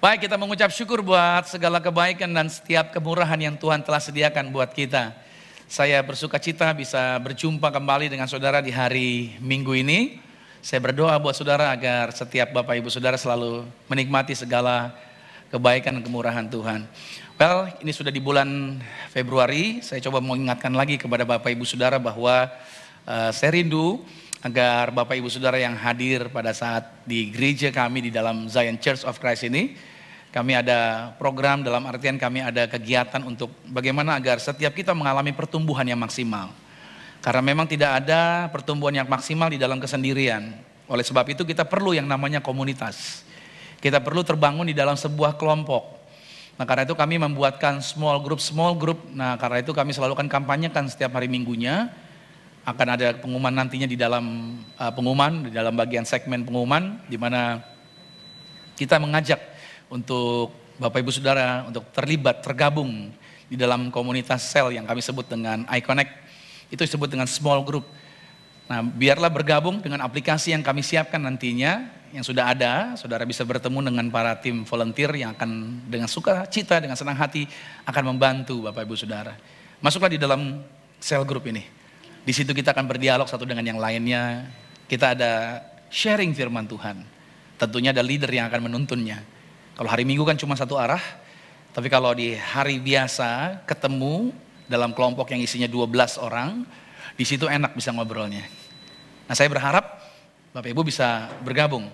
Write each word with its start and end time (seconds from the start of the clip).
Baik, 0.00 0.24
kita 0.24 0.40
mengucap 0.40 0.72
syukur 0.72 1.04
buat 1.04 1.44
segala 1.44 1.76
kebaikan 1.76 2.32
dan 2.32 2.48
setiap 2.48 2.88
kemurahan 2.88 3.36
yang 3.36 3.52
Tuhan 3.52 3.84
telah 3.84 4.00
sediakan 4.00 4.48
buat 4.48 4.72
kita. 4.72 5.12
Saya 5.68 6.00
bersuka 6.00 6.40
cita 6.40 6.72
bisa 6.72 7.20
berjumpa 7.20 7.68
kembali 7.68 8.08
dengan 8.08 8.24
saudara 8.24 8.64
di 8.64 8.72
hari 8.72 9.36
Minggu 9.44 9.76
ini. 9.76 10.16
Saya 10.64 10.80
berdoa 10.80 11.20
buat 11.20 11.36
saudara 11.36 11.68
agar 11.68 12.16
setiap 12.16 12.48
Bapak 12.48 12.80
Ibu 12.80 12.88
Saudara 12.88 13.20
selalu 13.20 13.68
menikmati 13.92 14.32
segala 14.32 14.96
kebaikan 15.52 16.00
dan 16.00 16.00
kemurahan 16.00 16.48
Tuhan. 16.48 16.88
Well, 17.36 17.68
ini 17.84 17.92
sudah 17.92 18.08
di 18.08 18.24
bulan 18.24 18.80
Februari. 19.12 19.84
Saya 19.84 20.00
coba 20.00 20.24
mengingatkan 20.24 20.72
lagi 20.72 20.96
kepada 20.96 21.28
Bapak 21.28 21.52
Ibu 21.52 21.68
Saudara 21.68 22.00
bahwa 22.00 22.48
uh, 23.04 23.30
saya 23.36 23.52
rindu 23.52 24.00
agar 24.40 24.96
Bapak 24.96 25.20
Ibu 25.20 25.28
Saudara 25.28 25.60
yang 25.60 25.76
hadir 25.76 26.32
pada 26.32 26.56
saat 26.56 26.88
di 27.04 27.28
gereja 27.28 27.68
kami 27.68 28.08
di 28.08 28.10
dalam 28.12 28.48
Zion 28.48 28.80
Church 28.80 29.04
of 29.04 29.20
Christ 29.20 29.44
ini, 29.44 29.76
kami 30.30 30.54
ada 30.54 31.10
program 31.18 31.66
dalam 31.66 31.82
artian 31.90 32.14
kami 32.14 32.38
ada 32.38 32.70
kegiatan 32.70 33.18
untuk 33.26 33.50
bagaimana 33.66 34.14
agar 34.14 34.38
setiap 34.38 34.70
kita 34.70 34.94
mengalami 34.94 35.34
pertumbuhan 35.34 35.82
yang 35.82 35.98
maksimal. 35.98 36.54
Karena 37.18 37.42
memang 37.42 37.66
tidak 37.66 38.00
ada 38.00 38.46
pertumbuhan 38.48 38.94
yang 38.94 39.10
maksimal 39.10 39.50
di 39.50 39.58
dalam 39.58 39.82
kesendirian. 39.82 40.54
Oleh 40.86 41.02
sebab 41.02 41.26
itu 41.34 41.42
kita 41.42 41.66
perlu 41.66 41.92
yang 41.92 42.06
namanya 42.06 42.38
komunitas. 42.38 43.26
Kita 43.82 43.98
perlu 43.98 44.22
terbangun 44.22 44.70
di 44.70 44.74
dalam 44.76 44.94
sebuah 44.94 45.34
kelompok. 45.34 45.98
Nah 46.56 46.64
karena 46.64 46.86
itu 46.86 46.94
kami 46.94 47.18
membuatkan 47.18 47.82
small 47.82 48.22
group, 48.22 48.38
small 48.38 48.78
group. 48.78 49.02
Nah 49.10 49.34
karena 49.34 49.66
itu 49.66 49.74
kami 49.74 49.90
selalu 49.90 50.14
kan 50.14 50.30
kampanyekan 50.30 50.86
setiap 50.86 51.18
hari 51.18 51.26
minggunya 51.26 51.90
akan 52.62 52.86
ada 52.86 53.18
pengumuman 53.18 53.50
nantinya 53.50 53.88
di 53.90 53.98
dalam 53.98 54.56
uh, 54.78 54.92
pengumuman, 54.94 55.48
di 55.48 55.52
dalam 55.52 55.74
bagian 55.74 56.06
segmen 56.06 56.46
pengumuman, 56.46 57.02
di 57.10 57.18
mana 57.18 57.64
kita 58.78 59.00
mengajak 59.00 59.40
untuk 59.90 60.54
Bapak 60.80 61.04
Ibu 61.04 61.12
Saudara 61.12 61.66
untuk 61.68 61.84
terlibat, 61.92 62.40
tergabung 62.40 63.12
di 63.50 63.58
dalam 63.58 63.92
komunitas 63.92 64.48
sel 64.48 64.72
yang 64.72 64.88
kami 64.88 65.04
sebut 65.04 65.28
dengan 65.28 65.66
iConnect, 65.68 66.08
itu 66.72 66.80
disebut 66.86 67.10
dengan 67.10 67.26
small 67.26 67.66
group. 67.66 67.84
Nah, 68.70 68.80
biarlah 68.86 69.28
bergabung 69.28 69.82
dengan 69.82 70.00
aplikasi 70.06 70.54
yang 70.54 70.62
kami 70.62 70.80
siapkan 70.80 71.18
nantinya, 71.18 71.90
yang 72.14 72.22
sudah 72.22 72.54
ada, 72.54 72.94
saudara 72.94 73.26
bisa 73.26 73.42
bertemu 73.42 73.90
dengan 73.90 74.06
para 74.08 74.38
tim 74.38 74.62
volunteer 74.62 75.10
yang 75.18 75.34
akan 75.34 75.82
dengan 75.90 76.06
suka 76.06 76.46
cita, 76.46 76.78
dengan 76.78 76.94
senang 76.94 77.18
hati 77.18 77.50
akan 77.82 78.14
membantu 78.14 78.70
Bapak 78.70 78.86
Ibu 78.86 78.94
Saudara. 78.94 79.34
Masuklah 79.82 80.14
di 80.14 80.22
dalam 80.22 80.62
sel 81.02 81.26
group 81.26 81.50
ini. 81.50 81.66
Di 82.22 82.30
situ 82.30 82.54
kita 82.54 82.70
akan 82.70 82.86
berdialog 82.86 83.26
satu 83.26 83.42
dengan 83.42 83.66
yang 83.66 83.80
lainnya. 83.82 84.46
Kita 84.86 85.18
ada 85.18 85.60
sharing 85.90 86.30
firman 86.30 86.68
Tuhan. 86.70 87.02
Tentunya 87.58 87.90
ada 87.90 88.04
leader 88.04 88.30
yang 88.30 88.46
akan 88.46 88.70
menuntunnya. 88.70 89.39
Kalau 89.76 89.88
hari 89.88 90.04
Minggu 90.06 90.26
kan 90.26 90.36
cuma 90.38 90.56
satu 90.58 90.76
arah, 90.76 91.00
tapi 91.70 91.86
kalau 91.86 92.10
di 92.14 92.34
hari 92.34 92.82
biasa 92.82 93.62
ketemu 93.68 94.34
dalam 94.66 94.90
kelompok 94.94 95.30
yang 95.30 95.42
isinya 95.42 95.70
12 95.70 96.18
orang, 96.22 96.66
di 97.14 97.24
situ 97.26 97.46
enak 97.46 97.74
bisa 97.74 97.90
ngobrolnya. 97.94 98.46
Nah 99.30 99.34
saya 99.38 99.46
berharap 99.46 100.02
Bapak 100.50 100.66
Ibu 100.66 100.82
bisa 100.82 101.30
bergabung. 101.46 101.86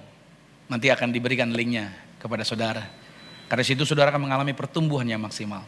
Nanti 0.67 0.89
akan 0.89 1.13
diberikan 1.13 1.53
linknya 1.53 1.93
kepada 2.17 2.43
saudara. 2.43 2.83
Karena 3.47 3.63
situ 3.63 3.87
saudara 3.87 4.11
akan 4.11 4.27
mengalami 4.27 4.57
pertumbuhan 4.57 5.07
yang 5.07 5.23
maksimal. 5.23 5.63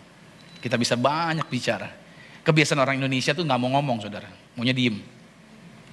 Kita 0.58 0.74
bisa 0.74 0.98
banyak 0.98 1.46
bicara. 1.46 1.92
Kebiasaan 2.42 2.80
orang 2.80 2.98
Indonesia 2.98 3.36
tuh 3.36 3.44
nggak 3.44 3.60
mau 3.60 3.70
ngomong 3.78 4.02
saudara, 4.02 4.26
maunya 4.56 4.72
diem. 4.72 4.98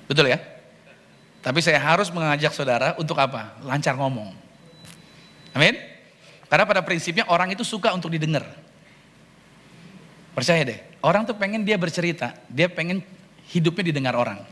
Betul 0.07 0.31
ya? 0.31 0.39
Tapi 1.45 1.59
saya 1.61 1.77
harus 1.77 2.09
mengajak 2.09 2.55
saudara 2.55 2.97
untuk 2.97 3.19
apa? 3.21 3.59
Lancar 3.61 3.93
ngomong. 3.93 4.33
Amin? 5.53 5.77
Karena 6.45 6.65
pada 6.65 6.81
prinsipnya 6.85 7.25
orang 7.27 7.51
itu 7.53 7.65
suka 7.65 7.91
untuk 7.93 8.13
didengar. 8.13 8.45
Percaya 10.35 10.61
deh, 10.67 10.79
orang 10.99 11.23
tuh 11.23 11.33
pengen 11.39 11.63
dia 11.63 11.79
bercerita, 11.79 12.35
dia 12.51 12.67
pengen 12.67 12.99
hidupnya 13.49 13.87
didengar 13.87 14.19
orang. 14.19 14.43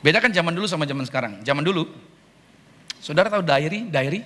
Beda 0.00 0.20
kan 0.20 0.32
zaman 0.32 0.52
dulu 0.52 0.64
sama 0.64 0.88
zaman 0.88 1.04
sekarang. 1.04 1.40
Zaman 1.44 1.64
dulu, 1.64 1.88
saudara 3.00 3.28
tahu 3.28 3.44
diary, 3.44 3.88
diary? 3.88 4.20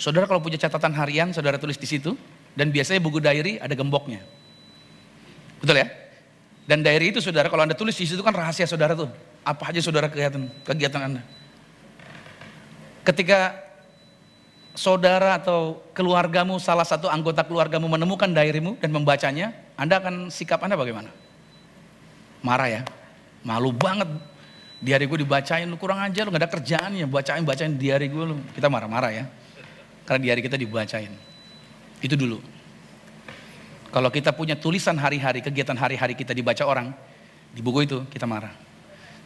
Saudara 0.00 0.24
kalau 0.24 0.40
punya 0.40 0.56
catatan 0.56 0.96
harian, 0.96 1.28
saudara 1.36 1.60
tulis 1.60 1.76
di 1.76 1.84
situ, 1.84 2.16
dan 2.56 2.72
biasanya 2.72 3.00
buku 3.04 3.20
diary 3.20 3.60
ada 3.60 3.76
gemboknya. 3.76 4.24
Betul 5.60 5.84
ya? 5.84 5.88
Dan 6.64 6.80
diary 6.80 7.12
itu 7.12 7.20
saudara, 7.20 7.52
kalau 7.52 7.64
Anda 7.68 7.76
tulis 7.76 7.96
di 7.96 8.08
situ 8.08 8.24
kan 8.24 8.32
rahasia 8.32 8.64
saudara 8.64 8.96
tuh. 8.96 9.12
Apa 9.44 9.72
aja 9.72 9.80
saudara 9.84 10.08
kegiatan, 10.08 10.48
kegiatan 10.64 11.00
Anda. 11.00 11.22
Ketika 13.04 13.69
saudara 14.74 15.38
atau 15.38 15.82
keluargamu, 15.92 16.58
salah 16.62 16.86
satu 16.86 17.10
anggota 17.10 17.42
keluargamu 17.42 17.90
menemukan 17.90 18.30
diarymu 18.30 18.78
dan 18.78 18.90
membacanya, 18.94 19.52
Anda 19.74 19.98
akan 19.98 20.28
sikap 20.30 20.62
Anda 20.62 20.78
bagaimana? 20.78 21.10
Marah 22.40 22.68
ya? 22.68 22.82
Malu 23.44 23.72
banget. 23.72 24.08
Diary 24.80 25.04
gue 25.04 25.20
dibacain, 25.20 25.68
lu 25.68 25.76
kurang 25.76 26.00
aja, 26.00 26.24
lu 26.24 26.32
gak 26.32 26.40
ada 26.40 26.48
kerjaan 26.48 26.96
ya, 26.96 27.04
bacain, 27.04 27.44
bacain 27.44 27.76
diary 27.76 28.08
gue 28.08 28.24
lu. 28.24 28.40
Kita 28.56 28.72
marah-marah 28.72 29.12
ya. 29.12 29.24
Karena 30.08 30.24
diary 30.24 30.40
kita 30.40 30.56
dibacain. 30.56 31.12
Itu 32.00 32.16
dulu. 32.16 32.40
Kalau 33.92 34.08
kita 34.08 34.32
punya 34.32 34.56
tulisan 34.56 34.96
hari-hari, 34.96 35.44
kegiatan 35.44 35.76
hari-hari 35.76 36.16
kita 36.16 36.32
dibaca 36.32 36.64
orang, 36.64 36.96
di 37.52 37.60
buku 37.60 37.84
itu 37.84 38.08
kita 38.08 38.24
marah. 38.24 38.56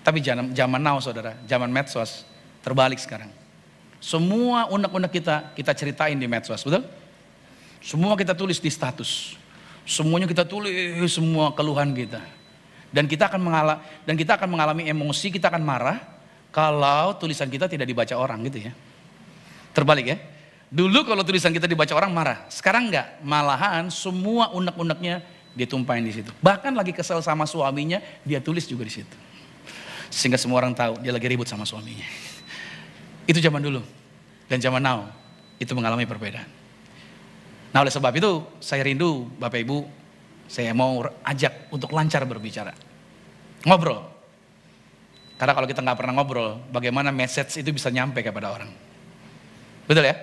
Tapi 0.02 0.18
zaman 0.24 0.80
now 0.82 0.98
saudara, 0.98 1.38
zaman 1.46 1.70
medsos, 1.70 2.26
terbalik 2.64 2.98
sekarang. 2.98 3.30
Semua 4.04 4.68
unek-unek 4.68 5.08
kita, 5.16 5.56
kita 5.56 5.72
ceritain 5.72 6.12
di 6.12 6.28
medsos, 6.28 6.60
betul? 6.60 6.84
Semua 7.80 8.12
kita 8.20 8.36
tulis 8.36 8.60
di 8.60 8.68
status. 8.68 9.32
Semuanya 9.88 10.28
kita 10.28 10.44
tulis 10.44 11.08
semua 11.08 11.56
keluhan 11.56 11.96
kita. 11.96 12.20
Dan 12.92 13.08
kita 13.08 13.32
akan 13.32 13.40
mengalami 13.40 13.80
dan 14.04 14.14
kita 14.20 14.36
akan 14.36 14.48
mengalami 14.52 14.82
emosi, 14.92 15.32
kita 15.32 15.48
akan 15.48 15.64
marah 15.64 16.04
kalau 16.52 17.16
tulisan 17.16 17.48
kita 17.48 17.64
tidak 17.64 17.88
dibaca 17.88 18.12
orang 18.20 18.44
gitu 18.44 18.68
ya. 18.68 18.76
Terbalik 19.72 20.06
ya. 20.12 20.20
Dulu 20.68 21.08
kalau 21.08 21.24
tulisan 21.24 21.56
kita 21.56 21.64
dibaca 21.64 21.96
orang 21.96 22.12
marah, 22.12 22.44
sekarang 22.52 22.92
enggak. 22.92 23.24
Malahan 23.24 23.88
semua 23.88 24.52
unek-uneknya 24.52 25.24
dia 25.56 25.64
tumpahin 25.64 26.04
di 26.04 26.12
situ. 26.12 26.28
Bahkan 26.44 26.76
lagi 26.76 26.92
kesel 26.92 27.24
sama 27.24 27.48
suaminya, 27.48 28.04
dia 28.20 28.36
tulis 28.36 28.68
juga 28.68 28.84
di 28.84 29.00
situ. 29.00 29.16
Sehingga 30.12 30.36
semua 30.36 30.60
orang 30.60 30.76
tahu 30.76 31.00
dia 31.00 31.10
lagi 31.10 31.24
ribut 31.24 31.48
sama 31.48 31.64
suaminya. 31.64 32.33
Itu 33.24 33.40
zaman 33.40 33.60
dulu. 33.60 33.80
Dan 34.48 34.60
zaman 34.60 34.80
now, 34.84 35.08
itu 35.56 35.72
mengalami 35.72 36.04
perbedaan. 36.04 36.46
Nah 37.74 37.82
oleh 37.82 37.90
sebab 37.90 38.12
itu, 38.14 38.44
saya 38.62 38.86
rindu 38.86 39.26
Bapak 39.40 39.58
Ibu, 39.64 39.78
saya 40.46 40.70
mau 40.76 41.02
ajak 41.24 41.72
untuk 41.72 41.90
lancar 41.90 42.22
berbicara. 42.28 42.70
Ngobrol. 43.64 44.14
Karena 45.34 45.52
kalau 45.56 45.66
kita 45.66 45.82
nggak 45.82 45.98
pernah 45.98 46.14
ngobrol, 46.14 46.62
bagaimana 46.70 47.10
message 47.10 47.58
itu 47.58 47.74
bisa 47.74 47.90
nyampe 47.90 48.22
kepada 48.22 48.54
orang. 48.54 48.70
Betul 49.88 50.06
ya? 50.06 50.14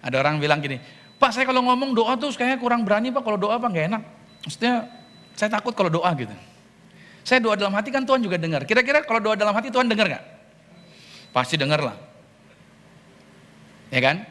Ada 0.00 0.16
orang 0.16 0.40
bilang 0.40 0.64
gini, 0.64 0.80
Pak 1.20 1.36
saya 1.36 1.44
kalau 1.44 1.60
ngomong 1.60 1.92
doa 1.92 2.16
tuh 2.16 2.32
kayaknya 2.32 2.56
kurang 2.56 2.80
berani 2.88 3.12
Pak, 3.12 3.20
kalau 3.20 3.36
doa 3.36 3.60
Pak 3.60 3.68
nggak 3.68 3.86
enak. 3.92 4.02
Maksudnya 4.48 4.88
saya 5.36 5.52
takut 5.52 5.76
kalau 5.76 5.92
doa 5.92 6.08
gitu. 6.16 6.32
Saya 7.20 7.44
doa 7.44 7.52
dalam 7.52 7.76
hati 7.76 7.92
kan 7.92 8.08
Tuhan 8.08 8.24
juga 8.24 8.40
dengar. 8.40 8.64
Kira-kira 8.64 9.04
kalau 9.04 9.20
doa 9.20 9.36
dalam 9.36 9.52
hati 9.52 9.68
Tuhan 9.68 9.84
dengar 9.84 10.08
nggak? 10.08 10.24
Pasti 11.36 11.60
dengar 11.60 11.84
lah. 11.84 11.96
Ya 13.90 14.00
kan? 14.00 14.22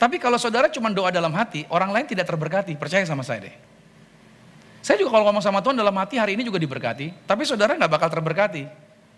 Tapi 0.00 0.18
kalau 0.18 0.40
saudara 0.40 0.66
cuma 0.72 0.90
doa 0.90 1.14
dalam 1.14 1.30
hati, 1.36 1.68
orang 1.70 1.94
lain 1.94 2.08
tidak 2.10 2.26
terberkati. 2.26 2.74
Percaya 2.74 3.06
sama 3.06 3.22
saya 3.22 3.46
deh. 3.46 3.54
Saya 4.82 4.98
juga 4.98 5.14
kalau 5.14 5.30
ngomong 5.30 5.44
sama 5.44 5.62
Tuhan 5.62 5.78
dalam 5.78 5.94
hati 5.94 6.18
hari 6.18 6.34
ini 6.34 6.42
juga 6.42 6.58
diberkati. 6.58 7.28
Tapi 7.28 7.46
saudara 7.46 7.78
nggak 7.78 7.92
bakal 7.92 8.10
terberkati. 8.10 8.66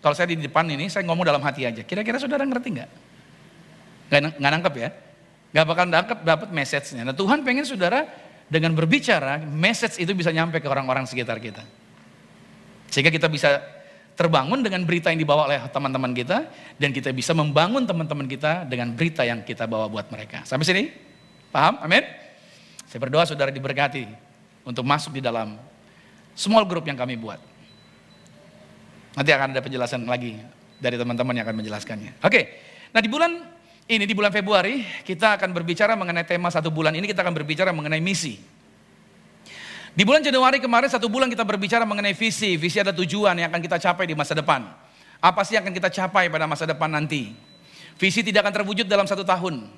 Kalau 0.03 0.13
saya 0.13 0.29
di 0.29 0.37
depan 0.37 0.69
ini, 0.69 0.85
saya 0.85 1.01
ngomong 1.09 1.25
dalam 1.25 1.41
hati 1.41 1.65
aja. 1.65 1.81
Kira-kira 1.81 2.21
saudara 2.21 2.45
ngerti 2.45 2.69
nggak? 2.77 2.89
Nggak 4.37 4.51
nangkep 4.53 4.73
ya? 4.77 4.89
Gak 5.55 5.65
bakal 5.71 5.87
dapat 5.87 6.17
dapat 6.21 6.49
message-nya. 6.51 7.07
Nah 7.07 7.15
Tuhan 7.15 7.39
pengen 7.47 7.63
saudara 7.63 8.03
dengan 8.51 8.75
berbicara, 8.75 9.39
message 9.39 10.03
itu 10.03 10.11
bisa 10.11 10.29
nyampe 10.29 10.59
ke 10.59 10.67
orang-orang 10.67 11.07
sekitar 11.07 11.39
kita. 11.39 11.63
Sehingga 12.91 13.07
kita 13.07 13.31
bisa 13.31 13.63
terbangun 14.15 14.63
dengan 14.63 14.81
berita 14.87 15.11
yang 15.11 15.19
dibawa 15.19 15.51
oleh 15.51 15.59
teman-teman 15.69 16.15
kita 16.15 16.47
dan 16.79 16.89
kita 16.95 17.11
bisa 17.11 17.35
membangun 17.35 17.83
teman-teman 17.83 18.25
kita 18.25 18.63
dengan 18.63 18.95
berita 18.95 19.27
yang 19.27 19.43
kita 19.43 19.67
bawa 19.67 19.91
buat 19.91 20.07
mereka. 20.07 20.47
Sampai 20.47 20.63
sini? 20.63 20.83
Paham? 21.51 21.83
Amin? 21.83 22.03
Saya 22.87 22.99
berdoa 23.03 23.27
saudara 23.27 23.51
diberkati 23.51 24.07
untuk 24.63 24.87
masuk 24.87 25.19
di 25.19 25.21
dalam 25.21 25.59
small 26.31 26.63
group 26.63 26.87
yang 26.87 26.95
kami 26.95 27.19
buat. 27.19 27.37
Nanti 29.15 29.31
akan 29.31 29.55
ada 29.55 29.61
penjelasan 29.63 30.07
lagi 30.07 30.39
dari 30.79 30.95
teman-teman 30.95 31.35
yang 31.35 31.45
akan 31.47 31.59
menjelaskannya. 31.63 32.19
Oke, 32.23 32.59
nah 32.91 32.99
di 32.99 33.07
bulan 33.07 33.31
ini 33.87 34.03
di 34.03 34.15
bulan 34.15 34.31
Februari 34.31 34.83
kita 35.03 35.39
akan 35.39 35.55
berbicara 35.55 35.95
mengenai 35.95 36.27
tema 36.27 36.51
satu 36.51 36.71
bulan 36.71 36.95
ini 36.95 37.07
kita 37.07 37.23
akan 37.23 37.35
berbicara 37.35 37.71
mengenai 37.71 37.99
misi. 38.03 38.39
Di 39.95 40.03
bulan 40.03 40.19
Januari 40.19 40.59
kemarin 40.59 40.91
satu 40.91 41.07
bulan 41.07 41.31
kita 41.31 41.47
berbicara 41.47 41.87
mengenai 41.87 42.11
visi, 42.11 42.59
visi 42.59 42.83
ada 42.83 42.91
tujuan 42.91 43.31
yang 43.39 43.47
akan 43.47 43.63
kita 43.63 43.79
capai 43.79 44.03
di 44.03 44.11
masa 44.11 44.35
depan. 44.35 44.67
Apa 45.23 45.47
sih 45.47 45.55
yang 45.55 45.63
akan 45.63 45.71
kita 45.71 45.87
capai 45.87 46.27
pada 46.27 46.43
masa 46.43 46.67
depan 46.67 46.91
nanti? 46.91 47.31
Visi 47.95 48.19
tidak 48.19 48.43
akan 48.43 48.53
terwujud 48.59 48.91
dalam 48.91 49.07
satu 49.07 49.23
tahun. 49.23 49.71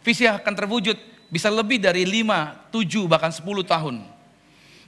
Visi 0.00 0.24
akan 0.24 0.54
terwujud 0.56 0.96
bisa 1.28 1.52
lebih 1.52 1.76
dari 1.76 2.08
5, 2.08 2.72
7, 2.72 3.04
bahkan 3.04 3.28
10 3.28 3.44
tahun. 3.60 4.08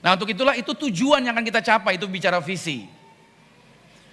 Nah 0.01 0.17
untuk 0.17 0.33
itulah 0.33 0.57
itu 0.57 0.73
tujuan 0.73 1.21
yang 1.21 1.37
akan 1.37 1.45
kita 1.45 1.61
capai, 1.61 2.01
itu 2.01 2.09
bicara 2.09 2.41
visi. 2.41 2.89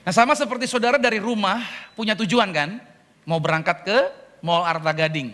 Nah 0.05 0.13
sama 0.13 0.37
seperti 0.37 0.69
saudara 0.69 1.01
dari 1.01 1.17
rumah 1.17 1.65
punya 1.97 2.13
tujuan 2.13 2.53
kan, 2.53 2.77
mau 3.25 3.41
berangkat 3.41 3.89
ke 3.89 3.99
Mall 4.45 4.69
Arta 4.69 4.93
Gading. 4.93 5.33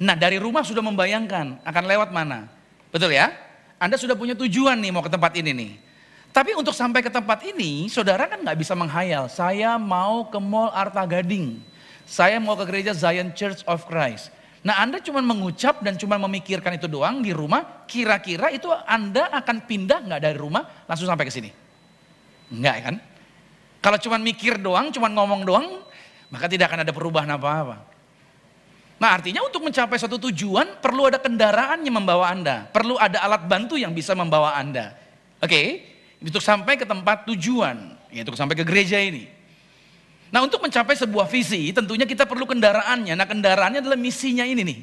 Nah 0.00 0.16
dari 0.16 0.40
rumah 0.40 0.64
sudah 0.64 0.80
membayangkan 0.80 1.60
akan 1.60 1.84
lewat 1.84 2.08
mana. 2.08 2.48
Betul 2.88 3.12
ya? 3.12 3.47
Anda 3.78 3.94
sudah 3.94 4.18
punya 4.18 4.34
tujuan 4.34 4.78
nih 4.82 4.90
mau 4.90 5.00
ke 5.00 5.10
tempat 5.10 5.38
ini 5.38 5.54
nih. 5.54 5.72
Tapi 6.34 6.52
untuk 6.54 6.76
sampai 6.76 7.00
ke 7.00 7.08
tempat 7.08 7.40
ini, 7.46 7.88
saudara 7.88 8.28
kan 8.28 8.42
nggak 8.44 8.58
bisa 8.58 8.76
menghayal. 8.76 9.30
Saya 9.32 9.80
mau 9.80 10.28
ke 10.28 10.36
Mall 10.36 10.68
Arta 10.74 11.02
Gading. 11.08 11.62
Saya 12.04 12.36
mau 12.42 12.58
ke 12.58 12.68
gereja 12.68 12.92
Zion 12.92 13.32
Church 13.32 13.64
of 13.64 13.88
Christ. 13.88 14.34
Nah 14.66 14.82
Anda 14.82 15.00
cuma 15.00 15.22
mengucap 15.24 15.80
dan 15.80 15.96
cuma 15.96 16.18
memikirkan 16.18 16.76
itu 16.76 16.90
doang 16.90 17.22
di 17.24 17.32
rumah, 17.32 17.86
kira-kira 17.88 18.52
itu 18.52 18.68
Anda 18.84 19.32
akan 19.32 19.64
pindah 19.64 20.04
nggak 20.04 20.20
dari 20.20 20.36
rumah 20.36 20.84
langsung 20.84 21.08
sampai 21.08 21.24
ke 21.24 21.32
sini? 21.32 21.50
Enggak 22.52 22.76
kan? 22.84 22.94
Kalau 23.78 23.98
cuma 24.02 24.18
mikir 24.18 24.58
doang, 24.60 24.90
cuma 24.90 25.08
ngomong 25.08 25.46
doang, 25.46 25.66
maka 26.28 26.50
tidak 26.50 26.68
akan 26.68 26.84
ada 26.84 26.92
perubahan 26.92 27.30
apa-apa. 27.32 27.87
Nah 28.98 29.14
artinya 29.14 29.46
untuk 29.46 29.62
mencapai 29.62 29.94
suatu 29.94 30.18
tujuan 30.30 30.82
perlu 30.82 31.06
ada 31.06 31.22
kendaraan 31.22 31.86
yang 31.86 32.02
membawa 32.02 32.34
Anda. 32.34 32.66
Perlu 32.74 32.98
ada 32.98 33.22
alat 33.22 33.46
bantu 33.46 33.78
yang 33.78 33.94
bisa 33.94 34.12
membawa 34.18 34.58
Anda. 34.58 34.98
Oke, 35.38 35.48
okay? 35.48 35.66
untuk 36.18 36.42
sampai 36.42 36.74
ke 36.74 36.82
tempat 36.82 37.22
tujuan, 37.30 37.94
ya, 38.10 38.26
untuk 38.26 38.34
sampai 38.34 38.58
ke 38.58 38.66
gereja 38.66 38.98
ini. 38.98 39.30
Nah 40.28 40.44
untuk 40.44 40.60
mencapai 40.60 40.92
sebuah 40.98 41.30
visi 41.30 41.72
tentunya 41.72 42.04
kita 42.04 42.26
perlu 42.26 42.44
kendaraannya. 42.44 43.14
Nah 43.14 43.24
kendaraannya 43.24 43.80
adalah 43.80 43.96
misinya 43.96 44.44
ini 44.44 44.60
nih. 44.66 44.78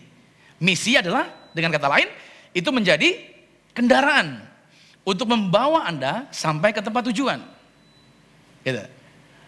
Misi 0.63 0.95
adalah 0.95 1.51
dengan 1.51 1.75
kata 1.75 1.91
lain 1.91 2.07
itu 2.56 2.71
menjadi 2.71 3.19
kendaraan 3.75 4.41
untuk 5.03 5.27
membawa 5.29 5.85
Anda 5.85 6.31
sampai 6.31 6.71
ke 6.71 6.81
tempat 6.81 7.12
tujuan. 7.12 7.44
Gitu. 8.65 8.94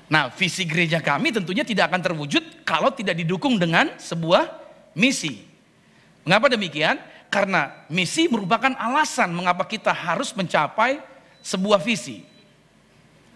Nah 0.08 0.32
visi 0.32 0.64
gereja 0.64 1.04
kami 1.04 1.36
tentunya 1.36 1.68
tidak 1.68 1.92
akan 1.92 2.02
terwujud 2.04 2.64
kalau 2.64 2.92
tidak 2.96 3.20
didukung 3.20 3.60
dengan 3.60 3.96
sebuah 4.00 4.48
misi. 4.96 5.44
Mengapa 6.24 6.48
demikian? 6.52 7.00
Karena 7.28 7.84
misi 7.92 8.32
merupakan 8.32 8.72
alasan 8.80 9.36
mengapa 9.36 9.68
kita 9.68 9.92
harus 9.92 10.32
mencapai 10.32 11.04
sebuah 11.44 11.80
visi. 11.84 12.24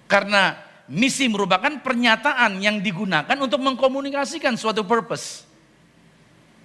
Karena 0.08 0.72
Misi 0.92 1.32
merupakan 1.32 1.72
pernyataan 1.80 2.60
yang 2.60 2.84
digunakan 2.84 3.38
untuk 3.40 3.64
mengkomunikasikan 3.64 4.60
suatu 4.60 4.84
purpose. 4.84 5.48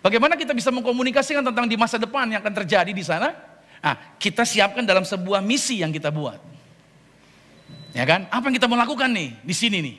Bagaimana 0.02 0.34
kita 0.34 0.50
bisa 0.50 0.74
mengkomunikasikan 0.74 1.46
tentang 1.46 1.70
di 1.70 1.78
masa 1.78 1.94
depan 1.94 2.26
yang 2.34 2.42
akan 2.42 2.54
terjadi 2.62 2.90
di 2.90 3.06
sana? 3.06 3.30
Nah, 3.78 4.18
kita 4.18 4.42
siapkan 4.42 4.82
dalam 4.82 5.06
sebuah 5.06 5.38
misi 5.46 5.78
yang 5.78 5.94
kita 5.94 6.10
buat. 6.10 6.42
Ya 7.94 8.04
kan? 8.08 8.26
Apa 8.30 8.50
yang 8.50 8.56
kita 8.56 8.66
mau 8.66 8.78
lakukan 8.78 9.10
nih 9.12 9.36
di 9.42 9.54
sini 9.54 9.78
nih? 9.82 9.96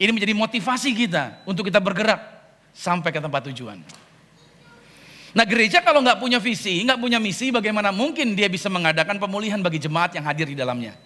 Ini 0.00 0.10
menjadi 0.14 0.32
motivasi 0.32 0.96
kita 0.96 1.44
untuk 1.44 1.68
kita 1.68 1.82
bergerak 1.82 2.20
sampai 2.72 3.10
ke 3.12 3.20
tempat 3.20 3.50
tujuan. 3.52 3.78
Nah 5.30 5.44
gereja 5.46 5.78
kalau 5.84 6.02
nggak 6.02 6.18
punya 6.18 6.42
visi, 6.42 6.82
nggak 6.82 6.98
punya 6.98 7.22
misi, 7.22 7.54
bagaimana 7.54 7.94
mungkin 7.94 8.34
dia 8.34 8.50
bisa 8.50 8.66
mengadakan 8.66 9.20
pemulihan 9.20 9.62
bagi 9.62 9.78
jemaat 9.78 10.16
yang 10.16 10.26
hadir 10.26 10.50
di 10.50 10.58
dalamnya? 10.58 10.98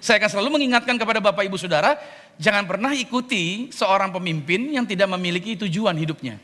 Saya 0.00 0.20
akan 0.20 0.30
selalu 0.32 0.60
mengingatkan 0.60 0.96
kepada 0.96 1.20
Bapak 1.20 1.44
Ibu 1.44 1.56
Saudara, 1.60 1.96
jangan 2.40 2.64
pernah 2.68 2.92
ikuti 2.92 3.68
seorang 3.72 4.12
pemimpin 4.12 4.72
yang 4.72 4.84
tidak 4.84 5.08
memiliki 5.12 5.56
tujuan 5.56 5.96
hidupnya. 5.96 6.40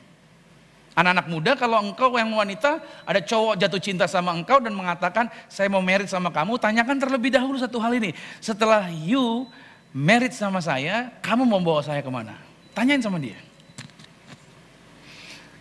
Anak-anak 0.97 1.29
muda 1.29 1.53
kalau 1.61 1.77
engkau 1.85 2.09
yang 2.17 2.33
wanita 2.33 2.81
ada 3.05 3.21
cowok 3.21 3.61
jatuh 3.61 3.77
cinta 3.77 4.09
sama 4.09 4.33
engkau 4.33 4.65
dan 4.65 4.73
mengatakan 4.73 5.29
saya 5.45 5.69
mau 5.69 5.85
merit 5.85 6.09
sama 6.09 6.33
kamu, 6.33 6.57
tanyakan 6.57 6.97
terlebih 6.97 7.37
dahulu 7.37 7.61
satu 7.61 7.77
hal 7.77 7.93
ini. 8.01 8.17
Setelah 8.41 8.89
you 8.89 9.45
merit 9.93 10.33
sama 10.33 10.65
saya, 10.65 11.13
kamu 11.21 11.45
mau 11.45 11.61
bawa 11.61 11.85
saya 11.85 12.01
ke 12.01 12.09
mana? 12.09 12.41
Tanyain 12.73 13.05
sama 13.05 13.21
dia. 13.21 13.37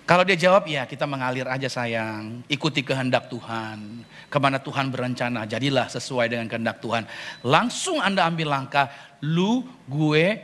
Kalau 0.07 0.21
dia 0.21 0.39
jawab, 0.39 0.69
ya 0.71 0.87
kita 0.87 1.03
mengalir 1.03 1.49
aja 1.51 1.67
sayang, 1.67 2.45
ikuti 2.47 2.85
kehendak 2.85 3.27
Tuhan. 3.27 4.07
Ke 4.31 4.37
mana 4.39 4.61
Tuhan 4.61 4.87
berencana, 4.87 5.49
jadilah 5.49 5.91
sesuai 5.91 6.31
dengan 6.31 6.47
kehendak 6.47 6.79
Tuhan. 6.79 7.09
Langsung 7.43 7.99
Anda 7.99 8.23
ambil 8.23 8.53
langkah, 8.55 8.87
lu, 9.19 9.67
gue, 9.89 10.39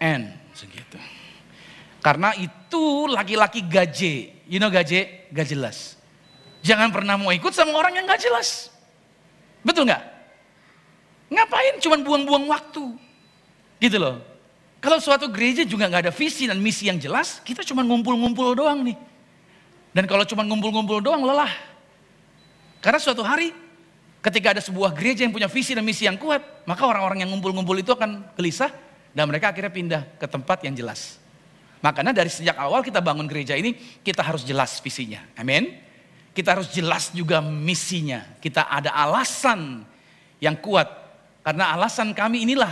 and. 0.00 0.32
Segitu. 0.56 1.21
Karena 2.02 2.34
itu 2.34 3.06
laki-laki 3.06 3.62
gaje. 3.62 4.34
You 4.50 4.58
know 4.58 4.68
gaje? 4.68 5.30
Gak 5.30 5.48
jelas. 5.48 5.94
Jangan 6.66 6.90
pernah 6.90 7.14
mau 7.14 7.30
ikut 7.30 7.54
sama 7.54 7.78
orang 7.78 7.94
yang 8.02 8.04
gak 8.10 8.22
jelas. 8.22 8.74
Betul 9.62 9.86
nggak? 9.86 10.02
Ngapain 11.30 11.74
cuman 11.78 12.00
buang-buang 12.02 12.44
waktu? 12.50 12.84
Gitu 13.78 13.96
loh. 13.96 14.18
Kalau 14.82 14.98
suatu 14.98 15.30
gereja 15.30 15.62
juga 15.62 15.86
nggak 15.86 16.10
ada 16.10 16.12
visi 16.12 16.50
dan 16.50 16.58
misi 16.58 16.90
yang 16.90 16.98
jelas, 16.98 17.38
kita 17.46 17.62
cuma 17.62 17.86
ngumpul-ngumpul 17.86 18.58
doang 18.58 18.82
nih. 18.82 18.98
Dan 19.94 20.10
kalau 20.10 20.26
cuma 20.26 20.42
ngumpul-ngumpul 20.42 20.98
doang 20.98 21.22
lelah. 21.22 21.54
Karena 22.82 22.98
suatu 22.98 23.22
hari 23.22 23.54
ketika 24.18 24.58
ada 24.58 24.62
sebuah 24.62 24.90
gereja 24.90 25.22
yang 25.22 25.30
punya 25.30 25.46
visi 25.46 25.78
dan 25.78 25.86
misi 25.86 26.10
yang 26.10 26.18
kuat, 26.18 26.42
maka 26.66 26.82
orang-orang 26.82 27.22
yang 27.22 27.30
ngumpul-ngumpul 27.30 27.78
itu 27.78 27.94
akan 27.94 28.34
gelisah 28.34 28.74
dan 29.14 29.30
mereka 29.30 29.54
akhirnya 29.54 29.70
pindah 29.70 30.02
ke 30.18 30.26
tempat 30.26 30.66
yang 30.66 30.74
jelas. 30.74 31.21
Makanya 31.82 32.14
dari 32.14 32.30
sejak 32.30 32.54
awal 32.54 32.86
kita 32.86 33.02
bangun 33.02 33.26
gereja 33.26 33.58
ini, 33.58 33.74
kita 34.06 34.22
harus 34.22 34.46
jelas 34.46 34.78
visinya. 34.78 35.18
Amin. 35.34 35.74
Kita 36.30 36.54
harus 36.56 36.70
jelas 36.70 37.10
juga 37.10 37.42
misinya. 37.42 38.22
Kita 38.38 38.70
ada 38.70 38.94
alasan 38.94 39.82
yang 40.38 40.54
kuat. 40.62 40.88
Karena 41.42 41.74
alasan 41.74 42.14
kami 42.14 42.46
inilah 42.46 42.70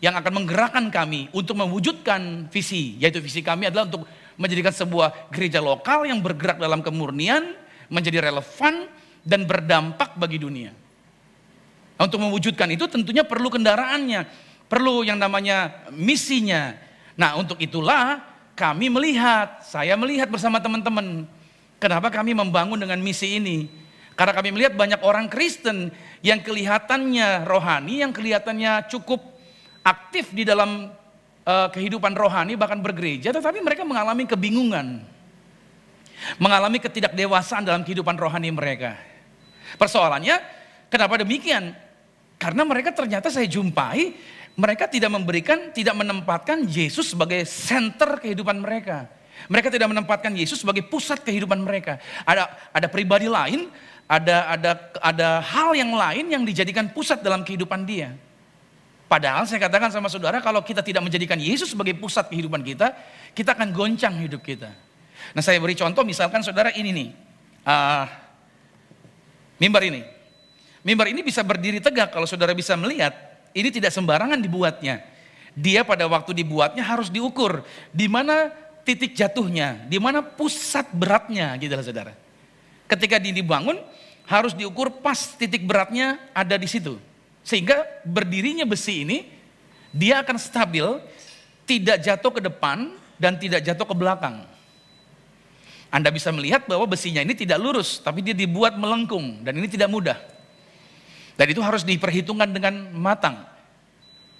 yang 0.00 0.16
akan 0.16 0.42
menggerakkan 0.42 0.88
kami 0.88 1.28
untuk 1.36 1.60
mewujudkan 1.60 2.48
visi, 2.48 2.96
yaitu 2.96 3.20
visi 3.20 3.44
kami 3.44 3.68
adalah 3.68 3.84
untuk 3.84 4.08
menjadikan 4.40 4.72
sebuah 4.72 5.28
gereja 5.28 5.60
lokal 5.60 6.08
yang 6.08 6.24
bergerak 6.24 6.56
dalam 6.56 6.80
kemurnian, 6.80 7.52
menjadi 7.92 8.32
relevan 8.32 8.88
dan 9.26 9.44
berdampak 9.44 10.16
bagi 10.16 10.40
dunia. 10.40 10.72
Untuk 11.98 12.22
mewujudkan 12.22 12.70
itu 12.70 12.86
tentunya 12.86 13.26
perlu 13.26 13.50
kendaraannya, 13.50 14.24
perlu 14.70 15.02
yang 15.02 15.18
namanya 15.18 15.84
misinya. 15.90 16.78
Nah 17.18 17.34
untuk 17.34 17.58
itulah 17.58 18.22
kami 18.58 18.90
melihat, 18.90 19.62
saya 19.62 19.94
melihat 19.94 20.26
bersama 20.26 20.58
teman-teman, 20.58 21.22
kenapa 21.78 22.10
kami 22.10 22.34
membangun 22.34 22.82
dengan 22.82 22.98
misi 22.98 23.38
ini. 23.38 23.70
Karena 24.18 24.34
kami 24.34 24.50
melihat 24.50 24.74
banyak 24.74 24.98
orang 25.06 25.30
Kristen 25.30 25.94
yang 26.26 26.42
kelihatannya 26.42 27.46
rohani, 27.46 28.02
yang 28.02 28.10
kelihatannya 28.10 28.90
cukup 28.90 29.22
aktif 29.86 30.34
di 30.34 30.42
dalam 30.42 30.90
uh, 31.46 31.68
kehidupan 31.70 32.12
rohani 32.18 32.58
bahkan 32.58 32.82
bergereja 32.82 33.30
tetapi 33.30 33.62
mereka 33.62 33.86
mengalami 33.86 34.26
kebingungan. 34.26 35.06
Mengalami 36.42 36.82
ketidakdewasaan 36.82 37.62
dalam 37.62 37.86
kehidupan 37.86 38.18
rohani 38.18 38.50
mereka. 38.50 38.98
Persoalannya 39.78 40.42
kenapa 40.90 41.22
demikian? 41.22 41.78
Karena 42.42 42.66
mereka 42.66 42.90
ternyata 42.90 43.30
saya 43.30 43.46
jumpai 43.46 44.18
mereka 44.58 44.90
tidak 44.90 45.14
memberikan, 45.14 45.70
tidak 45.70 45.94
menempatkan 45.94 46.66
Yesus 46.66 47.14
sebagai 47.14 47.46
center 47.46 48.18
kehidupan 48.18 48.58
mereka. 48.58 49.06
Mereka 49.46 49.70
tidak 49.70 49.86
menempatkan 49.94 50.34
Yesus 50.34 50.66
sebagai 50.66 50.82
pusat 50.82 51.22
kehidupan 51.22 51.62
mereka. 51.62 52.02
Ada 52.26 52.50
ada 52.74 52.90
pribadi 52.90 53.30
lain, 53.30 53.70
ada 54.10 54.50
ada 54.50 54.70
ada 54.98 55.28
hal 55.46 55.78
yang 55.78 55.94
lain 55.94 56.26
yang 56.26 56.42
dijadikan 56.42 56.90
pusat 56.90 57.22
dalam 57.22 57.46
kehidupan 57.46 57.86
dia. 57.86 58.18
Padahal 59.06 59.46
saya 59.46 59.62
katakan 59.62 59.94
sama 59.94 60.10
saudara, 60.10 60.42
kalau 60.42 60.58
kita 60.60 60.82
tidak 60.82 61.06
menjadikan 61.06 61.38
Yesus 61.38 61.70
sebagai 61.70 61.94
pusat 61.94 62.26
kehidupan 62.26 62.60
kita, 62.66 62.92
kita 63.38 63.54
akan 63.54 63.70
goncang 63.70 64.18
hidup 64.18 64.42
kita. 64.42 64.74
Nah 65.38 65.40
saya 65.40 65.62
beri 65.62 65.78
contoh, 65.78 66.02
misalkan 66.02 66.42
saudara 66.42 66.74
ini 66.74 66.90
nih, 66.90 67.08
uh, 67.62 68.04
mimbar 69.62 69.86
ini. 69.86 70.02
Mimbar 70.82 71.08
ini 71.08 71.22
bisa 71.22 71.46
berdiri 71.46 71.78
tegak 71.78 72.10
kalau 72.10 72.26
saudara 72.28 72.52
bisa 72.52 72.76
melihat, 72.76 73.27
ini 73.58 73.68
tidak 73.74 73.90
sembarangan 73.90 74.38
dibuatnya. 74.38 75.02
Dia 75.58 75.82
pada 75.82 76.06
waktu 76.06 76.30
dibuatnya 76.38 76.86
harus 76.86 77.10
diukur, 77.10 77.66
di 77.90 78.06
mana 78.06 78.54
titik 78.86 79.18
jatuhnya, 79.18 79.84
di 79.90 79.98
mana 79.98 80.22
pusat 80.22 80.86
beratnya 80.94 81.58
gitu 81.58 81.74
lah 81.74 81.82
saudara. 81.82 82.12
Ketika 82.86 83.18
dibangun, 83.18 83.76
harus 84.24 84.54
diukur 84.54 85.02
pas 85.02 85.34
titik 85.34 85.66
beratnya 85.66 86.16
ada 86.30 86.54
di 86.54 86.70
situ. 86.70 86.96
Sehingga 87.42 87.84
berdirinya 88.06 88.62
besi 88.64 89.02
ini, 89.02 89.26
dia 89.90 90.22
akan 90.22 90.36
stabil, 90.38 90.84
tidak 91.66 92.00
jatuh 92.06 92.32
ke 92.32 92.40
depan 92.44 92.94
dan 93.18 93.36
tidak 93.36 93.66
jatuh 93.66 93.84
ke 93.88 93.94
belakang. 93.98 94.46
Anda 95.88 96.12
bisa 96.12 96.28
melihat 96.28 96.68
bahwa 96.68 96.84
besinya 96.84 97.24
ini 97.24 97.32
tidak 97.32 97.56
lurus, 97.58 97.98
tapi 98.04 98.20
dia 98.20 98.36
dibuat 98.36 98.76
melengkung 98.76 99.40
dan 99.40 99.56
ini 99.56 99.68
tidak 99.68 99.88
mudah. 99.88 100.37
Dan 101.38 101.46
itu 101.54 101.62
harus 101.62 101.86
diperhitungkan 101.86 102.50
dengan 102.50 102.90
matang. 102.98 103.46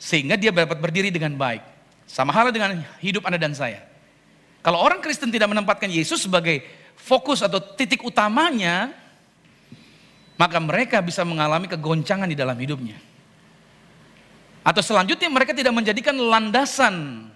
Sehingga 0.03 0.35
dia 0.35 0.51
dapat 0.51 0.83
berdiri 0.83 1.15
dengan 1.15 1.39
baik. 1.39 1.63
Sama 2.11 2.35
halnya 2.35 2.51
dengan 2.59 2.83
hidup 2.99 3.23
Anda 3.23 3.39
dan 3.39 3.55
saya. 3.55 3.87
Kalau 4.67 4.83
orang 4.83 4.99
Kristen 4.99 5.31
tidak 5.31 5.47
menempatkan 5.47 5.87
Yesus 5.87 6.27
sebagai 6.27 6.67
fokus 6.99 7.47
atau 7.47 7.63
titik 7.63 8.03
utamanya, 8.03 8.91
maka 10.35 10.59
mereka 10.59 10.99
bisa 10.99 11.23
mengalami 11.23 11.71
kegoncangan 11.71 12.27
di 12.27 12.35
dalam 12.35 12.59
hidupnya. 12.59 12.99
Atau 14.67 14.83
selanjutnya 14.83 15.31
mereka 15.31 15.55
tidak 15.55 15.71
menjadikan 15.71 16.19
landasan 16.19 17.31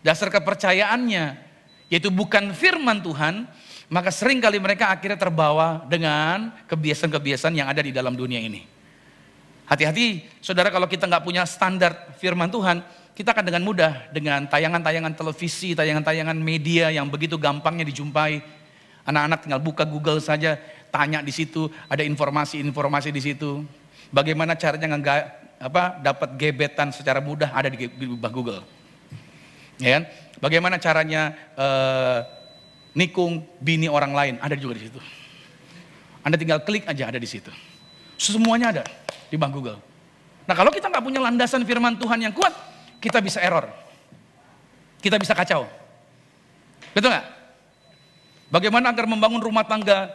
dasar 0.00 0.32
kepercayaannya, 0.32 1.36
yaitu 1.92 2.08
bukan 2.08 2.56
firman 2.56 3.04
Tuhan, 3.04 3.44
maka 3.92 4.08
sering 4.08 4.40
kali 4.40 4.56
mereka 4.56 4.88
akhirnya 4.88 5.20
terbawa 5.20 5.84
dengan 5.84 6.56
kebiasaan-kebiasaan 6.64 7.52
yang 7.52 7.68
ada 7.68 7.84
di 7.84 7.92
dalam 7.92 8.16
dunia 8.16 8.40
ini. 8.40 8.77
Hati-hati 9.68 10.24
saudara 10.40 10.72
kalau 10.72 10.88
kita 10.88 11.04
nggak 11.04 11.20
punya 11.28 11.44
standar 11.44 12.16
firman 12.16 12.48
Tuhan, 12.48 12.80
kita 13.12 13.36
akan 13.36 13.44
dengan 13.44 13.60
mudah 13.60 14.08
dengan 14.08 14.48
tayangan-tayangan 14.48 15.12
televisi, 15.12 15.76
tayangan-tayangan 15.76 16.32
media 16.40 16.88
yang 16.88 17.04
begitu 17.12 17.36
gampangnya 17.36 17.84
dijumpai. 17.84 18.40
Anak-anak 19.04 19.44
tinggal 19.44 19.60
buka 19.60 19.84
Google 19.84 20.24
saja, 20.24 20.56
tanya 20.88 21.20
di 21.20 21.32
situ, 21.32 21.68
ada 21.84 22.00
informasi-informasi 22.00 23.12
di 23.12 23.20
situ. 23.20 23.60
Bagaimana 24.08 24.56
caranya 24.56 24.96
nggak 24.96 25.20
apa 25.60 26.00
dapat 26.00 26.40
gebetan 26.40 26.88
secara 26.88 27.20
mudah 27.20 27.52
ada 27.52 27.68
di, 27.68 27.92
Google. 28.32 28.64
Ya 29.76 30.00
kan? 30.00 30.02
Bagaimana 30.40 30.80
caranya 30.80 31.36
uh, 31.60 32.24
nikung 32.96 33.44
bini 33.60 33.90
orang 33.90 34.16
lain 34.16 34.34
ada 34.40 34.56
juga 34.56 34.80
di 34.80 34.88
situ. 34.88 35.00
Anda 36.24 36.40
tinggal 36.40 36.64
klik 36.64 36.88
aja 36.88 37.12
ada 37.12 37.20
di 37.20 37.28
situ. 37.28 37.52
Semuanya 38.18 38.74
ada 38.74 38.84
di 39.30 39.38
bank 39.38 39.54
Google. 39.54 39.78
Nah 40.44 40.54
kalau 40.58 40.74
kita 40.74 40.90
nggak 40.90 41.04
punya 41.06 41.22
landasan 41.22 41.62
firman 41.62 41.94
Tuhan 41.94 42.18
yang 42.18 42.34
kuat, 42.34 42.50
kita 42.98 43.22
bisa 43.22 43.38
error. 43.38 43.70
Kita 44.98 45.14
bisa 45.16 45.38
kacau. 45.38 45.70
Betul 46.90 47.14
nggak? 47.14 47.26
Bagaimana 48.50 48.90
agar 48.90 49.06
membangun 49.06 49.38
rumah 49.38 49.62
tangga 49.62 50.10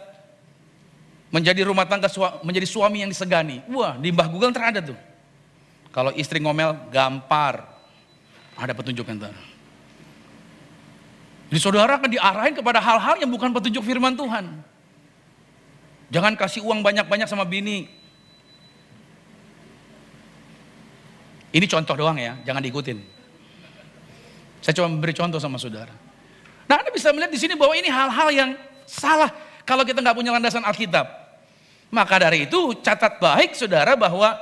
menjadi 1.32 1.66
rumah 1.66 1.88
tangga 1.88 2.12
menjadi 2.46 2.68
suami 2.68 3.02
yang 3.02 3.10
disegani. 3.10 3.64
Wah, 3.72 3.96
di 3.98 4.14
Mbah 4.14 4.28
Google 4.30 4.52
terada 4.52 4.84
tuh. 4.84 5.00
Kalau 5.90 6.12
istri 6.14 6.44
ngomel, 6.44 6.76
gampar. 6.94 7.66
Ada 8.54 8.74
petunjuk 8.78 9.06
entar. 9.10 9.34
Jadi 11.50 11.60
saudara 11.62 11.98
akan 11.98 12.10
diarahin 12.10 12.54
kepada 12.58 12.82
hal-hal 12.82 13.18
yang 13.22 13.30
bukan 13.30 13.54
petunjuk 13.54 13.86
firman 13.86 14.14
Tuhan. 14.18 14.73
Jangan 16.14 16.38
kasih 16.38 16.62
uang 16.62 16.86
banyak-banyak 16.86 17.26
sama 17.26 17.42
bini. 17.42 17.90
Ini 21.50 21.66
contoh 21.66 21.98
doang 21.98 22.22
ya, 22.22 22.38
jangan 22.46 22.62
diikutin. 22.62 23.02
Saya 24.62 24.78
cuma 24.78 24.94
memberi 24.94 25.18
contoh 25.18 25.42
sama 25.42 25.58
saudara. 25.58 25.90
Nah 26.70 26.76
Anda 26.82 26.94
bisa 26.94 27.10
melihat 27.10 27.34
di 27.34 27.42
sini 27.42 27.58
bahwa 27.58 27.74
ini 27.74 27.90
hal-hal 27.90 28.30
yang 28.30 28.50
salah 28.86 29.34
kalau 29.66 29.82
kita 29.82 30.06
nggak 30.06 30.14
punya 30.14 30.30
landasan 30.38 30.62
Alkitab. 30.62 31.10
Maka 31.90 32.30
dari 32.30 32.46
itu 32.46 32.78
catat 32.82 33.18
baik 33.18 33.58
saudara 33.58 33.94
bahwa 33.98 34.34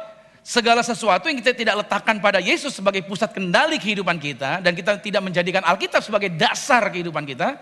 segala 0.44 0.84
sesuatu 0.84 1.28
yang 1.28 1.40
kita 1.40 1.56
tidak 1.56 1.88
letakkan 1.88 2.20
pada 2.20 2.40
Yesus 2.40 2.76
sebagai 2.76 3.04
pusat 3.04 3.32
kendali 3.32 3.80
kehidupan 3.80 4.20
kita 4.20 4.60
dan 4.60 4.72
kita 4.76 5.00
tidak 5.00 5.24
menjadikan 5.24 5.64
Alkitab 5.64 6.04
sebagai 6.04 6.32
dasar 6.32 6.84
kehidupan 6.92 7.28
kita, 7.28 7.60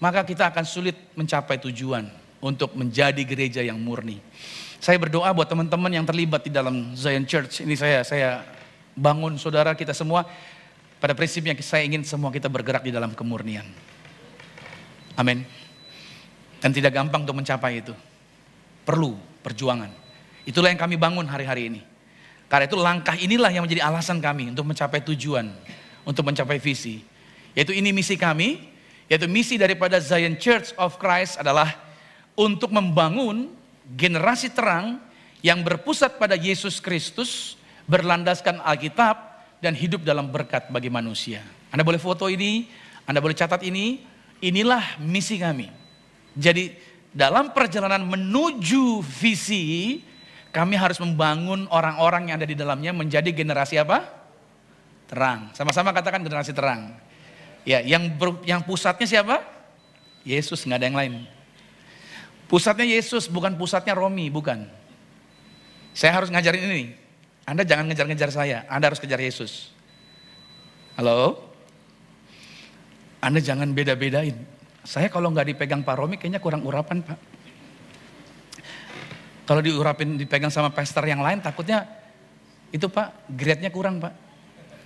maka 0.00 0.20
kita 0.24 0.52
akan 0.52 0.64
sulit 0.68 0.96
mencapai 1.16 1.56
tujuan 1.64 2.19
untuk 2.40 2.72
menjadi 2.74 3.20
gereja 3.22 3.60
yang 3.60 3.76
murni. 3.76 4.18
Saya 4.80 4.96
berdoa 4.96 5.28
buat 5.36 5.44
teman-teman 5.44 5.92
yang 5.92 6.08
terlibat 6.08 6.48
di 6.48 6.52
dalam 6.52 6.96
Zion 6.96 7.28
Church. 7.28 7.60
Ini 7.62 7.76
saya 7.76 8.00
saya 8.00 8.42
bangun 8.96 9.36
saudara 9.36 9.76
kita 9.76 9.92
semua 9.92 10.24
pada 11.00 11.12
prinsipnya 11.12 11.52
saya 11.60 11.84
ingin 11.84 12.04
semua 12.04 12.32
kita 12.32 12.48
bergerak 12.48 12.84
di 12.84 12.92
dalam 12.92 13.12
kemurnian. 13.12 13.64
Amin. 15.20 15.44
Dan 16.60 16.72
tidak 16.72 16.96
gampang 16.96 17.28
untuk 17.28 17.36
mencapai 17.36 17.84
itu. 17.84 17.92
Perlu 18.84 19.16
perjuangan. 19.44 19.92
Itulah 20.48 20.72
yang 20.72 20.80
kami 20.80 20.96
bangun 20.96 21.28
hari-hari 21.28 21.68
ini. 21.68 21.80
Karena 22.48 22.66
itu 22.66 22.76
langkah 22.80 23.16
inilah 23.16 23.52
yang 23.52 23.64
menjadi 23.68 23.84
alasan 23.84 24.18
kami 24.18 24.50
untuk 24.50 24.66
mencapai 24.66 25.04
tujuan, 25.12 25.52
untuk 26.08 26.24
mencapai 26.24 26.56
visi. 26.56 27.04
Yaitu 27.52 27.76
ini 27.76 27.92
misi 27.92 28.16
kami, 28.16 28.58
yaitu 29.06 29.28
misi 29.28 29.60
daripada 29.60 30.00
Zion 30.00 30.34
Church 30.40 30.72
of 30.80 30.96
Christ 30.96 31.38
adalah 31.38 31.89
untuk 32.40 32.72
membangun 32.72 33.52
generasi 34.00 34.48
terang 34.48 34.96
yang 35.44 35.60
berpusat 35.60 36.16
pada 36.16 36.40
Yesus 36.40 36.80
Kristus, 36.80 37.60
berlandaskan 37.84 38.64
Alkitab, 38.64 39.28
dan 39.60 39.76
hidup 39.76 40.00
dalam 40.08 40.32
berkat 40.32 40.72
bagi 40.72 40.88
manusia. 40.88 41.44
Anda 41.68 41.84
boleh 41.84 42.00
foto 42.00 42.32
ini, 42.32 42.64
Anda 43.04 43.20
boleh 43.20 43.36
catat 43.36 43.60
ini, 43.60 44.00
inilah 44.40 44.96
misi 45.04 45.36
kami. 45.36 45.68
Jadi 46.32 46.72
dalam 47.12 47.52
perjalanan 47.52 48.00
menuju 48.08 49.04
visi, 49.04 50.00
kami 50.48 50.80
harus 50.80 50.96
membangun 50.96 51.68
orang-orang 51.68 52.32
yang 52.32 52.36
ada 52.40 52.48
di 52.48 52.56
dalamnya 52.56 52.96
menjadi 52.96 53.28
generasi 53.36 53.76
apa? 53.76 54.08
Terang. 55.12 55.52
Sama-sama 55.52 55.92
katakan 55.92 56.24
generasi 56.24 56.56
terang. 56.56 56.96
Ya, 57.68 57.84
yang 57.84 58.08
ber, 58.16 58.40
yang 58.48 58.64
pusatnya 58.64 59.04
siapa? 59.04 59.44
Yesus, 60.24 60.64
nggak 60.64 60.78
ada 60.80 60.86
yang 60.88 60.96
lain. 60.96 61.14
Pusatnya 62.50 62.82
Yesus, 62.98 63.30
bukan 63.30 63.54
pusatnya 63.54 63.94
Romi, 63.94 64.26
bukan. 64.26 64.66
Saya 65.94 66.18
harus 66.18 66.34
ngajarin 66.34 66.66
ini. 66.66 66.84
Anda 67.46 67.62
jangan 67.62 67.86
ngejar-ngejar 67.86 68.30
saya, 68.34 68.66
Anda 68.66 68.90
harus 68.90 68.98
kejar 68.98 69.22
Yesus. 69.22 69.70
Halo? 70.98 71.46
Anda 73.22 73.38
jangan 73.38 73.70
beda-bedain. 73.70 74.34
Saya 74.82 75.06
kalau 75.06 75.30
nggak 75.30 75.54
dipegang 75.54 75.86
Pak 75.86 75.94
Romi 75.94 76.18
kayaknya 76.18 76.42
kurang 76.42 76.66
urapan 76.66 77.06
Pak. 77.06 77.18
Kalau 79.46 79.62
diurapin 79.62 80.18
dipegang 80.18 80.50
sama 80.50 80.74
pastor 80.74 81.06
yang 81.06 81.22
lain 81.22 81.38
takutnya 81.38 81.86
itu 82.74 82.90
Pak 82.90 83.30
grade-nya 83.30 83.70
kurang 83.70 84.02
Pak. 84.02 84.14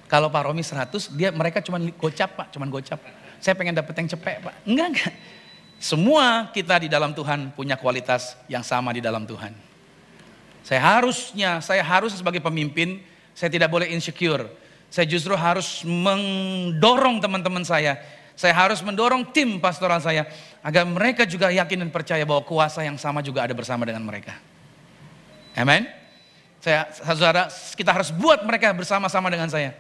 Kalau 0.05 0.29
Pak 0.29 0.43
Romi 0.45 0.61
100 0.61 1.17
dia 1.17 1.33
mereka 1.33 1.65
cuma 1.65 1.81
gocap 1.81 2.37
Pak, 2.37 2.47
cuma 2.53 2.69
gocap. 2.69 3.01
Saya 3.41 3.57
pengen 3.57 3.73
dapet 3.73 3.97
yang 3.97 4.09
cepet 4.13 4.45
Pak. 4.45 4.55
Enggak 4.69 4.87
enggak. 4.93 5.13
Semua 5.85 6.49
kita 6.49 6.81
di 6.81 6.89
dalam 6.89 7.13
Tuhan 7.13 7.53
punya 7.53 7.77
kualitas 7.77 8.41
yang 8.49 8.65
sama 8.65 8.89
di 8.97 9.05
dalam 9.05 9.29
Tuhan. 9.29 9.53
Saya 10.65 10.81
harusnya, 10.81 11.61
saya 11.61 11.85
harus 11.85 12.17
sebagai 12.17 12.41
pemimpin, 12.41 13.05
saya 13.37 13.53
tidak 13.53 13.69
boleh 13.69 13.93
insecure. 13.93 14.49
Saya 14.89 15.05
justru 15.05 15.37
harus 15.37 15.85
mendorong 15.85 17.21
teman-teman 17.21 17.69
saya. 17.69 18.01
Saya 18.33 18.57
harus 18.57 18.81
mendorong 18.81 19.29
tim 19.29 19.61
pastoral 19.61 20.01
saya 20.01 20.25
agar 20.65 20.89
mereka 20.89 21.29
juga 21.29 21.53
yakin 21.53 21.85
dan 21.85 21.91
percaya 21.93 22.25
bahwa 22.25 22.41
kuasa 22.49 22.81
yang 22.81 22.97
sama 22.97 23.21
juga 23.21 23.45
ada 23.45 23.53
bersama 23.53 23.85
dengan 23.85 24.09
mereka. 24.09 24.41
Amin. 25.53 25.85
Saya, 26.65 26.89
saudara, 26.97 27.53
kita 27.77 27.93
harus 27.93 28.09
buat 28.09 28.41
mereka 28.41 28.73
bersama-sama 28.73 29.29
dengan 29.29 29.53
saya. 29.53 29.77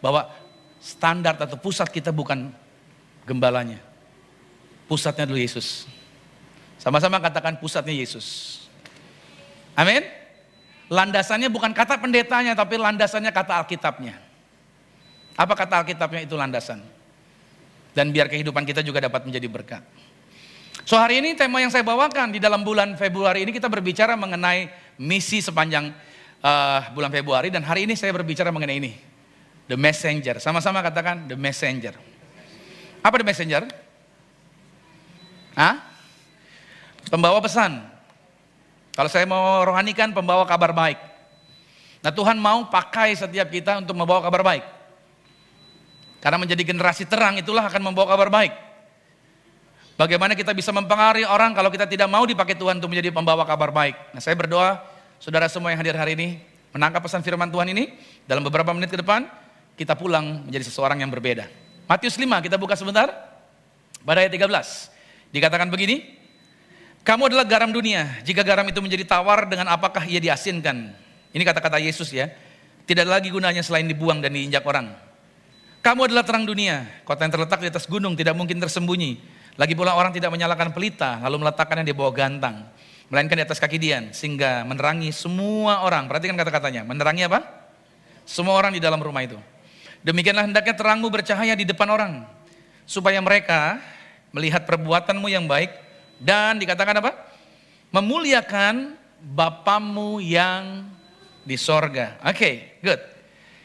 Bahwa 0.00 0.32
standar 0.80 1.36
atau 1.36 1.60
pusat 1.60 1.92
kita 1.92 2.08
bukan 2.08 2.48
gembalanya. 3.28 3.95
Pusatnya 4.86 5.26
dulu 5.26 5.38
Yesus. 5.38 5.86
Sama-sama 6.78 7.18
katakan 7.18 7.58
pusatnya 7.58 7.94
Yesus. 7.94 8.58
Amin. 9.74 10.06
Landasannya 10.86 11.50
bukan 11.50 11.74
kata 11.74 11.98
pendetanya, 11.98 12.54
tapi 12.54 12.78
landasannya 12.78 13.34
kata 13.34 13.66
Alkitabnya. 13.66 14.14
Apa 15.34 15.58
kata 15.58 15.82
Alkitabnya 15.82 16.22
itu 16.22 16.38
landasan? 16.38 16.78
Dan 17.90 18.14
biar 18.14 18.30
kehidupan 18.30 18.62
kita 18.62 18.86
juga 18.86 19.02
dapat 19.02 19.26
menjadi 19.26 19.50
berkat. 19.50 19.82
So 20.86 20.94
hari 20.94 21.18
ini 21.18 21.34
tema 21.34 21.58
yang 21.58 21.74
saya 21.74 21.82
bawakan 21.82 22.30
di 22.30 22.38
dalam 22.38 22.62
bulan 22.62 22.94
Februari 22.94 23.42
ini 23.42 23.50
kita 23.50 23.66
berbicara 23.66 24.14
mengenai 24.14 24.70
misi 25.02 25.42
sepanjang 25.42 25.90
uh, 26.38 26.80
bulan 26.94 27.10
Februari 27.10 27.50
dan 27.50 27.66
hari 27.66 27.90
ini 27.90 27.98
saya 27.98 28.14
berbicara 28.14 28.54
mengenai 28.54 28.78
ini. 28.78 28.92
The 29.66 29.74
messenger. 29.74 30.38
Sama-sama 30.38 30.78
katakan 30.78 31.26
the 31.26 31.34
messenger. 31.34 31.98
Apa 33.02 33.18
the 33.18 33.26
messenger? 33.26 33.66
Hah? 35.56 35.80
Pembawa 37.08 37.40
pesan. 37.40 37.80
Kalau 38.92 39.08
saya 39.08 39.24
mau 39.24 39.64
rohanikan 39.64 40.12
pembawa 40.12 40.44
kabar 40.44 40.72
baik. 40.76 41.00
Nah 42.04 42.12
Tuhan 42.12 42.36
mau 42.36 42.68
pakai 42.68 43.16
setiap 43.16 43.48
kita 43.48 43.80
untuk 43.80 43.96
membawa 43.96 44.20
kabar 44.22 44.44
baik. 44.44 44.64
Karena 46.20 46.38
menjadi 46.40 46.62
generasi 46.64 47.08
terang 47.08 47.40
itulah 47.40 47.64
akan 47.66 47.82
membawa 47.82 48.14
kabar 48.14 48.28
baik. 48.28 48.52
Bagaimana 49.96 50.36
kita 50.36 50.52
bisa 50.52 50.76
mempengaruhi 50.76 51.24
orang 51.24 51.56
kalau 51.56 51.72
kita 51.72 51.88
tidak 51.88 52.08
mau 52.12 52.28
dipakai 52.28 52.52
Tuhan 52.52 52.76
untuk 52.76 52.92
menjadi 52.92 53.08
pembawa 53.16 53.48
kabar 53.48 53.72
baik. 53.72 53.96
Nah 54.12 54.20
saya 54.20 54.36
berdoa, 54.36 54.76
saudara 55.16 55.48
semua 55.48 55.72
yang 55.72 55.80
hadir 55.80 55.96
hari 55.96 56.12
ini, 56.12 56.36
menangkap 56.76 57.00
pesan 57.00 57.24
firman 57.24 57.48
Tuhan 57.48 57.72
ini, 57.72 57.96
dalam 58.28 58.44
beberapa 58.44 58.76
menit 58.76 58.92
ke 58.92 59.00
depan, 59.00 59.24
kita 59.72 59.96
pulang 59.96 60.44
menjadi 60.44 60.68
seseorang 60.68 61.00
yang 61.00 61.08
berbeda. 61.08 61.48
Matius 61.88 62.20
5, 62.20 62.28
kita 62.44 62.60
buka 62.60 62.76
sebentar. 62.76 63.08
Pada 64.04 64.20
ayat 64.20 64.36
13, 64.36 64.95
dikatakan 65.30 65.70
begini, 65.70 66.02
kamu 67.06 67.30
adalah 67.30 67.46
garam 67.46 67.70
dunia. 67.70 68.18
Jika 68.26 68.42
garam 68.42 68.66
itu 68.66 68.82
menjadi 68.82 69.06
tawar, 69.06 69.46
dengan 69.46 69.70
apakah 69.70 70.02
ia 70.10 70.18
diasinkan? 70.18 70.90
Ini 71.30 71.42
kata-kata 71.46 71.78
Yesus 71.78 72.10
ya. 72.10 72.26
Tidak 72.86 73.06
lagi 73.06 73.30
gunanya 73.30 73.62
selain 73.62 73.86
dibuang 73.86 74.18
dan 74.18 74.34
diinjak 74.34 74.66
orang. 74.66 74.90
Kamu 75.86 76.10
adalah 76.10 76.26
terang 76.26 76.42
dunia. 76.42 76.82
Kota 77.06 77.22
yang 77.22 77.30
terletak 77.30 77.62
di 77.62 77.70
atas 77.70 77.86
gunung 77.86 78.18
tidak 78.18 78.34
mungkin 78.34 78.58
tersembunyi. 78.58 79.22
Lagi 79.54 79.78
pula 79.78 79.94
orang 79.94 80.10
tidak 80.10 80.34
menyalakan 80.34 80.74
pelita 80.74 81.22
lalu 81.22 81.46
meletakkannya 81.46 81.86
di 81.86 81.94
bawah 81.94 82.10
gantang. 82.10 82.66
Melainkan 83.06 83.38
di 83.38 83.44
atas 83.46 83.62
kaki 83.62 83.78
dian 83.78 84.10
sehingga 84.10 84.66
menerangi 84.66 85.14
semua 85.14 85.86
orang. 85.86 86.10
Perhatikan 86.10 86.34
kata-katanya. 86.34 86.82
Menerangi 86.82 87.30
apa? 87.30 87.38
Semua 88.26 88.58
orang 88.58 88.74
di 88.74 88.82
dalam 88.82 88.98
rumah 88.98 89.22
itu. 89.22 89.38
Demikianlah 90.02 90.50
hendaknya 90.50 90.74
terangmu 90.74 91.06
bercahaya 91.06 91.54
di 91.54 91.62
depan 91.62 91.86
orang. 91.86 92.26
Supaya 92.82 93.22
mereka 93.22 93.78
melihat 94.36 94.68
perbuatanmu 94.68 95.26
yang 95.32 95.48
baik. 95.48 95.72
Dan 96.20 96.60
dikatakan 96.60 97.00
apa? 97.00 97.12
Memuliakan 97.92 98.96
Bapamu 99.16 100.20
yang 100.20 100.84
di 101.40 101.56
sorga. 101.56 102.20
Oke, 102.20 102.36
okay, 102.36 102.54
good. 102.84 103.00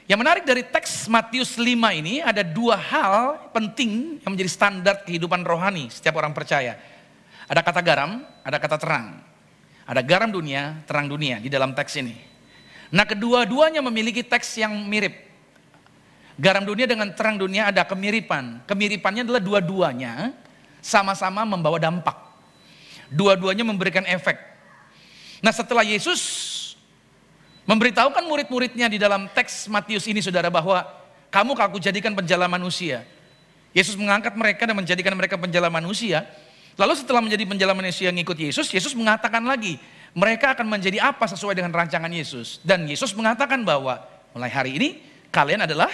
Yang 0.07 0.19
menarik 0.19 0.43
dari 0.43 0.63
teks 0.63 1.07
Matius 1.11 1.55
5 1.55 1.67
ini 1.95 2.19
ada 2.23 2.43
dua 2.43 2.75
hal 2.75 3.47
penting 3.55 4.19
yang 4.23 4.31
menjadi 4.35 4.51
standar 4.51 4.95
kehidupan 5.07 5.43
rohani 5.43 5.87
setiap 5.87 6.19
orang 6.19 6.35
percaya. 6.35 6.75
Ada 7.47 7.63
kata 7.63 7.79
garam, 7.83 8.23
ada 8.43 8.57
kata 8.59 8.75
terang. 8.79 9.07
Ada 9.87 10.03
garam 10.03 10.31
dunia, 10.31 10.83
terang 10.87 11.07
dunia 11.07 11.39
di 11.39 11.47
dalam 11.51 11.75
teks 11.75 11.99
ini. 11.99 12.15
Nah 12.91 13.07
kedua-duanya 13.07 13.79
memiliki 13.79 14.23
teks 14.23 14.59
yang 14.59 14.71
mirip. 14.87 15.15
Garam 16.35 16.63
dunia 16.67 16.87
dengan 16.87 17.11
terang 17.15 17.39
dunia 17.39 17.71
ada 17.71 17.87
kemiripan. 17.87 18.67
Kemiripannya 18.67 19.23
adalah 19.23 19.39
dua-duanya 19.39 20.35
sama-sama 20.81 21.45
membawa 21.45 21.79
dampak. 21.79 22.17
Dua-duanya 23.07 23.63
memberikan 23.63 24.03
efek. 24.03 24.35
Nah 25.41 25.53
setelah 25.53 25.85
Yesus 25.85 26.51
Memberitahukan 27.61 28.25
murid-muridnya 28.25 28.89
di 28.89 28.97
dalam 28.97 29.29
teks 29.29 29.69
Matius 29.69 30.09
ini 30.09 30.17
saudara 30.17 30.49
bahwa 30.49 30.81
kamu 31.29 31.53
aku 31.53 31.77
jadikan 31.77 32.11
penjala 32.17 32.49
manusia. 32.49 33.05
Yesus 33.71 33.93
mengangkat 33.95 34.33
mereka 34.33 34.65
dan 34.65 34.75
menjadikan 34.75 35.13
mereka 35.13 35.37
penjala 35.37 35.69
manusia. 35.69 36.25
Lalu 36.75 36.97
setelah 36.97 37.21
menjadi 37.21 37.45
penjala 37.45 37.77
manusia 37.77 38.09
yang 38.09 38.17
ikut 38.17 38.35
Yesus, 38.35 38.73
Yesus 38.73 38.97
mengatakan 38.97 39.45
lagi, 39.45 39.77
mereka 40.17 40.57
akan 40.57 40.67
menjadi 40.67 40.99
apa 41.05 41.29
sesuai 41.29 41.53
dengan 41.53 41.71
rancangan 41.71 42.09
Yesus. 42.09 42.57
Dan 42.65 42.89
Yesus 42.89 43.13
mengatakan 43.13 43.61
bahwa 43.61 44.01
mulai 44.33 44.49
hari 44.49 44.75
ini 44.81 44.89
kalian 45.29 45.63
adalah 45.63 45.91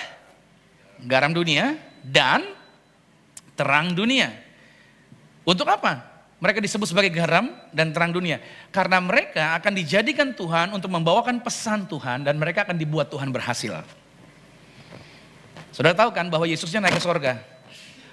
garam 1.03 1.35
dunia 1.35 1.75
dan 2.01 2.47
terang 3.59 3.91
dunia. 3.91 4.31
Untuk 5.47 5.63
apa? 5.71 6.03
Mereka 6.43 6.59
disebut 6.59 6.91
sebagai 6.91 7.09
garam 7.15 7.55
dan 7.71 7.95
terang 7.95 8.11
dunia. 8.11 8.43
Karena 8.69 8.99
mereka 8.99 9.55
akan 9.55 9.73
dijadikan 9.73 10.35
Tuhan 10.35 10.75
untuk 10.75 10.91
membawakan 10.91 11.39
pesan 11.39 11.87
Tuhan 11.87 12.27
dan 12.27 12.35
mereka 12.35 12.67
akan 12.67 12.75
dibuat 12.75 13.07
Tuhan 13.07 13.31
berhasil. 13.31 13.79
Saudara 15.71 15.95
tahu 15.95 16.11
kan 16.11 16.27
bahwa 16.27 16.43
Yesusnya 16.45 16.83
naik 16.83 16.99
ke 16.99 17.01
sorga. 17.01 17.39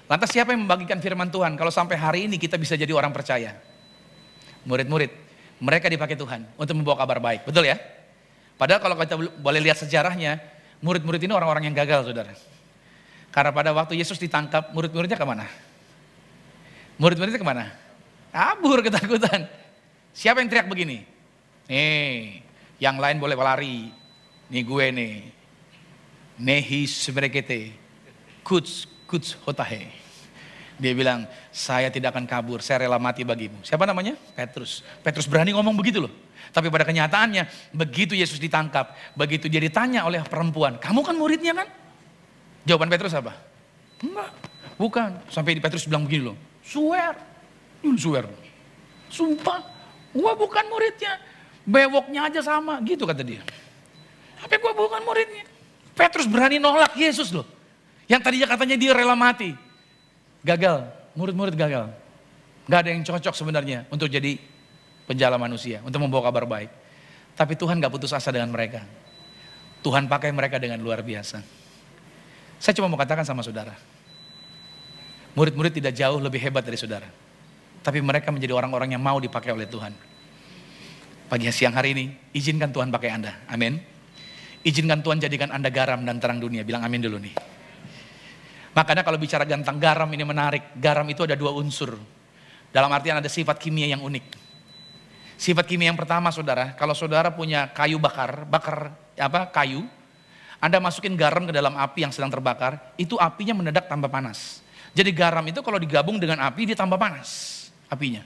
Lantas 0.07 0.31
siapa 0.31 0.55
yang 0.55 0.63
membagikan 0.63 1.03
firman 1.03 1.29
Tuhan 1.29 1.59
kalau 1.59 1.75
sampai 1.75 1.99
hari 1.99 2.31
ini 2.31 2.39
kita 2.39 2.55
bisa 2.55 2.79
jadi 2.79 2.93
orang 2.95 3.11
percaya? 3.11 3.57
Murid-murid, 4.65 5.11
mereka 5.61 5.91
dipakai 5.91 6.17
Tuhan 6.17 6.49
untuk 6.57 6.77
membawa 6.79 7.03
kabar 7.03 7.19
baik. 7.21 7.45
Betul 7.45 7.69
ya? 7.69 7.77
Padahal 8.57 8.81
kalau 8.81 8.97
kita 8.97 9.17
boleh 9.43 9.61
lihat 9.61 9.81
sejarahnya, 9.81 10.39
murid-murid 10.81 11.21
ini 11.25 11.33
orang-orang 11.35 11.69
yang 11.69 11.77
gagal 11.77 12.09
saudara. 12.09 12.33
Karena 13.35 13.51
pada 13.51 13.75
waktu 13.75 13.99
Yesus 13.99 14.17
ditangkap, 14.23 14.71
murid-muridnya 14.71 15.19
ke 15.19 15.27
mana? 15.27 15.49
Murid-muridnya 16.99 17.41
ke 17.41 17.47
mana? 17.47 17.71
Kabur 18.31 18.83
ketakutan. 18.83 19.47
Siapa 20.15 20.39
yang 20.43 20.51
teriak 20.51 20.71
begini? 20.71 21.03
Nih, 21.67 22.43
yang 22.79 22.99
lain 22.99 23.19
boleh 23.19 23.35
lari. 23.35 23.91
Nih 24.51 24.63
gue 24.63 24.87
nih. 24.95 25.15
Nehi 26.39 26.87
semerekete. 26.87 27.75
Kuts, 28.47 28.87
kuts 29.07 29.39
hotahe. 29.43 29.91
Dia 30.75 30.91
bilang, 30.91 31.31
saya 31.55 31.87
tidak 31.87 32.11
akan 32.15 32.27
kabur, 32.27 32.59
saya 32.59 32.87
rela 32.87 32.99
mati 32.99 33.23
bagimu. 33.23 33.63
Siapa 33.63 33.87
namanya? 33.87 34.19
Petrus. 34.35 34.83
Petrus 35.07 35.31
berani 35.31 35.55
ngomong 35.55 35.79
begitu 35.79 36.03
loh. 36.03 36.11
Tapi 36.51 36.67
pada 36.71 36.83
kenyataannya, 36.83 37.71
begitu 37.71 38.19
Yesus 38.19 38.43
ditangkap, 38.43 38.95
begitu 39.15 39.47
dia 39.47 39.63
ditanya 39.63 40.07
oleh 40.07 40.23
perempuan, 40.27 40.79
kamu 40.79 41.01
kan 41.03 41.15
muridnya 41.15 41.55
kan? 41.55 41.69
Jawaban 42.67 42.91
Petrus 42.91 43.15
apa? 43.15 43.35
Enggak, 44.03 44.31
bukan. 44.79 45.11
Sampai 45.31 45.59
Petrus 45.59 45.87
bilang 45.87 46.07
begini 46.07 46.31
loh, 46.31 46.37
swear, 46.65 47.15
Swear. 47.93 48.25
Sumpah, 49.13 49.61
gua 50.17 50.33
bukan 50.33 50.65
muridnya. 50.73 51.21
Bewoknya 51.69 52.33
aja 52.33 52.41
sama, 52.41 52.81
gitu 52.81 53.05
kata 53.05 53.21
dia. 53.21 53.45
Tapi 54.41 54.57
gua 54.57 54.73
bukan 54.73 55.05
muridnya. 55.05 55.45
Petrus 55.93 56.25
berani 56.25 56.57
nolak 56.57 56.97
Yesus 56.97 57.31
loh. 57.31 57.45
Yang 58.09 58.21
tadinya 58.25 58.49
katanya 58.57 58.77
dia 58.81 58.93
rela 58.97 59.15
mati. 59.15 59.53
Gagal, 60.45 60.89
murid-murid 61.17 61.55
gagal. 61.57 61.93
Gak 62.65 62.81
ada 62.85 62.91
yang 62.91 63.05
cocok 63.05 63.33
sebenarnya 63.37 63.85
untuk 63.93 64.09
jadi 64.09 64.41
penjala 65.05 65.37
manusia, 65.37 65.85
untuk 65.85 66.01
membawa 66.01 66.33
kabar 66.33 66.45
baik. 66.49 66.71
Tapi 67.37 67.53
Tuhan 67.57 67.81
gak 67.81 67.93
putus 67.93 68.13
asa 68.13 68.33
dengan 68.33 68.53
mereka. 68.53 68.85
Tuhan 69.85 70.09
pakai 70.09 70.33
mereka 70.33 70.57
dengan 70.57 70.81
luar 70.81 71.05
biasa. 71.05 71.45
Saya 72.57 72.73
cuma 72.77 72.89
mau 72.89 72.97
katakan 72.97 73.25
sama 73.25 73.45
saudara. 73.45 73.77
Murid-murid 75.35 75.75
tidak 75.75 75.99
jauh 75.99 76.23
lebih 76.23 76.39
hebat 76.39 76.63
dari 76.63 76.79
saudara. 76.79 77.11
Tapi 77.83 77.99
mereka 78.01 78.31
menjadi 78.31 78.55
orang-orang 78.55 78.95
yang 78.95 79.03
mau 79.03 79.19
dipakai 79.19 79.51
oleh 79.51 79.67
Tuhan. 79.67 79.93
Pagi 81.29 81.51
siang 81.51 81.75
hari 81.75 81.93
ini, 81.93 82.05
izinkan 82.33 82.71
Tuhan 82.71 82.89
pakai 82.95 83.11
Anda. 83.11 83.45
Amin. 83.51 83.77
Izinkan 84.65 85.05
Tuhan 85.05 85.21
jadikan 85.21 85.53
Anda 85.53 85.69
garam 85.69 86.01
dan 86.07 86.17
terang 86.23 86.41
dunia. 86.41 86.65
Bilang 86.65 86.87
amin 86.87 87.03
dulu 87.03 87.21
nih. 87.21 87.35
Makanya 88.73 89.05
kalau 89.05 89.21
bicara 89.21 89.45
tentang 89.45 89.77
garam 89.77 90.09
ini 90.09 90.25
menarik. 90.25 90.73
Garam 90.81 91.05
itu 91.13 91.29
ada 91.29 91.37
dua 91.37 91.53
unsur. 91.53 91.99
Dalam 92.73 92.91
artian 92.91 93.21
ada 93.21 93.29
sifat 93.29 93.61
kimia 93.61 93.87
yang 93.87 94.01
unik. 94.01 94.25
Sifat 95.37 95.69
kimia 95.69 95.93
yang 95.93 95.99
pertama 95.99 96.33
saudara, 96.33 96.73
kalau 96.79 96.97
saudara 96.97 97.29
punya 97.29 97.69
kayu 97.71 98.01
bakar, 98.01 98.47
bakar 98.49 98.95
apa 99.19 99.51
kayu, 99.53 99.85
Anda 100.63 100.81
masukin 100.81 101.15
garam 101.19 101.45
ke 101.45 101.53
dalam 101.53 101.77
api 101.77 102.07
yang 102.07 102.13
sedang 102.15 102.33
terbakar, 102.33 102.81
itu 102.97 103.21
apinya 103.21 103.53
mendadak 103.53 103.85
tambah 103.85 104.09
panas. 104.09 104.64
Jadi 104.95 105.11
garam 105.11 105.43
itu 105.51 105.59
kalau 105.59 105.83
digabung 105.83 106.23
dengan 106.23 106.39
api 106.47 106.71
dia 106.71 106.79
tambah 106.79 106.95
panas 106.95 107.67
apinya. 107.91 108.23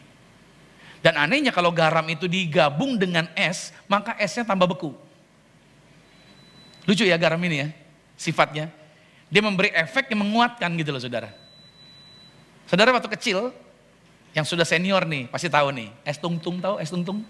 Dan 0.98 1.14
anehnya 1.14 1.54
kalau 1.54 1.70
garam 1.70 2.04
itu 2.10 2.26
digabung 2.26 2.98
dengan 2.98 3.30
es, 3.38 3.70
maka 3.86 4.18
esnya 4.18 4.42
tambah 4.42 4.66
beku. 4.66 4.92
Lucu 6.84 7.06
ya 7.06 7.14
garam 7.16 7.38
ini 7.44 7.56
ya, 7.62 7.68
sifatnya. 8.18 8.68
Dia 9.28 9.44
memberi 9.44 9.70
efek 9.70 10.10
yang 10.10 10.26
menguatkan 10.26 10.72
gitu 10.74 10.90
loh 10.90 10.98
saudara. 10.98 11.30
Saudara 12.66 12.90
waktu 12.90 13.08
kecil, 13.14 13.54
yang 14.34 14.42
sudah 14.42 14.66
senior 14.66 15.06
nih, 15.06 15.30
pasti 15.30 15.46
tahu 15.46 15.70
nih. 15.70 15.88
Es 16.02 16.18
tungtung 16.18 16.58
tahu 16.58 16.82
es 16.82 16.90
tungtung? 16.90 17.22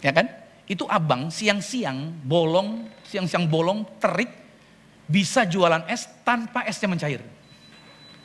Ya 0.00 0.14
kan? 0.14 0.30
Itu 0.64 0.88
abang 0.88 1.28
siang-siang 1.28 2.24
bolong, 2.24 2.88
siang-siang 3.04 3.44
bolong, 3.44 3.84
terik, 4.00 4.32
bisa 5.04 5.44
jualan 5.44 5.84
es 5.92 6.08
tanpa 6.24 6.64
esnya 6.64 6.88
mencair. 6.88 7.33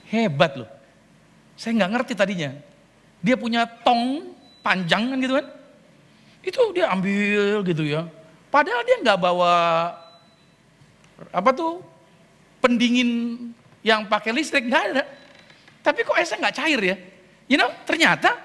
Hebat 0.10 0.58
loh. 0.58 0.69
Saya 1.54 1.78
nggak 1.78 1.91
ngerti 1.93 2.13
tadinya. 2.17 2.52
Dia 3.22 3.36
punya 3.38 3.69
tong 3.86 4.34
panjang 4.65 5.13
kan 5.13 5.17
gitu 5.22 5.34
kan. 5.38 5.48
Itu 6.41 6.62
dia 6.74 6.89
ambil 6.89 7.62
gitu 7.67 7.84
ya. 7.86 8.10
Padahal 8.50 8.82
dia 8.82 8.98
nggak 9.06 9.19
bawa 9.22 9.54
apa 11.30 11.50
tuh 11.52 11.84
pendingin 12.63 13.10
yang 13.86 14.08
pakai 14.10 14.34
listrik 14.34 14.65
nggak 14.65 14.84
ada. 14.93 15.04
Tapi 15.86 16.04
kok 16.04 16.17
esnya 16.17 16.41
nggak 16.41 16.58
cair 16.58 16.82
ya? 16.82 16.95
You 17.50 17.58
know, 17.58 17.69
ternyata 17.86 18.36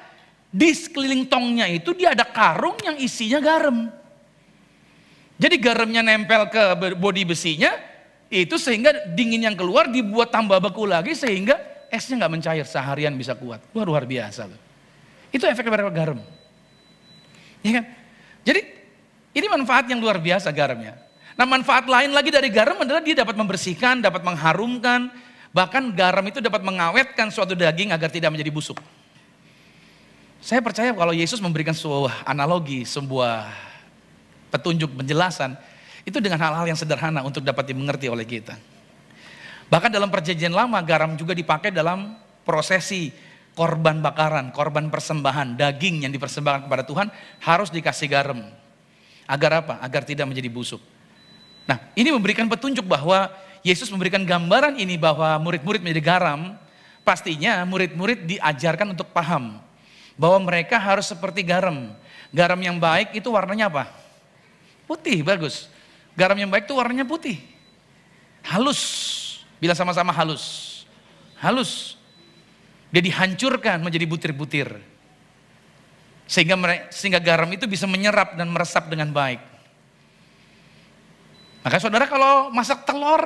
di 0.55 0.71
sekeliling 0.71 1.27
tongnya 1.27 1.67
itu 1.67 1.93
dia 1.93 2.15
ada 2.15 2.23
karung 2.25 2.79
yang 2.85 2.97
isinya 2.99 3.43
garam. 3.43 3.91
Jadi 5.35 5.57
garamnya 5.59 6.01
nempel 6.01 6.47
ke 6.47 6.63
bodi 6.95 7.27
besinya, 7.27 7.75
itu 8.35 8.59
sehingga 8.59 8.91
dingin 9.15 9.47
yang 9.47 9.55
keluar 9.55 9.87
dibuat 9.87 10.35
tambah 10.35 10.59
beku 10.59 10.91
lagi 10.91 11.15
sehingga 11.15 11.55
esnya 11.87 12.27
nggak 12.27 12.33
mencair 12.35 12.67
seharian 12.67 13.15
bisa 13.15 13.39
kuat. 13.39 13.63
Wah 13.71 13.87
luar 13.87 14.03
biasa 14.03 14.51
loh. 14.51 14.59
Itu 15.31 15.47
efek 15.47 15.71
dari 15.71 15.87
garam. 15.95 16.19
Ya 17.63 17.71
kan? 17.79 17.85
Jadi 18.43 18.61
ini 19.39 19.47
manfaat 19.47 19.87
yang 19.87 20.03
luar 20.03 20.19
biasa 20.19 20.51
garamnya. 20.51 20.99
Nah 21.35 21.47
manfaat 21.47 21.87
lain 21.87 22.11
lagi 22.11 22.31
dari 22.31 22.51
garam 22.51 22.79
adalah 22.83 23.03
dia 23.03 23.15
dapat 23.15 23.35
membersihkan, 23.35 24.03
dapat 24.03 24.23
mengharumkan, 24.23 25.11
bahkan 25.55 25.91
garam 25.95 26.23
itu 26.27 26.39
dapat 26.43 26.63
mengawetkan 26.63 27.31
suatu 27.31 27.55
daging 27.55 27.95
agar 27.95 28.11
tidak 28.11 28.31
menjadi 28.35 28.51
busuk. 28.51 28.79
Saya 30.45 30.61
percaya 30.61 30.93
kalau 30.93 31.15
Yesus 31.15 31.39
memberikan 31.39 31.73
sebuah 31.73 32.27
analogi, 32.29 32.85
sebuah 32.85 33.49
petunjuk, 34.55 34.93
penjelasan, 34.95 35.57
itu 36.05 36.21
dengan 36.21 36.37
hal-hal 36.41 36.65
yang 36.69 36.79
sederhana 36.79 37.25
untuk 37.25 37.41
dapat 37.41 37.73
dimengerti 37.73 38.07
oleh 38.13 38.29
kita. 38.29 38.57
Bahkan 39.73 39.91
dalam 39.91 40.13
perjanjian 40.13 40.53
lama 40.53 40.77
garam 40.85 41.17
juga 41.17 41.33
dipakai 41.33 41.73
dalam 41.73 42.15
prosesi 42.45 43.09
korban 43.57 44.05
bakaran, 44.05 44.53
korban 44.53 44.93
persembahan, 44.93 45.57
daging 45.57 46.05
yang 46.05 46.13
dipersembahkan 46.13 46.69
kepada 46.69 46.85
Tuhan 46.85 47.09
harus 47.41 47.73
dikasih 47.73 48.09
garam. 48.13 48.45
Agar 49.25 49.65
apa? 49.65 49.81
Agar 49.81 50.05
tidak 50.05 50.29
menjadi 50.29 50.53
busuk. 50.53 50.85
Nah, 51.65 51.81
ini 51.97 52.13
memberikan 52.13 52.45
petunjuk 52.45 52.85
bahwa 52.85 53.33
Yesus 53.65 53.89
memberikan 53.89 54.21
gambaran 54.21 54.77
ini 54.77 55.01
bahwa 55.01 55.41
murid-murid 55.41 55.81
menjadi 55.81 56.03
garam, 56.05 56.53
pastinya 57.01 57.65
murid-murid 57.65 58.29
diajarkan 58.29 58.93
untuk 58.93 59.09
paham 59.09 59.57
bahwa 60.21 60.39
mereka 60.45 60.77
harus 60.77 61.09
seperti 61.09 61.41
garam. 61.41 61.97
Garam 62.35 62.61
yang 62.61 62.77
baik 62.77 63.17
itu 63.17 63.33
warnanya 63.33 63.73
apa? 63.73 63.89
Putih, 64.85 65.25
bagus. 65.25 65.73
Garam 66.15 66.39
yang 66.39 66.51
baik 66.51 66.71
itu 66.71 66.75
warnanya 66.79 67.07
putih. 67.07 67.43
Halus. 68.47 68.83
Bila 69.59 69.75
sama-sama 69.75 70.15
halus. 70.15 70.87
Halus. 71.39 71.99
Dia 72.95 73.03
dihancurkan 73.03 73.83
menjadi 73.83 74.07
butir-butir. 74.07 74.69
Sehingga 76.25 76.57
sehingga 76.95 77.21
garam 77.21 77.51
itu 77.53 77.67
bisa 77.67 77.85
menyerap 77.85 78.39
dan 78.39 78.49
meresap 78.49 78.87
dengan 78.89 79.11
baik. 79.11 79.43
Maka 81.65 81.81
saudara 81.81 82.05
kalau 82.05 82.53
masak 82.53 82.85
telur, 82.85 83.25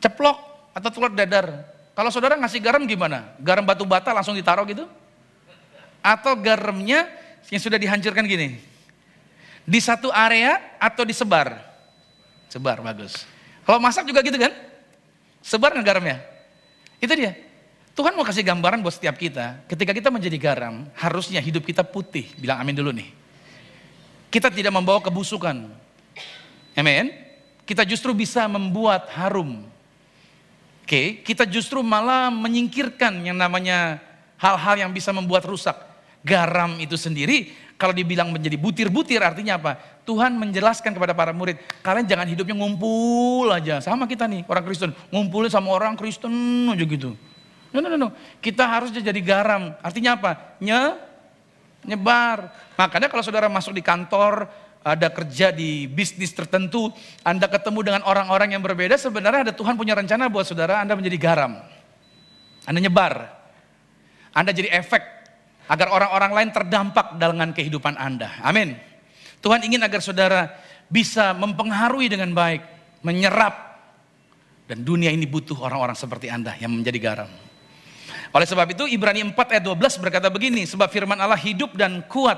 ceplok 0.00 0.38
atau 0.72 0.88
telur 0.88 1.12
dadar, 1.12 1.64
kalau 1.92 2.14
saudara 2.14 2.38
ngasih 2.38 2.62
garam 2.62 2.86
gimana? 2.86 3.34
Garam 3.42 3.66
batu 3.66 3.82
bata 3.82 4.14
langsung 4.14 4.32
ditaruh 4.32 4.64
gitu? 4.70 4.88
Atau 5.98 6.38
garamnya 6.38 7.10
yang 7.50 7.58
sudah 7.58 7.74
dihancurkan 7.74 8.22
gini? 8.22 8.77
Di 9.68 9.80
satu 9.84 10.08
area 10.08 10.80
atau 10.80 11.04
disebar? 11.04 11.60
Sebar, 12.48 12.80
bagus. 12.80 13.28
Kalau 13.68 13.76
masak 13.76 14.08
juga 14.08 14.24
gitu 14.24 14.40
kan? 14.40 14.48
Sebar 15.44 15.76
nggak 15.76 15.84
garamnya? 15.84 16.24
Itu 16.96 17.12
dia. 17.12 17.36
Tuhan 17.92 18.16
mau 18.16 18.24
kasih 18.24 18.40
gambaran 18.40 18.80
buat 18.80 18.96
setiap 18.96 19.20
kita. 19.20 19.68
Ketika 19.68 19.92
kita 19.92 20.08
menjadi 20.08 20.40
garam, 20.40 20.88
harusnya 20.96 21.44
hidup 21.44 21.68
kita 21.68 21.84
putih. 21.84 22.32
Bilang 22.40 22.64
amin 22.64 22.72
dulu 22.72 22.96
nih. 22.96 23.12
Kita 24.32 24.48
tidak 24.48 24.72
membawa 24.72 25.04
kebusukan. 25.04 25.68
Amin. 26.72 27.12
Kita 27.68 27.84
justru 27.84 28.16
bisa 28.16 28.48
membuat 28.48 29.12
harum 29.12 29.68
Oke, 30.88 31.20
kita 31.20 31.44
justru 31.44 31.84
malah 31.84 32.32
menyingkirkan 32.32 33.20
yang 33.20 33.36
namanya 33.36 34.00
hal-hal 34.40 34.72
yang 34.72 34.88
bisa 34.88 35.12
membuat 35.12 35.44
rusak. 35.44 35.76
Garam 36.24 36.80
itu 36.80 36.96
sendiri 36.96 37.52
kalau 37.78 37.94
dibilang 37.94 38.34
menjadi 38.34 38.58
butir-butir 38.58 39.22
artinya 39.22 39.54
apa? 39.54 39.78
Tuhan 40.02 40.34
menjelaskan 40.34 40.98
kepada 40.98 41.14
para 41.14 41.30
murid, 41.30 41.62
kalian 41.78 42.10
jangan 42.10 42.26
hidupnya 42.26 42.58
ngumpul 42.58 43.46
aja. 43.54 43.78
Sama 43.78 44.10
kita 44.10 44.26
nih, 44.26 44.42
orang 44.50 44.66
Kristen. 44.66 44.90
Ngumpulnya 45.14 45.54
sama 45.54 45.70
orang 45.70 45.94
Kristen 45.94 46.34
aja 46.66 46.82
gitu. 46.82 47.14
No, 47.70 47.78
no, 47.78 47.86
no, 47.86 47.96
no. 47.96 48.08
Kita 48.42 48.66
harus 48.66 48.90
jadi 48.90 49.22
garam. 49.22 49.78
Artinya 49.78 50.18
apa? 50.18 50.58
Nye, 50.58 50.98
nyebar. 51.86 52.50
Makanya 52.74 53.06
kalau 53.06 53.22
saudara 53.22 53.46
masuk 53.46 53.78
di 53.78 53.84
kantor, 53.84 54.50
ada 54.82 55.08
kerja 55.12 55.54
di 55.54 55.86
bisnis 55.86 56.34
tertentu, 56.34 56.90
Anda 57.22 57.46
ketemu 57.46 57.80
dengan 57.86 58.02
orang-orang 58.02 58.58
yang 58.58 58.62
berbeda, 58.64 58.98
sebenarnya 58.98 59.50
ada 59.50 59.54
Tuhan 59.54 59.78
punya 59.78 59.94
rencana 59.94 60.26
buat 60.26 60.50
saudara 60.50 60.82
Anda 60.82 60.98
menjadi 60.98 61.18
garam. 61.18 61.62
Anda 62.66 62.78
nyebar. 62.82 63.38
Anda 64.34 64.50
jadi 64.50 64.70
efek 64.74 65.17
agar 65.68 65.92
orang-orang 65.92 66.32
lain 66.32 66.50
terdampak 66.50 67.20
dengan 67.20 67.52
kehidupan 67.52 67.94
Anda. 68.00 68.40
Amin. 68.40 68.74
Tuhan 69.44 69.62
ingin 69.62 69.84
agar 69.84 70.00
saudara 70.00 70.50
bisa 70.88 71.36
mempengaruhi 71.36 72.08
dengan 72.08 72.32
baik, 72.32 72.64
menyerap. 73.04 73.68
Dan 74.68 74.84
dunia 74.84 75.08
ini 75.08 75.24
butuh 75.24 75.56
orang-orang 75.64 75.96
seperti 75.96 76.28
Anda 76.28 76.56
yang 76.60 76.72
menjadi 76.72 76.98
garam. 77.00 77.30
Oleh 78.32 78.44
sebab 78.44 78.68
itu 78.68 78.84
Ibrani 78.84 79.24
4 79.24 79.32
ayat 79.32 79.64
12 79.64 80.04
berkata 80.04 80.28
begini, 80.28 80.68
sebab 80.68 80.92
firman 80.92 81.16
Allah 81.16 81.40
hidup 81.40 81.72
dan 81.72 82.04
kuat 82.04 82.36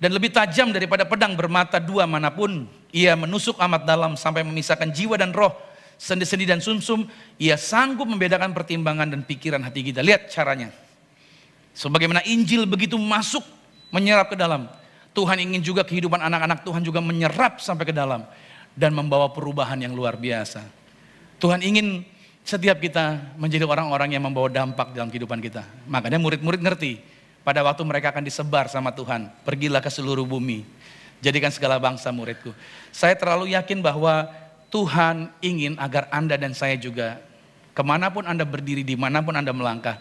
dan 0.00 0.16
lebih 0.16 0.32
tajam 0.32 0.72
daripada 0.72 1.04
pedang 1.04 1.36
bermata 1.36 1.76
dua 1.76 2.08
mana 2.08 2.32
pun. 2.32 2.64
Ia 2.88 3.12
menusuk 3.14 3.60
amat 3.60 3.84
dalam 3.84 4.16
sampai 4.16 4.40
memisahkan 4.40 4.88
jiwa 4.88 5.20
dan 5.20 5.36
roh, 5.36 5.52
sendi-sendi 6.00 6.48
dan 6.48 6.64
sumsum. 6.64 7.04
Ia 7.36 7.60
sanggup 7.60 8.08
membedakan 8.08 8.56
pertimbangan 8.56 9.12
dan 9.12 9.20
pikiran 9.28 9.60
hati 9.60 9.92
kita. 9.92 10.00
Lihat 10.00 10.32
caranya. 10.32 10.72
Sebagaimana 11.74 12.20
Injil 12.26 12.66
begitu 12.66 12.98
masuk 12.98 13.42
menyerap 13.94 14.30
ke 14.30 14.36
dalam. 14.36 14.66
Tuhan 15.10 15.42
ingin 15.42 15.62
juga 15.62 15.82
kehidupan 15.82 16.22
anak-anak 16.22 16.62
Tuhan 16.62 16.82
juga 16.86 17.02
menyerap 17.02 17.58
sampai 17.58 17.86
ke 17.86 17.94
dalam. 17.94 18.26
Dan 18.74 18.94
membawa 18.94 19.30
perubahan 19.34 19.76
yang 19.76 19.92
luar 19.92 20.14
biasa. 20.14 20.62
Tuhan 21.42 21.60
ingin 21.64 22.06
setiap 22.46 22.78
kita 22.78 23.34
menjadi 23.34 23.66
orang-orang 23.66 24.14
yang 24.14 24.22
membawa 24.22 24.46
dampak 24.46 24.94
dalam 24.94 25.10
kehidupan 25.10 25.42
kita. 25.42 25.66
Makanya 25.90 26.22
murid-murid 26.22 26.62
ngerti 26.62 27.02
pada 27.42 27.64
waktu 27.66 27.82
mereka 27.82 28.14
akan 28.14 28.22
disebar 28.22 28.70
sama 28.70 28.94
Tuhan. 28.94 29.30
Pergilah 29.42 29.82
ke 29.82 29.90
seluruh 29.90 30.24
bumi. 30.24 30.62
Jadikan 31.20 31.52
segala 31.52 31.76
bangsa 31.76 32.08
muridku. 32.14 32.54
Saya 32.94 33.12
terlalu 33.18 33.52
yakin 33.52 33.84
bahwa 33.84 34.30
Tuhan 34.72 35.34
ingin 35.42 35.76
agar 35.76 36.06
Anda 36.14 36.38
dan 36.38 36.54
saya 36.54 36.78
juga 36.78 37.20
ke 37.74 37.82
mana 37.82 38.08
pun 38.08 38.24
Anda 38.24 38.46
berdiri, 38.46 38.86
di 38.86 38.94
mana 38.94 39.20
pun 39.20 39.34
Anda 39.34 39.50
melangkah, 39.50 39.98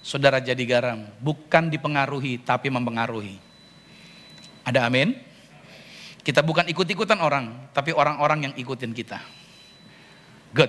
saudara 0.00 0.40
jadi 0.40 0.60
garam. 0.64 1.06
Bukan 1.20 1.68
dipengaruhi, 1.72 2.40
tapi 2.42 2.68
mempengaruhi. 2.68 3.40
Ada 4.64 4.88
amin? 4.88 5.16
Kita 6.20 6.44
bukan 6.44 6.68
ikut-ikutan 6.68 7.16
orang, 7.20 7.72
tapi 7.72 7.96
orang-orang 7.96 8.50
yang 8.50 8.54
ikutin 8.56 8.92
kita. 8.92 9.20
Good. 10.52 10.68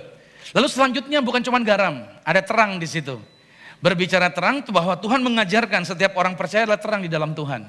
Lalu 0.56 0.68
selanjutnya 0.68 1.20
bukan 1.20 1.44
cuma 1.44 1.60
garam, 1.60 2.02
ada 2.24 2.40
terang 2.40 2.80
di 2.80 2.88
situ. 2.88 3.20
Berbicara 3.82 4.30
terang 4.30 4.62
itu 4.62 4.70
bahwa 4.70 4.94
Tuhan 4.94 5.20
mengajarkan 5.20 5.82
setiap 5.82 6.14
orang 6.14 6.38
percaya 6.38 6.64
adalah 6.64 6.78
terang 6.78 7.02
di 7.02 7.10
dalam 7.10 7.34
Tuhan. 7.34 7.66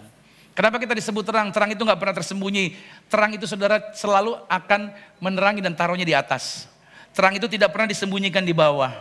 Kenapa 0.53 0.77
kita 0.77 0.93
disebut 0.93 1.25
terang? 1.25 1.49
Terang 1.49 1.73
itu 1.73 1.81
nggak 1.81 1.97
pernah 1.97 2.13
tersembunyi. 2.13 2.77
Terang 3.09 3.33
itu 3.33 3.49
saudara 3.49 3.81
selalu 3.97 4.37
akan 4.45 4.93
menerangi 5.17 5.65
dan 5.65 5.73
taruhnya 5.73 6.05
di 6.05 6.13
atas. 6.13 6.69
Terang 7.17 7.33
itu 7.33 7.49
tidak 7.49 7.73
pernah 7.73 7.89
disembunyikan 7.89 8.45
di 8.45 8.53
bawah. 8.53 8.93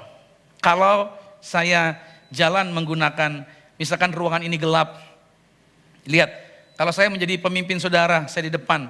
Kalau 0.65 1.13
saya 1.45 2.01
jalan 2.33 2.73
menggunakan, 2.73 3.45
misalkan 3.77 4.11
ruangan 4.11 4.43
ini 4.43 4.57
gelap. 4.57 4.97
Lihat, 6.09 6.31
kalau 6.75 6.91
saya 6.91 7.13
menjadi 7.13 7.39
pemimpin 7.39 7.79
saudara, 7.79 8.27
saya 8.27 8.49
di 8.49 8.53
depan. 8.57 8.89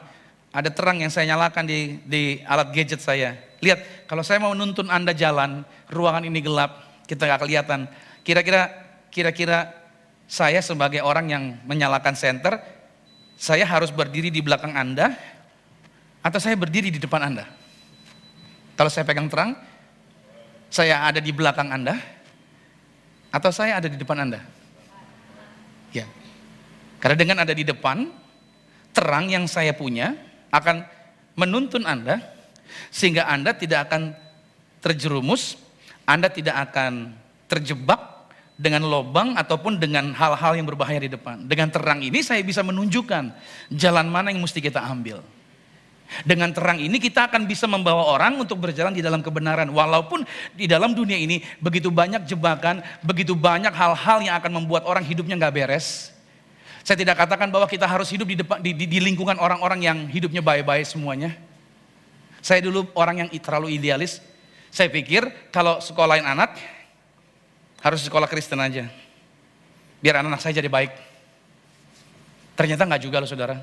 Ada 0.52 0.68
terang 0.70 1.00
yang 1.00 1.10
saya 1.10 1.34
nyalakan 1.34 1.64
di, 1.64 1.98
di 2.06 2.22
alat 2.46 2.70
gadget 2.72 3.02
saya. 3.02 3.36
Lihat, 3.60 4.08
kalau 4.08 4.22
saya 4.22 4.38
mau 4.38 4.54
nuntun 4.54 4.88
Anda 4.88 5.12
jalan, 5.12 5.66
ruangan 5.90 6.24
ini 6.24 6.40
gelap, 6.40 7.04
kita 7.10 7.26
nggak 7.26 7.40
kelihatan. 7.42 7.80
Kira-kira 8.22 8.70
kira-kira 9.12 9.72
saya 10.30 10.64
sebagai 10.64 11.04
orang 11.04 11.26
yang 11.28 11.44
menyalakan 11.68 12.16
senter, 12.16 12.56
saya 13.36 13.66
harus 13.66 13.92
berdiri 13.92 14.30
di 14.30 14.40
belakang 14.40 14.72
Anda 14.72 15.12
atau 16.22 16.38
saya 16.38 16.54
berdiri 16.54 16.88
di 16.88 17.00
depan 17.02 17.32
Anda? 17.32 17.44
Kalau 18.78 18.88
saya 18.88 19.04
pegang 19.04 19.28
terang, 19.28 19.52
saya 20.72 21.04
ada 21.04 21.20
di 21.20 21.32
belakang 21.34 21.68
Anda 21.68 22.21
atau 23.32 23.48
saya 23.48 23.80
ada 23.80 23.88
di 23.88 23.96
depan 23.96 24.28
Anda? 24.28 24.44
Ya. 25.90 26.04
Karena 27.00 27.16
dengan 27.16 27.36
ada 27.40 27.56
di 27.56 27.64
depan, 27.64 28.12
terang 28.92 29.32
yang 29.32 29.48
saya 29.48 29.72
punya 29.72 30.14
akan 30.52 30.84
menuntun 31.34 31.88
Anda 31.88 32.20
sehingga 32.92 33.24
Anda 33.24 33.56
tidak 33.56 33.88
akan 33.88 34.12
terjerumus, 34.84 35.56
Anda 36.04 36.28
tidak 36.28 36.70
akan 36.70 37.16
terjebak 37.48 38.12
dengan 38.60 38.84
lobang 38.86 39.34
ataupun 39.34 39.80
dengan 39.80 40.12
hal-hal 40.12 40.52
yang 40.54 40.68
berbahaya 40.68 41.00
di 41.00 41.10
depan. 41.10 41.48
Dengan 41.48 41.72
terang 41.72 42.04
ini 42.04 42.20
saya 42.20 42.44
bisa 42.44 42.60
menunjukkan 42.60 43.32
jalan 43.72 44.06
mana 44.12 44.28
yang 44.28 44.44
mesti 44.44 44.60
kita 44.60 44.78
ambil. 44.78 45.24
Dengan 46.22 46.52
terang 46.52 46.76
ini 46.76 47.00
kita 47.00 47.32
akan 47.32 47.48
bisa 47.48 47.64
membawa 47.64 48.12
orang 48.12 48.36
untuk 48.36 48.60
berjalan 48.60 48.92
di 48.92 49.00
dalam 49.00 49.24
kebenaran. 49.24 49.72
Walaupun 49.72 50.28
di 50.52 50.68
dalam 50.68 50.92
dunia 50.92 51.16
ini 51.16 51.40
begitu 51.58 51.88
banyak 51.88 52.28
jebakan, 52.28 52.84
begitu 53.00 53.32
banyak 53.32 53.72
hal-hal 53.72 54.18
yang 54.20 54.36
akan 54.36 54.62
membuat 54.62 54.84
orang 54.84 55.02
hidupnya 55.02 55.40
nggak 55.40 55.54
beres. 55.56 56.12
Saya 56.82 56.98
tidak 56.98 57.16
katakan 57.16 57.48
bahwa 57.48 57.70
kita 57.70 57.86
harus 57.86 58.10
hidup 58.10 58.26
di, 58.26 58.36
depan, 58.42 58.58
di, 58.58 58.74
di, 58.74 58.84
di 58.90 58.98
lingkungan 58.98 59.38
orang-orang 59.38 59.80
yang 59.86 59.98
hidupnya 60.10 60.42
baik-baik 60.42 60.82
semuanya. 60.82 61.32
Saya 62.42 62.58
dulu 62.58 62.90
orang 62.98 63.22
yang 63.22 63.28
terlalu 63.38 63.78
idealis. 63.78 64.18
Saya 64.68 64.90
pikir 64.90 65.30
kalau 65.54 65.78
sekolahin 65.78 66.26
anak, 66.26 66.58
harus 67.82 68.02
sekolah 68.02 68.26
Kristen 68.26 68.58
aja. 68.58 68.90
Biar 70.02 70.18
anak-anak 70.18 70.42
saya 70.42 70.58
jadi 70.58 70.66
baik. 70.66 70.90
Ternyata 72.58 72.82
nggak 72.82 73.02
juga 73.02 73.22
loh 73.22 73.30
saudara. 73.30 73.62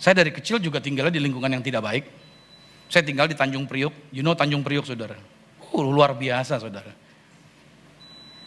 Saya 0.00 0.24
dari 0.24 0.32
kecil 0.32 0.56
juga 0.56 0.80
tinggalnya 0.80 1.12
di 1.12 1.20
lingkungan 1.20 1.52
yang 1.52 1.60
tidak 1.60 1.84
baik. 1.84 2.04
Saya 2.88 3.04
tinggal 3.04 3.28
di 3.28 3.36
Tanjung 3.36 3.68
Priuk. 3.68 3.92
You 4.10 4.24
know 4.24 4.32
Tanjung 4.32 4.64
Priuk 4.64 4.88
saudara. 4.88 5.20
Uh, 5.70 5.84
luar 5.84 6.16
biasa 6.16 6.56
saudara. 6.56 6.90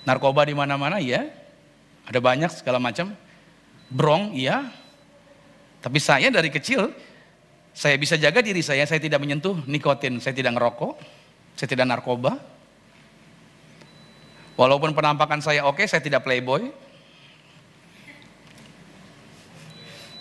Narkoba 0.04 0.50
di 0.50 0.58
mana-mana 0.58 0.98
ya. 0.98 1.30
Ada 2.10 2.18
banyak 2.18 2.50
segala 2.50 2.82
macam. 2.82 3.14
Brong 3.94 4.34
iya. 4.34 4.74
Tapi 5.80 6.02
saya 6.02 6.34
dari 6.34 6.50
kecil 6.50 6.90
saya 7.74 7.98
bisa 8.02 8.18
jaga 8.18 8.42
diri 8.42 8.62
saya, 8.62 8.86
saya 8.86 9.02
tidak 9.02 9.18
menyentuh 9.18 9.66
nikotin, 9.66 10.22
saya 10.22 10.38
tidak 10.38 10.54
ngerokok, 10.54 10.94
saya 11.58 11.68
tidak 11.74 11.90
narkoba, 11.90 12.38
Walaupun 14.54 14.94
penampakan 14.94 15.42
saya 15.42 15.66
oke, 15.66 15.82
saya 15.90 16.02
tidak 16.02 16.22
playboy. 16.22 16.70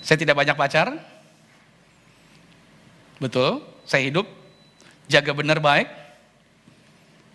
Saya 0.00 0.16
tidak 0.16 0.34
banyak 0.34 0.56
pacar. 0.56 0.88
Betul, 3.22 3.62
saya 3.86 4.02
hidup 4.02 4.26
jaga 5.06 5.30
benar 5.30 5.62
baik. 5.62 5.86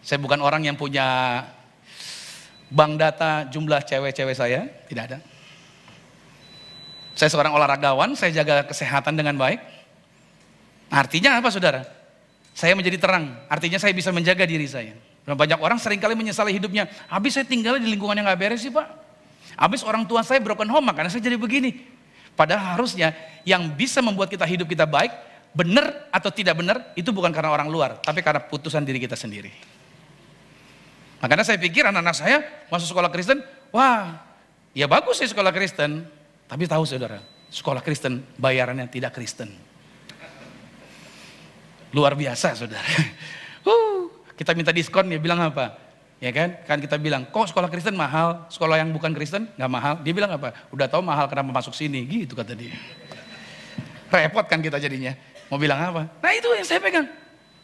Saya 0.04 0.20
bukan 0.20 0.44
orang 0.44 0.68
yang 0.68 0.76
punya 0.76 1.08
bank 2.68 3.00
data 3.00 3.48
jumlah 3.48 3.80
cewek-cewek 3.88 4.36
saya, 4.36 4.68
tidak 4.92 5.04
ada. 5.08 5.18
Saya 7.16 7.32
seorang 7.32 7.56
olahragawan, 7.56 8.20
saya 8.20 8.36
jaga 8.36 8.68
kesehatan 8.68 9.16
dengan 9.16 9.40
baik. 9.40 9.64
Artinya 10.92 11.40
apa 11.40 11.48
saudara? 11.56 11.88
Saya 12.52 12.76
menjadi 12.76 13.00
terang, 13.00 13.40
artinya 13.48 13.80
saya 13.80 13.96
bisa 13.96 14.12
menjaga 14.12 14.44
diri 14.44 14.68
saya. 14.68 14.92
Banyak 15.24 15.60
orang 15.60 15.80
sering 15.80 16.04
kali 16.04 16.20
menyesali 16.20 16.52
hidupnya. 16.52 16.88
Habis 17.08 17.40
saya 17.40 17.46
tinggal 17.48 17.80
di 17.80 17.88
lingkungan 17.88 18.16
yang 18.16 18.28
gak 18.28 18.40
beres 18.40 18.64
sih 18.64 18.72
pak. 18.72 18.88
Habis 19.56 19.88
orang 19.88 20.04
tua 20.04 20.24
saya 20.24 20.44
broken 20.44 20.68
home, 20.68 20.88
makanya 20.88 21.12
saya 21.12 21.24
jadi 21.24 21.40
begini. 21.40 21.80
Padahal 22.38 22.78
harusnya 22.78 23.12
yang 23.48 23.72
bisa 23.72 24.04
membuat 24.04 24.30
kita 24.30 24.46
hidup 24.46 24.70
kita 24.70 24.86
baik, 24.86 25.10
benar 25.54 26.12
atau 26.12 26.30
tidak 26.32 26.58
benar, 26.58 26.96
itu 26.98 27.10
bukan 27.12 27.32
karena 27.32 27.54
orang 27.54 27.68
luar, 27.72 28.02
tapi 28.02 28.24
karena 28.24 28.44
putusan 28.44 28.84
diri 28.84 29.00
kita 29.02 29.16
sendiri. 29.16 29.52
Makanya 31.18 31.44
saya 31.44 31.58
pikir 31.58 31.86
anak-anak 31.90 32.16
saya 32.16 32.38
masuk 32.70 32.94
sekolah 32.94 33.10
Kristen, 33.10 33.42
wah 33.74 34.22
ya 34.78 34.86
bagus 34.86 35.18
sih 35.18 35.30
sekolah 35.30 35.50
Kristen. 35.50 36.06
Tapi 36.48 36.64
tahu 36.64 36.88
saudara, 36.88 37.20
sekolah 37.52 37.84
Kristen 37.84 38.24
bayarannya 38.40 38.88
tidak 38.88 39.18
Kristen. 39.18 39.52
Luar 41.92 42.14
biasa 42.16 42.56
saudara. 42.56 42.88
Uh, 43.68 44.08
kita 44.40 44.56
minta 44.56 44.72
diskon, 44.72 45.12
dia 45.12 45.20
bilang 45.20 45.44
apa? 45.44 45.76
Ya 46.24 46.32
kan? 46.32 46.56
Kan 46.64 46.80
kita 46.80 46.96
bilang, 46.96 47.28
kok 47.28 47.52
sekolah 47.52 47.68
Kristen 47.68 48.00
mahal, 48.00 48.48
sekolah 48.48 48.80
yang 48.80 48.96
bukan 48.96 49.12
Kristen 49.12 49.52
nggak 49.60 49.68
mahal. 49.68 49.94
Dia 50.08 50.14
bilang 50.16 50.32
apa? 50.32 50.56
Udah 50.72 50.88
tahu 50.88 51.04
mahal 51.04 51.28
kenapa 51.28 51.60
masuk 51.60 51.76
sini, 51.76 52.08
gitu 52.08 52.32
kata 52.32 52.56
dia. 52.56 52.72
Repot 54.08 54.48
kan 54.48 54.64
kita 54.64 54.80
jadinya. 54.80 55.20
Mau 55.48 55.58
bilang 55.60 55.80
apa? 55.80 56.04
Nah 56.20 56.32
itu 56.36 56.48
yang 56.52 56.68
saya 56.68 56.80
pegang. 56.84 57.08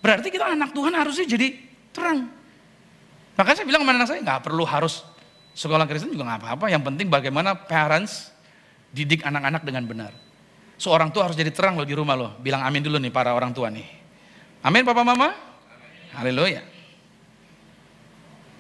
Berarti 0.04 0.28
kita 0.32 0.52
anak 0.52 0.72
Tuhan 0.72 0.94
harusnya 0.96 1.26
jadi 1.28 1.48
terang. 1.92 2.28
Makanya 3.40 3.56
saya 3.60 3.68
bilang 3.68 3.82
sama 3.84 3.92
anak 3.96 4.08
saya, 4.08 4.20
nggak 4.20 4.42
perlu 4.44 4.64
harus 4.68 5.04
sekolah 5.56 5.86
Kristen 5.88 6.12
juga 6.12 6.28
nggak 6.28 6.40
apa-apa. 6.44 6.66
Yang 6.72 6.84
penting 6.92 7.08
bagaimana 7.10 7.56
parents 7.56 8.32
didik 8.94 9.26
anak-anak 9.26 9.64
dengan 9.66 9.84
benar. 9.88 10.12
Seorang 10.78 11.10
tua 11.16 11.32
harus 11.32 11.38
jadi 11.40 11.50
terang 11.50 11.80
loh 11.80 11.88
di 11.88 11.96
rumah 11.96 12.14
loh. 12.18 12.32
Bilang 12.44 12.62
amin 12.62 12.84
dulu 12.84 13.00
nih 13.00 13.14
para 13.14 13.32
orang 13.32 13.56
tua 13.56 13.72
nih. 13.72 13.88
Amin 14.64 14.84
Papa 14.84 15.04
Mama? 15.04 15.32
Haleluya. 16.14 16.64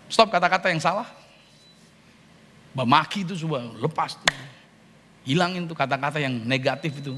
Stop 0.09 0.29
kata-kata 0.29 0.69
yang 0.69 0.81
salah. 0.81 1.07
Bamaki 2.73 3.21
itu 3.21 3.37
coba 3.45 3.65
lepas 3.77 4.17
tuh. 4.17 4.29
Hilangin 5.23 5.69
tuh 5.69 5.77
kata-kata 5.77 6.17
yang 6.17 6.33
negatif 6.43 6.97
itu. 6.97 7.13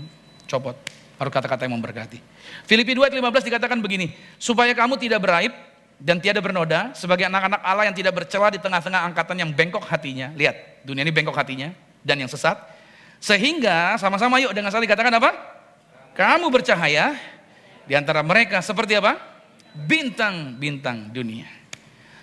Copot. 0.46 0.76
Harus 1.16 1.32
kata-kata 1.32 1.68
yang 1.68 1.80
memberkati. 1.80 2.20
Filipi 2.68 2.92
2 2.92 3.08
ayat 3.08 3.16
15 3.16 3.48
dikatakan 3.48 3.78
begini. 3.80 4.12
Supaya 4.36 4.76
kamu 4.76 5.00
tidak 5.00 5.24
beraib 5.24 5.54
dan 5.96 6.20
tiada 6.20 6.44
bernoda 6.44 6.92
sebagai 6.92 7.24
anak-anak 7.28 7.62
Allah 7.64 7.88
yang 7.88 7.96
tidak 7.96 8.14
bercela 8.20 8.52
di 8.52 8.60
tengah-tengah 8.60 9.02
angkatan 9.08 9.36
yang 9.40 9.52
bengkok 9.56 9.84
hatinya. 9.88 10.36
Lihat, 10.36 10.84
dunia 10.84 11.08
ini 11.08 11.14
bengkok 11.16 11.36
hatinya 11.36 11.72
dan 12.04 12.20
yang 12.20 12.28
sesat. 12.28 12.60
Sehingga 13.24 13.96
sama-sama 13.96 14.38
yuk 14.44 14.52
dengan 14.52 14.70
saling 14.70 14.92
katakan 14.92 15.16
apa? 15.16 15.32
Kamu 16.16 16.52
bercahaya 16.52 17.16
di 17.88 17.96
antara 17.96 18.24
mereka 18.24 18.60
seperti 18.60 19.00
apa? 19.00 19.36
bintang-bintang 19.76 21.12
dunia. 21.12 21.52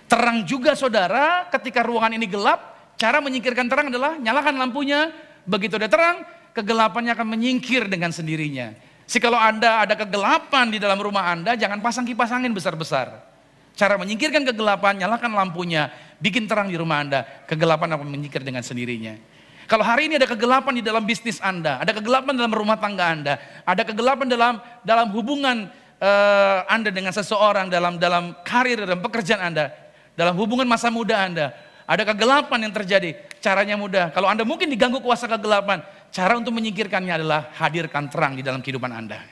Terang 0.09 0.45
juga 0.49 0.73
saudara 0.73 1.49
ketika 1.53 1.85
ruangan 1.85 2.17
ini 2.17 2.25
gelap, 2.25 2.93
cara 2.97 3.21
menyingkirkan 3.21 3.69
terang 3.69 3.93
adalah 3.93 4.17
nyalakan 4.17 4.57
lampunya, 4.57 5.13
begitu 5.45 5.77
ada 5.77 5.89
terang, 5.89 6.25
kegelapannya 6.53 7.13
akan 7.17 7.27
menyingkir 7.29 7.89
dengan 7.89 8.13
sendirinya. 8.13 8.73
Si 9.09 9.21
kalau 9.21 9.37
Anda 9.37 9.85
ada 9.85 9.93
kegelapan 9.99 10.73
di 10.73 10.79
dalam 10.81 10.97
rumah 10.97 11.29
Anda, 11.29 11.53
jangan 11.59 11.85
pasang 11.85 12.09
kipas 12.09 12.33
angin 12.33 12.55
besar-besar. 12.55 13.33
Cara 13.73 13.97
menyingkirkan 13.97 14.45
kegelapan, 14.45 15.01
nyalakan 15.01 15.33
lampunya, 15.33 15.89
bikin 16.21 16.45
terang 16.45 16.69
di 16.69 16.77
rumah 16.77 17.01
Anda, 17.01 17.21
kegelapan 17.49 17.97
akan 17.97 18.09
menyingkir 18.09 18.45
dengan 18.45 18.61
sendirinya. 18.61 19.17
Kalau 19.65 19.81
hari 19.81 20.13
ini 20.13 20.21
ada 20.21 20.29
kegelapan 20.29 20.77
di 20.77 20.85
dalam 20.85 21.05
bisnis 21.09 21.41
Anda, 21.41 21.81
ada 21.81 21.97
kegelapan 21.97 22.37
dalam 22.37 22.53
rumah 22.53 22.77
tangga 22.77 23.09
Anda, 23.09 23.35
ada 23.65 23.83
kegelapan 23.85 24.29
dalam 24.29 24.61
dalam 24.85 25.09
hubungan 25.17 25.73
uh, 25.97 26.59
Anda 26.69 26.93
dengan 26.93 27.17
seseorang 27.17 27.73
dalam 27.73 27.97
dalam 27.97 28.37
karir 28.45 28.85
dan 28.85 29.01
pekerjaan 29.01 29.41
Anda, 29.41 29.73
dalam 30.13 30.37
hubungan 30.37 30.69
masa 30.69 30.93
muda 30.93 31.25
Anda, 31.25 31.57
ada 31.89 32.03
kegelapan 32.05 32.69
yang 32.69 32.75
terjadi. 32.75 33.17
Caranya 33.43 33.75
mudah. 33.75 34.13
Kalau 34.15 34.31
Anda 34.31 34.47
mungkin 34.47 34.71
diganggu 34.71 35.03
kuasa 35.03 35.27
kegelapan, 35.27 35.83
cara 36.13 36.37
untuk 36.37 36.53
menyingkirkannya 36.53 37.17
adalah 37.17 37.51
hadirkan 37.57 38.13
terang 38.13 38.37
di 38.37 38.45
dalam 38.45 38.61
kehidupan 38.61 38.93
Anda. 38.93 39.25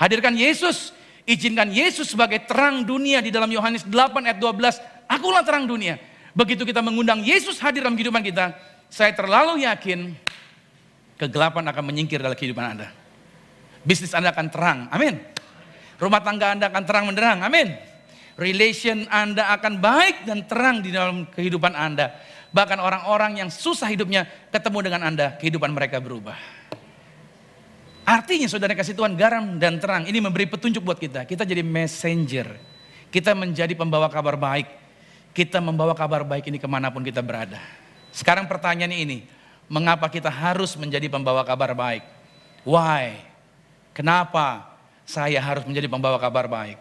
Hadirkan 0.00 0.32
Yesus, 0.34 0.96
izinkan 1.28 1.68
Yesus 1.68 2.16
sebagai 2.16 2.48
terang 2.48 2.82
dunia 2.82 3.20
di 3.20 3.28
dalam 3.28 3.52
Yohanes 3.52 3.84
8 3.84 4.24
ayat 4.24 4.40
12. 4.40 4.80
Akulah 5.04 5.44
terang 5.44 5.68
dunia. 5.68 6.00
Begitu 6.32 6.64
kita 6.64 6.80
mengundang 6.80 7.20
Yesus 7.20 7.60
hadir 7.60 7.84
dalam 7.84 7.94
kehidupan 7.94 8.24
kita, 8.24 8.56
saya 8.88 9.12
terlalu 9.12 9.68
yakin 9.68 10.16
kegelapan 11.20 11.68
akan 11.68 11.84
menyingkir 11.84 12.22
dalam 12.24 12.38
kehidupan 12.38 12.64
Anda. 12.78 12.88
Bisnis 13.84 14.16
Anda 14.16 14.32
akan 14.32 14.46
terang. 14.48 14.78
Amin. 14.88 15.20
Rumah 15.98 16.20
tangga 16.24 16.54
Anda 16.54 16.70
akan 16.72 16.82
terang 16.86 17.04
menderang. 17.10 17.42
Amin. 17.42 17.74
Relation 18.38 19.02
Anda 19.10 19.50
akan 19.58 19.82
baik 19.82 20.22
dan 20.30 20.46
terang 20.46 20.78
di 20.78 20.94
dalam 20.94 21.26
kehidupan 21.26 21.74
Anda. 21.74 22.14
Bahkan 22.48 22.78
orang-orang 22.80 23.44
yang 23.44 23.50
susah 23.52 23.88
hidupnya 23.88 24.24
ketemu 24.48 24.78
dengan 24.88 25.00
Anda, 25.04 25.36
kehidupan 25.36 25.68
mereka 25.72 26.00
berubah. 26.00 26.36
Artinya 28.08 28.48
saudara 28.48 28.72
kasih 28.72 28.96
Tuhan 28.96 29.12
garam 29.20 29.60
dan 29.60 29.76
terang. 29.76 30.08
Ini 30.08 30.16
memberi 30.16 30.48
petunjuk 30.48 30.80
buat 30.80 30.96
kita. 30.96 31.28
Kita 31.28 31.44
jadi 31.44 31.60
messenger. 31.60 32.56
Kita 33.12 33.36
menjadi 33.36 33.76
pembawa 33.76 34.08
kabar 34.08 34.40
baik. 34.40 34.68
Kita 35.36 35.60
membawa 35.60 35.92
kabar 35.92 36.24
baik 36.24 36.48
ini 36.48 36.56
ke 36.56 36.64
mana 36.64 36.88
pun 36.88 37.04
kita 37.04 37.20
berada. 37.20 37.60
Sekarang 38.08 38.48
pertanyaannya 38.48 38.98
ini. 39.04 39.18
Mengapa 39.68 40.08
kita 40.08 40.32
harus 40.32 40.72
menjadi 40.80 41.12
pembawa 41.12 41.44
kabar 41.44 41.76
baik? 41.76 42.00
Why? 42.64 43.20
Kenapa? 43.92 44.78
saya 45.08 45.40
harus 45.40 45.64
menjadi 45.64 45.88
pembawa 45.88 46.20
kabar 46.20 46.44
baik. 46.44 46.76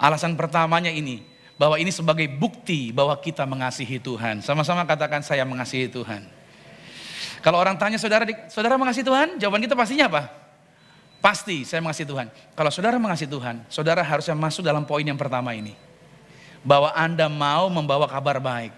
Alasan 0.00 0.32
pertamanya 0.32 0.88
ini, 0.88 1.20
bahwa 1.56 1.80
ini 1.80 1.88
sebagai 1.88 2.28
bukti 2.28 2.92
bahwa 2.92 3.16
kita 3.16 3.48
mengasihi 3.48 3.96
Tuhan. 3.96 4.44
Sama-sama 4.44 4.84
katakan 4.84 5.24
saya 5.24 5.42
mengasihi 5.48 5.88
Tuhan. 5.88 6.24
Kalau 7.40 7.56
orang 7.56 7.80
tanya 7.80 7.96
saudara, 7.96 8.28
saudara 8.52 8.76
mengasihi 8.76 9.04
Tuhan? 9.04 9.40
Jawaban 9.40 9.64
kita 9.64 9.72
pastinya 9.72 10.08
apa? 10.08 10.22
Pasti 11.24 11.64
saya 11.64 11.80
mengasihi 11.80 12.04
Tuhan. 12.04 12.28
Kalau 12.52 12.68
saudara 12.68 13.00
mengasihi 13.00 13.28
Tuhan, 13.28 13.64
saudara 13.72 14.04
harusnya 14.04 14.36
masuk 14.36 14.62
dalam 14.62 14.84
poin 14.84 15.02
yang 15.02 15.16
pertama 15.16 15.56
ini. 15.56 15.72
Bahwa 16.60 16.92
Anda 16.92 17.26
mau 17.32 17.72
membawa 17.72 18.04
kabar 18.04 18.36
baik. 18.36 18.74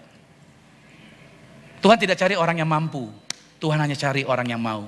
Tuhan 1.83 1.99
tidak 1.99 2.15
cari 2.15 2.35
orang 2.39 2.63
yang 2.63 2.69
mampu. 2.69 3.11
Tuhan 3.59 3.75
hanya 3.75 3.95
cari 3.95 4.23
orang 4.23 4.47
yang 4.47 4.61
mau. 4.61 4.87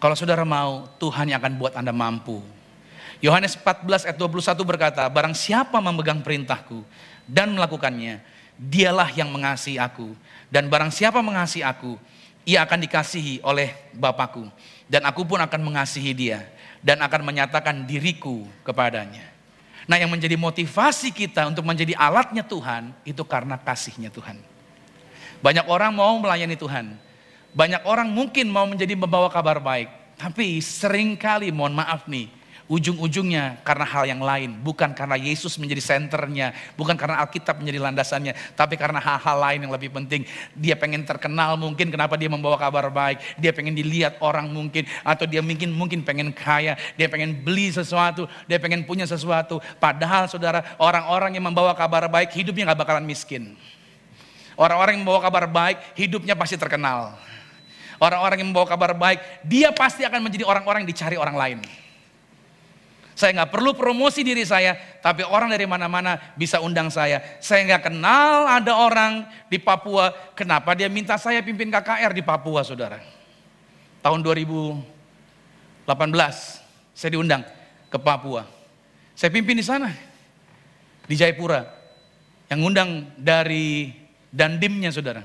Kalau 0.00 0.16
saudara 0.16 0.44
mau, 0.44 0.88
Tuhan 0.96 1.28
yang 1.28 1.40
akan 1.40 1.52
buat 1.56 1.72
Anda 1.76 1.92
mampu. 1.92 2.40
Yohanes 3.24 3.56
14 3.56 4.12
ayat 4.12 4.16
21 4.20 4.60
berkata, 4.60 5.02
barang 5.08 5.32
siapa 5.32 5.80
memegang 5.80 6.20
perintahku 6.20 6.84
dan 7.26 7.52
melakukannya, 7.52 8.22
dialah 8.56 9.12
yang 9.12 9.28
mengasihi 9.28 9.76
aku. 9.76 10.14
Dan 10.48 10.70
barang 10.70 10.94
siapa 10.94 11.20
mengasihi 11.20 11.66
aku, 11.66 11.98
ia 12.46 12.62
akan 12.62 12.78
dikasihi 12.86 13.42
oleh 13.42 13.74
Bapakku. 13.92 14.46
Dan 14.86 15.02
aku 15.02 15.26
pun 15.26 15.42
akan 15.42 15.60
mengasihi 15.66 16.14
dia 16.14 16.46
dan 16.78 17.02
akan 17.02 17.26
menyatakan 17.26 17.82
diriku 17.82 18.46
kepadanya. 18.62 19.26
Nah 19.90 19.98
yang 19.98 20.10
menjadi 20.10 20.38
motivasi 20.38 21.10
kita 21.10 21.46
untuk 21.46 21.66
menjadi 21.66 21.94
alatnya 21.98 22.46
Tuhan, 22.46 22.94
itu 23.02 23.22
karena 23.26 23.58
kasihnya 23.58 24.10
Tuhan. 24.10 24.38
Banyak 25.42 25.66
orang 25.66 25.94
mau 25.94 26.14
melayani 26.18 26.54
Tuhan. 26.54 26.94
Banyak 27.54 27.82
orang 27.86 28.10
mungkin 28.10 28.50
mau 28.50 28.66
menjadi 28.66 28.94
membawa 28.94 29.30
kabar 29.30 29.58
baik. 29.58 29.90
Tapi 30.16 30.58
sering 30.62 31.14
kali 31.18 31.50
mohon 31.50 31.76
maaf 31.76 32.08
nih, 32.08 32.30
ujung-ujungnya 32.66 33.62
karena 33.62 33.86
hal 33.86 34.04
yang 34.06 34.22
lain. 34.22 34.58
Bukan 34.62 34.92
karena 34.92 35.14
Yesus 35.14 35.58
menjadi 35.58 35.82
senternya, 35.82 36.52
bukan 36.74 36.98
karena 36.98 37.22
Alkitab 37.22 37.58
menjadi 37.62 37.78
landasannya, 37.82 38.34
tapi 38.58 38.74
karena 38.74 38.98
hal-hal 38.98 39.36
lain 39.38 39.58
yang 39.66 39.72
lebih 39.72 39.90
penting. 39.94 40.26
Dia 40.54 40.74
pengen 40.74 41.06
terkenal 41.06 41.54
mungkin 41.54 41.88
kenapa 41.90 42.18
dia 42.18 42.30
membawa 42.30 42.58
kabar 42.58 42.90
baik. 42.90 43.38
Dia 43.38 43.54
pengen 43.54 43.74
dilihat 43.74 44.18
orang 44.20 44.50
mungkin, 44.50 44.84
atau 45.06 45.24
dia 45.24 45.40
mungkin 45.40 45.70
mungkin 45.72 46.02
pengen 46.02 46.34
kaya, 46.34 46.74
dia 46.98 47.06
pengen 47.06 47.38
beli 47.38 47.70
sesuatu, 47.70 48.26
dia 48.50 48.58
pengen 48.58 48.82
punya 48.82 49.06
sesuatu. 49.06 49.62
Padahal 49.78 50.26
saudara, 50.26 50.76
orang-orang 50.82 51.38
yang 51.38 51.46
membawa 51.46 51.72
kabar 51.72 52.10
baik 52.10 52.34
hidupnya 52.34 52.74
gak 52.74 52.82
bakalan 52.82 53.06
miskin. 53.06 53.54
Orang-orang 54.56 54.96
yang 54.96 55.04
membawa 55.04 55.20
kabar 55.20 55.44
baik 55.44 55.76
hidupnya 55.94 56.32
pasti 56.32 56.56
terkenal. 56.56 57.12
Orang-orang 57.96 58.44
yang 58.44 58.48
membawa 58.52 58.68
kabar 58.68 58.92
baik, 58.92 59.20
dia 59.44 59.72
pasti 59.72 60.04
akan 60.04 60.20
menjadi 60.20 60.44
orang-orang 60.44 60.84
yang 60.84 60.90
dicari 60.92 61.16
orang 61.16 61.36
lain. 61.36 61.58
Saya 63.16 63.32
nggak 63.32 63.48
perlu 63.48 63.72
promosi 63.72 64.20
diri 64.20 64.44
saya, 64.44 64.76
tapi 65.00 65.24
orang 65.24 65.48
dari 65.48 65.64
mana-mana 65.64 66.36
bisa 66.36 66.60
undang 66.60 66.92
saya. 66.92 67.40
Saya 67.40 67.64
nggak 67.64 67.88
kenal 67.88 68.44
ada 68.44 68.76
orang 68.76 69.24
di 69.48 69.56
Papua, 69.56 70.12
kenapa 70.36 70.76
dia 70.76 70.92
minta 70.92 71.16
saya 71.16 71.40
pimpin 71.40 71.72
KKR 71.72 72.12
di 72.12 72.20
Papua, 72.20 72.60
saudara? 72.60 73.00
Tahun 74.04 74.20
2018, 74.20 75.88
saya 76.92 77.10
diundang 77.16 77.40
ke 77.88 77.96
Papua. 77.96 78.44
Saya 79.16 79.32
pimpin 79.32 79.56
di 79.56 79.64
sana, 79.64 79.88
di 81.08 81.16
Jayapura. 81.16 81.64
Yang 82.52 82.58
ngundang 82.60 83.16
dari 83.16 83.96
dandimnya 84.28 84.92
saudara. 84.92 85.24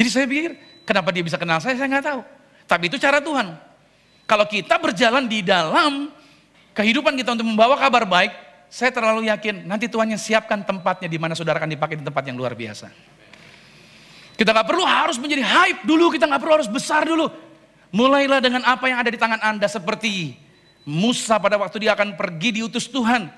Jadi 0.00 0.08
saya 0.08 0.24
pikir, 0.24 0.56
kenapa 0.88 1.12
dia 1.12 1.20
bisa 1.20 1.36
kenal 1.36 1.60
saya, 1.60 1.76
saya 1.76 1.92
nggak 1.92 2.06
tahu. 2.08 2.20
Tapi 2.64 2.88
itu 2.88 2.96
cara 2.96 3.20
Tuhan. 3.20 3.65
Kalau 4.26 4.42
kita 4.50 4.74
berjalan 4.82 5.30
di 5.30 5.40
dalam 5.40 6.10
kehidupan 6.74 7.14
kita 7.14 7.38
untuk 7.38 7.46
membawa 7.46 7.78
kabar 7.78 8.02
baik, 8.02 8.34
saya 8.66 8.90
terlalu 8.90 9.30
yakin 9.30 9.62
nanti 9.62 9.86
Tuhan 9.86 10.10
yang 10.10 10.18
siapkan 10.18 10.66
tempatnya 10.66 11.06
di 11.06 11.14
mana 11.14 11.38
saudara 11.38 11.62
akan 11.62 11.70
dipakai 11.70 12.02
di 12.02 12.04
tempat 12.04 12.26
yang 12.26 12.34
luar 12.34 12.58
biasa. 12.58 12.90
Kita 14.36 14.50
nggak 14.52 14.68
perlu 14.68 14.84
harus 14.84 15.16
menjadi 15.16 15.46
hype 15.46 15.86
dulu, 15.86 16.10
kita 16.12 16.26
nggak 16.26 16.42
perlu 16.42 16.54
harus 16.60 16.68
besar 16.68 17.06
dulu. 17.06 17.30
Mulailah 17.94 18.42
dengan 18.42 18.66
apa 18.66 18.90
yang 18.90 18.98
ada 19.00 19.08
di 19.08 19.16
tangan 19.16 19.40
Anda 19.40 19.70
seperti 19.70 20.36
Musa 20.84 21.38
pada 21.38 21.56
waktu 21.56 21.86
dia 21.86 21.94
akan 21.94 22.18
pergi 22.18 22.60
diutus 22.60 22.90
Tuhan. 22.90 23.30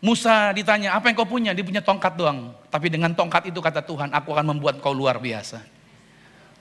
Musa 0.00 0.48
ditanya, 0.56 0.96
apa 0.96 1.12
yang 1.12 1.16
kau 1.18 1.28
punya? 1.28 1.52
Dia 1.52 1.60
punya 1.60 1.84
tongkat 1.84 2.16
doang. 2.16 2.56
Tapi 2.72 2.88
dengan 2.88 3.12
tongkat 3.12 3.52
itu 3.52 3.60
kata 3.60 3.84
Tuhan, 3.84 4.08
aku 4.16 4.32
akan 4.32 4.56
membuat 4.56 4.80
kau 4.80 4.96
luar 4.96 5.20
biasa. 5.20 5.60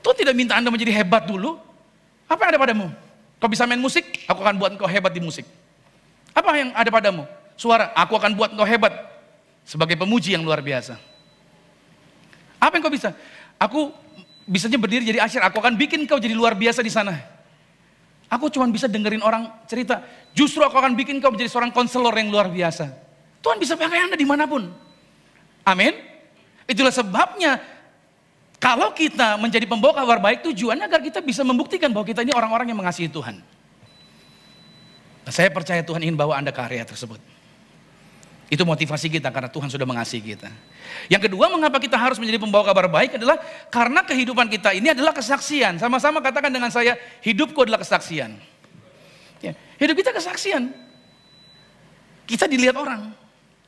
Tuhan 0.03 0.15
tidak 0.17 0.36
minta 0.36 0.60
Anda 0.60 0.67
menjadi 0.67 0.91
hebat 0.91 1.23
dulu. 1.23 1.55
Apa 2.27 2.45
yang 2.45 2.51
ada 2.51 2.60
padamu? 2.60 2.88
Kau 3.39 3.47
bisa 3.47 3.63
main 3.63 3.80
musik? 3.80 4.04
Aku 4.28 4.43
akan 4.43 4.60
buat 4.60 4.71
kau 4.75 4.86
hebat 4.86 5.15
di 5.15 5.23
musik. 5.23 5.47
Apa 6.36 6.52
yang 6.60 6.69
ada 6.75 6.91
padamu? 6.91 7.23
Suara, 7.56 7.95
aku 7.95 8.19
akan 8.19 8.36
buat 8.36 8.52
kau 8.52 8.67
hebat. 8.67 8.91
Sebagai 9.63 9.95
pemuji 9.95 10.36
yang 10.36 10.43
luar 10.43 10.60
biasa. 10.60 10.99
Apa 12.60 12.75
yang 12.75 12.84
kau 12.84 12.91
bisa? 12.91 13.15
Aku 13.56 13.95
bisanya 14.43 14.75
berdiri 14.75 15.08
jadi 15.08 15.23
asyir, 15.23 15.39
aku 15.39 15.63
akan 15.63 15.80
bikin 15.80 16.04
kau 16.04 16.19
jadi 16.19 16.36
luar 16.36 16.52
biasa 16.58 16.84
di 16.84 16.91
sana. 16.91 17.15
Aku 18.30 18.52
cuma 18.52 18.67
bisa 18.69 18.86
dengerin 18.86 19.23
orang 19.23 19.49
cerita. 19.65 20.06
Justru 20.36 20.62
aku 20.62 20.75
akan 20.75 20.93
bikin 20.93 21.17
kau 21.23 21.32
menjadi 21.32 21.49
seorang 21.49 21.71
konselor 21.73 22.13
yang 22.13 22.30
luar 22.30 22.52
biasa. 22.52 22.91
Tuhan 23.39 23.58
bisa 23.58 23.80
pakai 23.80 24.06
Anda 24.06 24.19
di 24.19 24.28
mana 24.28 24.45
pun. 24.45 24.69
Amin. 25.63 25.95
Itulah 26.69 26.93
sebabnya 26.93 27.58
kalau 28.60 28.91
kita 28.91 29.39
menjadi 29.39 29.63
pembawa 29.63 29.95
kabar 29.95 30.19
baik 30.19 30.43
tujuannya 30.43 30.84
agar 30.84 31.00
kita 31.00 31.24
bisa 31.24 31.48
membuktikan 31.48 31.95
bahwa 31.95 32.04
kita 32.04 32.28
ini 32.28 32.36
orang-orang 32.36 32.67
yang 32.67 32.80
mengasihi 32.80 33.08
Tuhan. 33.08 33.39
Nah, 35.24 35.32
saya 35.32 35.48
percaya 35.48 35.80
Tuhan 35.80 36.04
ingin 36.04 36.19
bawa 36.19 36.36
Anda 36.36 36.52
ke 36.52 36.60
area 36.60 36.84
tersebut. 36.84 37.24
Itu 38.50 38.65
motivasi 38.65 39.08
kita 39.13 39.30
karena 39.30 39.48
Tuhan 39.48 39.69
sudah 39.69 39.86
mengasihi 39.88 40.36
kita. 40.36 40.50
Yang 41.08 41.30
kedua, 41.30 41.48
mengapa 41.54 41.78
kita 41.78 41.95
harus 41.95 42.17
menjadi 42.17 42.41
pembawa 42.41 42.67
kabar 42.67 42.89
baik 42.89 43.22
adalah 43.22 43.38
karena 43.69 44.02
kehidupan 44.04 44.50
kita 44.50 44.74
ini 44.74 44.91
adalah 44.91 45.13
kesaksian. 45.13 45.78
Sama-sama 45.78 46.19
katakan 46.19 46.50
dengan 46.50 46.74
saya, 46.74 46.98
hidupku 47.22 47.62
adalah 47.62 47.80
kesaksian. 47.80 48.36
Ya, 49.39 49.54
hidup 49.80 49.95
kita 50.02 50.12
kesaksian. 50.12 50.74
Kita 52.26 52.50
dilihat 52.50 52.76
orang. 52.76 53.13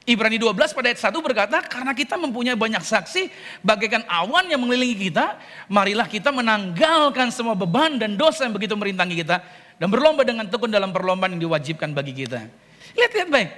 Ibrani 0.01 0.41
12 0.41 0.73
pada 0.73 0.87
ayat 0.89 0.97
1 0.97 1.13
berkata, 1.21 1.61
karena 1.61 1.93
kita 1.93 2.17
mempunyai 2.17 2.57
banyak 2.57 2.81
saksi, 2.81 3.29
bagaikan 3.61 4.01
awan 4.09 4.49
yang 4.49 4.57
mengelilingi 4.57 5.13
kita, 5.13 5.37
marilah 5.69 6.09
kita 6.09 6.33
menanggalkan 6.33 7.29
semua 7.29 7.53
beban 7.53 8.01
dan 8.01 8.17
dosa 8.17 8.49
yang 8.49 8.53
begitu 8.57 8.73
merintangi 8.73 9.21
kita, 9.21 9.45
dan 9.77 9.87
berlomba 9.93 10.25
dengan 10.25 10.49
tekun 10.49 10.73
dalam 10.73 10.89
perlombaan 10.89 11.37
yang 11.37 11.45
diwajibkan 11.45 11.93
bagi 11.93 12.17
kita. 12.17 12.49
Lihat-lihat 12.97 13.29
baik, 13.29 13.49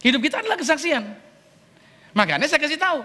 Hidup 0.00 0.20
kita 0.24 0.40
adalah 0.40 0.56
kesaksian. 0.56 1.04
Makanya 2.16 2.48
saya 2.48 2.60
kasih 2.60 2.80
tahu. 2.80 3.04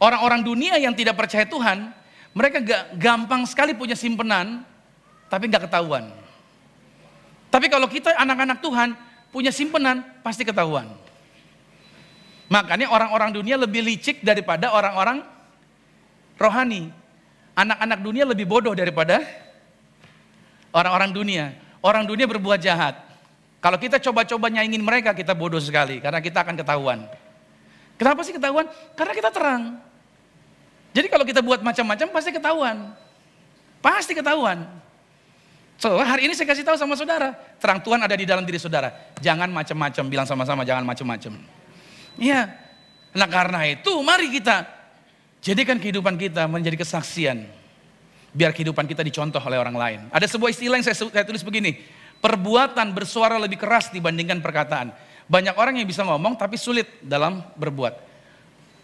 Orang-orang 0.00 0.40
dunia 0.42 0.74
yang 0.80 0.96
tidak 0.96 1.14
percaya 1.14 1.44
Tuhan, 1.46 1.92
mereka 2.32 2.58
gak, 2.64 2.82
gampang 2.96 3.44
sekali 3.44 3.76
punya 3.76 3.94
simpenan, 3.94 4.64
tapi 5.28 5.46
gak 5.52 5.68
ketahuan. 5.68 6.10
Tapi 7.52 7.68
kalau 7.68 7.86
kita 7.86 8.16
anak-anak 8.16 8.64
Tuhan, 8.64 8.96
punya 9.30 9.52
simpenan, 9.52 10.00
pasti 10.24 10.42
ketahuan. 10.48 10.88
Makanya 12.52 12.92
orang-orang 12.92 13.32
dunia 13.32 13.56
lebih 13.56 13.80
licik 13.80 14.20
daripada 14.20 14.68
orang-orang 14.76 15.24
rohani. 16.36 16.92
Anak-anak 17.56 17.98
dunia 18.04 18.28
lebih 18.28 18.44
bodoh 18.44 18.76
daripada 18.76 19.24
orang-orang 20.76 21.16
dunia. 21.16 21.44
Orang 21.80 22.04
dunia 22.04 22.28
berbuat 22.28 22.60
jahat. 22.60 23.00
Kalau 23.64 23.80
kita 23.80 23.96
coba-coba 23.96 24.52
nyaingin 24.52 24.84
mereka, 24.84 25.16
kita 25.16 25.32
bodoh 25.32 25.64
sekali. 25.64 25.96
Karena 26.04 26.20
kita 26.20 26.44
akan 26.44 26.60
ketahuan. 26.60 27.08
Kenapa 27.96 28.20
sih 28.20 28.36
ketahuan? 28.36 28.68
Karena 29.00 29.12
kita 29.16 29.32
terang. 29.32 29.80
Jadi 30.92 31.08
kalau 31.08 31.24
kita 31.24 31.40
buat 31.40 31.64
macam-macam, 31.64 32.06
pasti 32.12 32.30
ketahuan. 32.36 32.76
Pasti 33.80 34.12
ketahuan. 34.12 34.68
So, 35.80 35.96
hari 36.04 36.28
ini 36.28 36.36
saya 36.36 36.52
kasih 36.52 36.68
tahu 36.68 36.76
sama 36.76 37.00
saudara. 37.00 37.32
Terang 37.56 37.80
Tuhan 37.80 37.96
ada 37.96 38.12
di 38.12 38.28
dalam 38.28 38.44
diri 38.44 38.60
saudara. 38.60 38.92
Jangan 39.24 39.48
macam-macam, 39.48 40.04
bilang 40.04 40.26
sama-sama 40.28 40.68
jangan 40.68 40.84
macam-macam. 40.84 41.61
Iya. 42.20 42.52
Nah 43.12 43.28
karena 43.28 43.68
itu, 43.68 43.92
mari 44.00 44.32
kita 44.32 44.64
jadikan 45.44 45.76
kehidupan 45.76 46.16
kita 46.16 46.48
menjadi 46.48 46.80
kesaksian. 46.80 47.44
Biar 48.32 48.56
kehidupan 48.56 48.88
kita 48.88 49.04
dicontoh 49.04 49.40
oleh 49.44 49.60
orang 49.60 49.76
lain. 49.76 50.00
Ada 50.08 50.24
sebuah 50.24 50.48
istilah 50.48 50.80
yang 50.80 50.86
saya, 50.88 50.96
saya 50.96 51.24
tulis 51.28 51.44
begini 51.44 51.76
Perbuatan 52.22 52.94
bersuara 52.94 53.34
lebih 53.34 53.58
keras 53.58 53.90
dibandingkan 53.90 54.38
perkataan. 54.38 54.94
Banyak 55.26 55.58
orang 55.58 55.82
yang 55.82 55.90
bisa 55.90 56.06
ngomong 56.06 56.38
tapi 56.38 56.54
sulit 56.54 57.02
dalam 57.02 57.42
berbuat. 57.58 57.98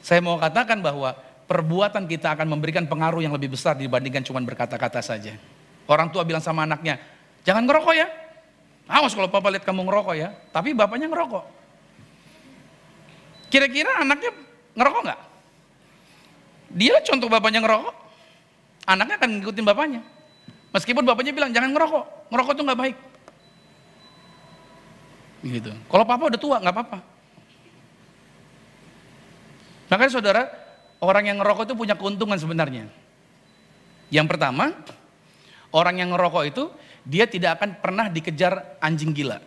Saya 0.02 0.18
mau 0.18 0.42
katakan 0.42 0.82
bahwa 0.82 1.14
perbuatan 1.46 2.10
kita 2.10 2.34
akan 2.34 2.50
memberikan 2.50 2.90
pengaruh 2.90 3.22
yang 3.22 3.30
lebih 3.30 3.54
besar 3.54 3.78
dibandingkan 3.78 4.26
cuma 4.26 4.42
berkata-kata 4.42 4.98
saja. 4.98 5.38
Orang 5.86 6.10
tua 6.10 6.26
bilang 6.26 6.42
sama 6.42 6.66
anaknya, 6.66 6.98
jangan 7.46 7.62
ngerokok 7.62 7.94
ya. 7.94 8.10
Awas 8.90 9.14
kalau 9.14 9.30
papa 9.30 9.54
lihat 9.54 9.62
kamu 9.62 9.86
ngerokok 9.86 10.14
ya. 10.18 10.34
Tapi 10.50 10.74
bapaknya 10.74 11.06
ngerokok. 11.06 11.44
Kira-kira 13.48 14.04
anaknya 14.04 14.30
ngerokok 14.76 15.02
nggak? 15.04 15.20
Dia 16.76 17.00
contoh 17.00 17.28
bapaknya 17.32 17.64
ngerokok. 17.64 17.94
Anaknya 18.88 19.14
akan 19.20 19.28
ngikutin 19.40 19.64
bapaknya. 19.64 20.00
Meskipun 20.72 21.04
bapaknya 21.04 21.32
bilang 21.32 21.50
jangan 21.52 21.72
ngerokok. 21.72 22.04
Ngerokok 22.28 22.52
itu 22.52 22.62
nggak 22.64 22.80
baik. 22.80 22.96
Gitu. 25.38 25.72
Kalau 25.72 26.04
papa 26.04 26.28
udah 26.28 26.40
tua 26.40 26.56
nggak 26.60 26.74
apa-apa. 26.76 26.98
Makanya 29.88 30.12
saudara, 30.12 30.42
orang 31.00 31.32
yang 31.32 31.36
ngerokok 31.40 31.72
itu 31.72 31.74
punya 31.74 31.96
keuntungan 31.96 32.36
sebenarnya. 32.36 32.92
Yang 34.12 34.26
pertama, 34.28 34.76
orang 35.72 36.04
yang 36.04 36.12
ngerokok 36.12 36.44
itu 36.44 36.64
dia 37.08 37.24
tidak 37.24 37.60
akan 37.60 37.80
pernah 37.80 38.06
dikejar 38.12 38.76
anjing 38.84 39.16
gila. 39.16 39.40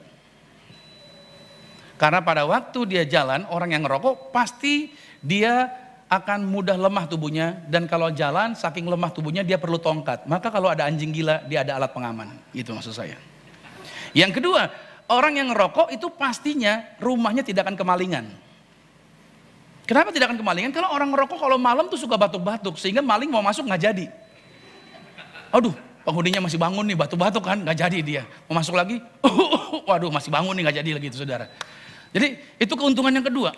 Karena 2.02 2.18
pada 2.26 2.50
waktu 2.50 2.90
dia 2.90 3.06
jalan, 3.06 3.46
orang 3.54 3.78
yang 3.78 3.86
ngerokok 3.86 4.34
pasti 4.34 4.90
dia 5.22 5.70
akan 6.10 6.50
mudah 6.50 6.74
lemah 6.74 7.06
tubuhnya 7.06 7.62
dan 7.70 7.86
kalau 7.86 8.10
jalan 8.10 8.58
saking 8.58 8.90
lemah 8.90 9.14
tubuhnya 9.14 9.46
dia 9.46 9.62
perlu 9.62 9.78
tongkat. 9.78 10.26
Maka 10.26 10.50
kalau 10.50 10.74
ada 10.74 10.90
anjing 10.90 11.14
gila, 11.14 11.46
dia 11.46 11.62
ada 11.62 11.78
alat 11.78 11.94
pengaman. 11.94 12.34
Itu 12.58 12.74
maksud 12.74 12.98
saya. 12.98 13.22
Yang 14.18 14.42
kedua, 14.42 14.74
orang 15.14 15.46
yang 15.46 15.54
ngerokok 15.54 15.94
itu 15.94 16.10
pastinya 16.10 16.90
rumahnya 16.98 17.46
tidak 17.46 17.70
akan 17.70 17.78
kemalingan. 17.78 18.34
Kenapa 19.86 20.10
tidak 20.10 20.34
akan 20.34 20.42
kemalingan? 20.42 20.74
Kalau 20.74 20.90
orang 20.90 21.14
ngerokok 21.14 21.38
kalau 21.38 21.62
malam 21.62 21.86
tuh 21.86 22.02
suka 22.02 22.18
batuk-batuk 22.18 22.82
sehingga 22.82 23.06
maling 23.06 23.30
mau 23.30 23.46
masuk 23.46 23.70
nggak 23.70 23.82
jadi. 23.94 24.06
Aduh, 25.54 25.78
penghuninya 26.02 26.42
masih 26.50 26.58
bangun 26.58 26.82
nih 26.82 26.98
batuk-batuk 26.98 27.46
kan 27.46 27.62
nggak 27.62 27.78
jadi 27.78 28.00
dia. 28.02 28.24
Mau 28.50 28.58
masuk 28.58 28.74
lagi, 28.74 28.98
waduh 29.88 30.10
masih 30.10 30.34
bangun 30.34 30.58
nih 30.58 30.64
nggak 30.66 30.78
jadi 30.82 30.92
lagi 30.98 31.08
itu 31.14 31.22
saudara. 31.22 31.46
Jadi 32.12 32.60
itu 32.60 32.74
keuntungan 32.76 33.12
yang 33.12 33.24
kedua 33.24 33.56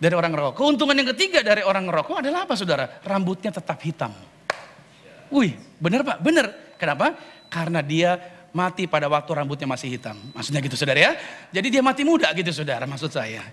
dari 0.00 0.14
orang 0.16 0.32
ngerokok. 0.32 0.54
Keuntungan 0.56 0.96
yang 0.96 1.08
ketiga 1.14 1.44
dari 1.44 1.62
orang 1.62 1.86
ngerokok 1.86 2.16
adalah 2.24 2.48
apa 2.48 2.54
saudara? 2.56 2.84
Rambutnya 3.04 3.52
tetap 3.52 3.78
hitam. 3.84 4.10
Wih, 5.32 5.54
bener 5.78 6.02
pak? 6.02 6.18
Bener. 6.20 6.76
Kenapa? 6.80 7.14
Karena 7.46 7.80
dia 7.84 8.18
mati 8.52 8.84
pada 8.90 9.08
waktu 9.08 9.30
rambutnya 9.32 9.68
masih 9.68 9.94
hitam. 9.96 10.16
Maksudnya 10.34 10.60
gitu 10.60 10.76
saudara 10.76 11.00
ya. 11.00 11.12
Jadi 11.54 11.68
dia 11.72 11.82
mati 11.84 12.02
muda 12.04 12.32
gitu 12.36 12.52
saudara 12.52 12.84
maksud 12.84 13.12
saya. 13.12 13.44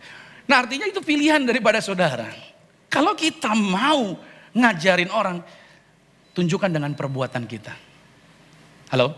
Nah 0.50 0.56
artinya 0.66 0.89
itu 0.89 1.00
pilihan 1.00 1.45
daripada 1.45 1.80
saudara. 1.80 2.28
Kalau 2.89 3.14
kita 3.14 3.54
mau 3.54 4.18
ngajarin 4.58 5.14
orang, 5.14 5.45
tunjukkan 6.34 6.74
dengan 6.74 6.91
perbuatan 6.97 7.45
kita. 7.45 7.74
Halo? 8.89 9.14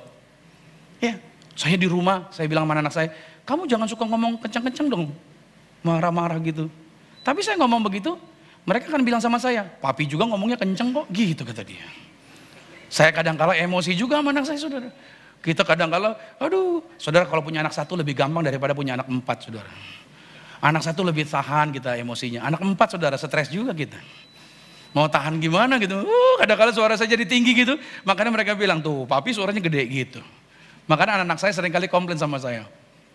Ya, 0.99 1.15
saya 1.55 1.79
di 1.79 1.87
rumah, 1.87 2.27
saya 2.35 2.51
bilang 2.51 2.67
sama 2.67 2.83
anak 2.83 2.93
saya, 2.93 3.09
kamu 3.51 3.67
jangan 3.67 3.83
suka 3.91 4.07
ngomong 4.07 4.39
kencang-kencang 4.39 4.87
dong. 4.87 5.11
Marah-marah 5.83 6.39
gitu. 6.39 6.71
Tapi 7.19 7.43
saya 7.43 7.59
ngomong 7.59 7.83
begitu, 7.83 8.15
mereka 8.63 8.87
akan 8.87 9.03
bilang 9.03 9.19
sama 9.19 9.43
saya, 9.43 9.67
papi 9.67 10.07
juga 10.07 10.23
ngomongnya 10.31 10.55
kencang 10.55 10.95
kok, 10.95 11.05
gitu 11.11 11.43
kata 11.43 11.67
dia. 11.67 11.83
Saya 12.87 13.11
kadang 13.11 13.35
kala 13.35 13.59
emosi 13.59 13.91
juga 13.91 14.23
sama 14.23 14.31
anak 14.31 14.47
saya 14.47 14.55
saudara. 14.55 14.87
Kita 15.43 15.67
kadang 15.67 15.91
kala, 15.91 16.15
aduh, 16.39 16.79
saudara 16.95 17.27
kalau 17.27 17.43
punya 17.43 17.59
anak 17.59 17.75
satu 17.75 17.99
lebih 17.99 18.15
gampang 18.15 18.45
daripada 18.45 18.71
punya 18.71 18.95
anak 18.95 19.11
empat, 19.11 19.51
saudara. 19.51 19.71
Anak 20.61 20.85
satu 20.85 21.01
lebih 21.03 21.27
tahan 21.27 21.73
kita 21.75 21.97
emosinya. 21.97 22.45
Anak 22.45 22.61
empat, 22.61 22.95
saudara, 22.95 23.17
stres 23.17 23.51
juga 23.51 23.73
kita. 23.75 23.97
Mau 24.93 25.09
tahan 25.09 25.41
gimana 25.41 25.75
gitu. 25.81 26.03
Uh, 26.03 26.35
kadang 26.39 26.55
kala 26.55 26.71
suara 26.71 26.93
saya 26.95 27.09
jadi 27.09 27.25
tinggi 27.25 27.51
gitu. 27.57 27.75
Makanya 28.05 28.31
mereka 28.31 28.53
bilang, 28.53 28.79
tuh 28.79 29.09
papi 29.09 29.33
suaranya 29.33 29.59
gede 29.59 29.81
gitu. 29.89 30.21
Makanya 30.85 31.23
anak-anak 31.23 31.39
saya 31.41 31.51
sering 31.57 31.73
kali 31.73 31.89
komplain 31.89 32.19
sama 32.21 32.37
saya. 32.37 32.67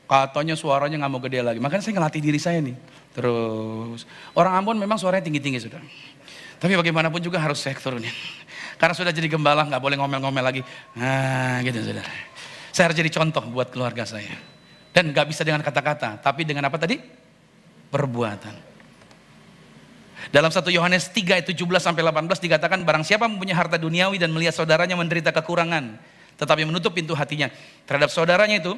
Katanya 0.07 0.55
suaranya 0.55 1.03
nggak 1.03 1.13
mau 1.13 1.21
gede 1.23 1.43
lagi. 1.43 1.59
Makanya 1.59 1.83
saya 1.83 1.95
ngelatih 1.99 2.23
diri 2.23 2.39
saya 2.39 2.63
nih. 2.63 2.79
Terus. 3.11 4.07
Orang 4.39 4.55
Ambon 4.55 4.79
memang 4.79 4.95
suaranya 4.97 5.27
tinggi-tinggi 5.27 5.67
sudah. 5.67 5.83
Tapi 6.63 6.73
bagaimanapun 6.79 7.19
juga 7.19 7.43
harus 7.43 7.59
saya 7.59 7.75
turunin. 7.75 8.15
Karena 8.81 8.95
sudah 8.95 9.11
jadi 9.11 9.27
gembala 9.27 9.67
nggak 9.67 9.83
boleh 9.83 9.97
ngomel-ngomel 9.99 10.45
lagi. 10.47 10.63
Nah 10.95 11.59
gitu 11.67 11.83
saudara. 11.83 12.09
Saya 12.71 12.93
harus 12.93 12.97
jadi 12.97 13.11
contoh 13.11 13.45
buat 13.51 13.69
keluarga 13.75 14.07
saya. 14.07 14.37
Dan 14.95 15.11
nggak 15.11 15.27
bisa 15.27 15.43
dengan 15.43 15.61
kata-kata. 15.61 16.23
Tapi 16.23 16.47
dengan 16.47 16.71
apa 16.71 16.79
tadi? 16.79 17.03
Perbuatan. 17.91 18.77
Dalam 20.31 20.51
1 20.51 20.65
Yohanes 20.75 21.13
3 21.13 21.39
ayat 21.39 21.47
17 21.47 21.61
sampai 21.79 22.03
18 22.03 22.41
dikatakan 22.41 22.83
barang 22.83 23.05
siapa 23.07 23.31
mempunyai 23.31 23.55
harta 23.55 23.79
duniawi 23.79 24.19
dan 24.19 24.33
melihat 24.35 24.57
saudaranya 24.57 24.99
menderita 24.99 25.31
kekurangan 25.31 25.99
tetapi 26.37 26.69
menutup 26.69 26.93
pintu 26.93 27.17
hatinya 27.17 27.49
terhadap 27.89 28.11
saudaranya 28.13 28.61
itu 28.61 28.75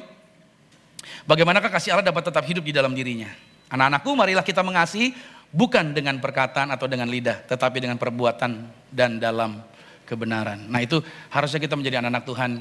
Bagaimanakah 1.29 1.69
kasih 1.69 1.93
Allah 1.93 2.09
dapat 2.09 2.25
tetap 2.25 2.41
hidup 2.49 2.65
di 2.65 2.73
dalam 2.73 2.89
dirinya? 2.97 3.29
Anak-anakku, 3.69 4.17
marilah 4.17 4.41
kita 4.41 4.65
mengasihi 4.65 5.13
bukan 5.53 5.93
dengan 5.93 6.17
perkataan 6.17 6.73
atau 6.73 6.89
dengan 6.89 7.05
lidah, 7.05 7.45
tetapi 7.45 7.77
dengan 7.85 8.01
perbuatan 8.01 8.65
dan 8.89 9.21
dalam 9.21 9.61
kebenaran. 10.09 10.65
Nah 10.65 10.81
itu 10.81 10.97
harusnya 11.29 11.61
kita 11.61 11.77
menjadi 11.77 12.01
anak-anak 12.01 12.25
Tuhan 12.25 12.51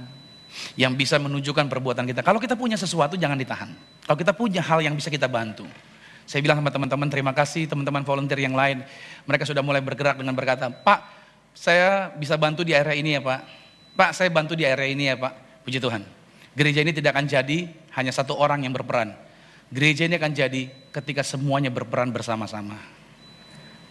yang 0.76 0.92
bisa 0.92 1.16
menunjukkan 1.16 1.64
perbuatan 1.64 2.04
kita. 2.04 2.20
Kalau 2.20 2.36
kita 2.36 2.60
punya 2.60 2.76
sesuatu 2.76 3.16
jangan 3.16 3.40
ditahan. 3.40 3.72
Kalau 4.04 4.20
kita 4.20 4.36
punya 4.36 4.60
hal 4.60 4.84
yang 4.84 4.92
bisa 4.92 5.08
kita 5.08 5.32
bantu. 5.32 5.64
Saya 6.28 6.44
bilang 6.44 6.60
sama 6.60 6.68
teman-teman 6.68 7.08
terima 7.08 7.32
kasih 7.32 7.64
teman-teman 7.64 8.04
volunteer 8.04 8.44
yang 8.44 8.52
lain. 8.52 8.84
Mereka 9.24 9.48
sudah 9.48 9.64
mulai 9.64 9.80
bergerak 9.80 10.20
dengan 10.20 10.36
berkata, 10.36 10.68
Pak 10.68 11.00
saya 11.56 12.12
bisa 12.12 12.36
bantu 12.36 12.68
di 12.68 12.76
area 12.76 12.92
ini 12.92 13.16
ya 13.16 13.24
Pak. 13.24 13.40
Pak 13.96 14.10
saya 14.12 14.28
bantu 14.28 14.52
di 14.52 14.68
area 14.68 14.92
ini 14.92 15.08
ya 15.08 15.16
Pak. 15.16 15.64
Puji 15.64 15.80
Tuhan. 15.80 16.04
Gereja 16.52 16.84
ini 16.84 16.92
tidak 16.92 17.16
akan 17.16 17.24
jadi 17.24 17.58
hanya 17.94 18.12
satu 18.12 18.36
orang 18.36 18.66
yang 18.66 18.74
berperan. 18.74 19.14
Gereja 19.68 20.08
ini 20.08 20.16
akan 20.16 20.32
jadi 20.32 20.72
ketika 20.92 21.20
semuanya 21.20 21.68
berperan 21.68 22.08
bersama-sama. 22.08 22.80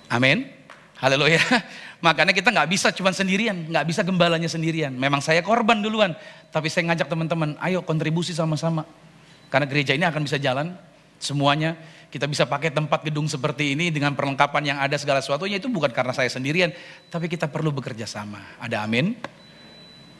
Amin. 0.09 0.49
Haleluya. 0.97 1.37
Makanya 2.05 2.33
kita 2.33 2.49
nggak 2.49 2.69
bisa 2.69 2.89
cuma 2.89 3.13
sendirian, 3.13 3.69
nggak 3.69 3.85
bisa 3.85 4.01
gembalanya 4.01 4.49
sendirian. 4.49 4.93
Memang 4.93 5.21
saya 5.21 5.45
korban 5.45 5.81
duluan, 5.81 6.17
tapi 6.49 6.73
saya 6.73 6.89
ngajak 6.89 7.05
teman-teman, 7.05 7.53
ayo 7.61 7.85
kontribusi 7.85 8.33
sama-sama. 8.33 8.85
Karena 9.53 9.69
gereja 9.69 9.93
ini 9.93 10.05
akan 10.05 10.25
bisa 10.25 10.41
jalan 10.41 10.73
semuanya. 11.21 11.77
Kita 12.07 12.23
bisa 12.25 12.47
pakai 12.47 12.71
tempat 12.71 13.03
gedung 13.03 13.27
seperti 13.27 13.75
ini 13.75 13.91
dengan 13.91 14.15
perlengkapan 14.15 14.63
yang 14.73 14.77
ada 14.79 14.95
segala 14.95 15.19
sesuatunya 15.19 15.59
itu 15.59 15.67
bukan 15.67 15.91
karena 15.91 16.15
saya 16.15 16.31
sendirian, 16.31 16.73
tapi 17.11 17.27
kita 17.29 17.51
perlu 17.51 17.69
bekerja 17.75 18.07
sama. 18.07 18.57
Ada 18.57 18.87
amin? 18.87 19.13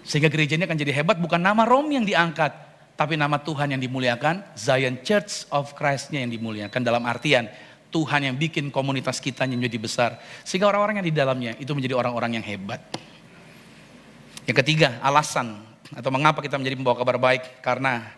Sehingga 0.04 0.28
gereja 0.28 0.60
ini 0.60 0.68
akan 0.68 0.78
jadi 0.78 0.92
hebat 0.92 1.18
bukan 1.18 1.40
nama 1.40 1.64
Rom 1.64 1.88
yang 1.90 2.04
diangkat, 2.04 2.52
tapi 2.98 3.14
nama 3.14 3.38
Tuhan 3.38 3.78
yang 3.78 3.82
dimuliakan, 3.82 4.58
Zion 4.58 4.98
Church 5.06 5.46
of 5.54 5.78
Christ-nya 5.78 6.26
yang 6.26 6.34
dimuliakan 6.34 6.82
dalam 6.82 7.06
artian 7.06 7.46
Tuhan 7.94 8.26
yang 8.26 8.36
bikin 8.36 8.74
komunitas 8.74 9.22
kita 9.22 9.46
menjadi 9.46 9.78
besar. 9.78 10.12
Sehingga 10.42 10.66
orang-orang 10.66 11.00
yang 11.00 11.08
di 11.08 11.14
dalamnya 11.14 11.54
itu 11.62 11.70
menjadi 11.78 11.94
orang-orang 11.94 12.42
yang 12.42 12.46
hebat. 12.46 12.82
Yang 14.50 14.66
ketiga, 14.66 14.98
alasan 15.06 15.62
atau 15.94 16.10
mengapa 16.10 16.42
kita 16.42 16.58
menjadi 16.58 16.74
pembawa 16.74 16.98
kabar 16.98 17.22
baik 17.22 17.62
karena 17.62 18.18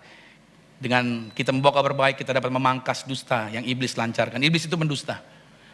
dengan 0.79 1.27
kita 1.35 1.51
membawa 1.51 1.83
kabar 1.83 1.93
baik 1.93 2.23
kita 2.23 2.31
dapat 2.31 2.49
memangkas 2.49 3.03
dusta 3.03 3.51
yang 3.51 3.67
iblis 3.67 3.99
lancarkan. 3.99 4.39
Iblis 4.39 4.63
itu 4.65 4.79
mendusta. 4.79 5.19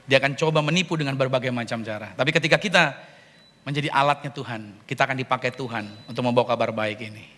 Dia 0.09 0.17
akan 0.17 0.33
coba 0.33 0.65
menipu 0.65 0.97
dengan 0.97 1.13
berbagai 1.13 1.53
macam 1.53 1.85
cara. 1.85 2.09
Tapi 2.17 2.29
ketika 2.33 2.57
kita 2.57 2.83
menjadi 3.65 3.89
alatnya 3.91 4.31
Tuhan. 4.31 4.85
Kita 4.85 5.09
akan 5.09 5.17
dipakai 5.17 5.51
Tuhan 5.51 5.89
untuk 6.05 6.21
membawa 6.21 6.53
kabar 6.53 6.69
baik 6.71 7.01
ini. 7.01 7.34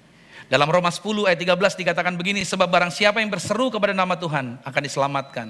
Dalam 0.48 0.68
Roma 0.72 0.88
10 0.88 1.28
ayat 1.28 1.40
13 1.44 1.80
dikatakan 1.84 2.16
begini, 2.16 2.48
sebab 2.48 2.72
barang 2.72 2.92
siapa 2.92 3.20
yang 3.20 3.28
berseru 3.28 3.68
kepada 3.68 3.92
nama 3.92 4.16
Tuhan 4.16 4.64
akan 4.64 4.82
diselamatkan. 4.84 5.48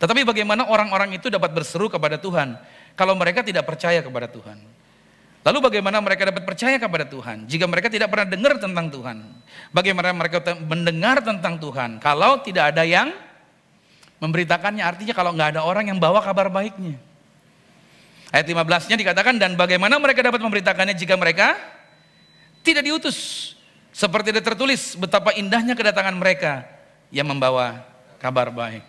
Tetapi 0.00 0.24
bagaimana 0.24 0.68
orang-orang 0.68 1.20
itu 1.20 1.28
dapat 1.28 1.52
berseru 1.52 1.92
kepada 1.92 2.16
Tuhan 2.16 2.56
kalau 2.96 3.12
mereka 3.12 3.44
tidak 3.44 3.68
percaya 3.68 4.00
kepada 4.00 4.26
Tuhan? 4.28 4.56
Lalu 5.44 5.58
bagaimana 5.60 6.00
mereka 6.00 6.24
dapat 6.32 6.48
percaya 6.48 6.80
kepada 6.80 7.04
Tuhan 7.04 7.44
jika 7.44 7.68
mereka 7.68 7.92
tidak 7.92 8.08
pernah 8.08 8.24
dengar 8.24 8.56
tentang 8.56 8.88
Tuhan? 8.88 9.16
Bagaimana 9.76 10.16
mereka 10.16 10.40
mendengar 10.64 11.20
tentang 11.20 11.60
Tuhan 11.60 12.00
kalau 12.00 12.40
tidak 12.40 12.72
ada 12.72 12.80
yang 12.80 13.12
memberitakannya? 14.24 14.80
Artinya 14.80 15.12
kalau 15.12 15.36
nggak 15.36 15.56
ada 15.56 15.60
orang 15.60 15.92
yang 15.92 16.00
bawa 16.00 16.24
kabar 16.24 16.48
baiknya. 16.48 16.96
Ayat 18.32 18.50
15-nya 18.50 18.96
dikatakan, 18.98 19.38
dan 19.38 19.54
bagaimana 19.54 19.94
mereka 20.00 20.24
dapat 20.24 20.42
memberitakannya 20.42 20.96
jika 20.98 21.14
mereka 21.14 21.54
tidak 22.66 22.82
diutus. 22.82 23.52
Seperti 23.94 24.34
ada 24.34 24.42
tertulis, 24.42 24.98
betapa 24.98 25.30
indahnya 25.38 25.78
kedatangan 25.78 26.18
mereka 26.18 26.66
yang 27.14 27.30
membawa 27.30 27.86
kabar 28.18 28.50
baik. 28.50 28.82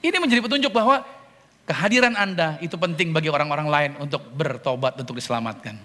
Ini 0.00 0.16
menjadi 0.16 0.40
petunjuk 0.40 0.72
bahwa 0.72 1.04
kehadiran 1.68 2.16
Anda 2.16 2.56
itu 2.64 2.80
penting 2.80 3.12
bagi 3.12 3.28
orang-orang 3.28 3.68
lain 3.68 3.90
untuk 4.00 4.24
bertobat, 4.32 4.96
untuk 4.96 5.20
diselamatkan. 5.20 5.76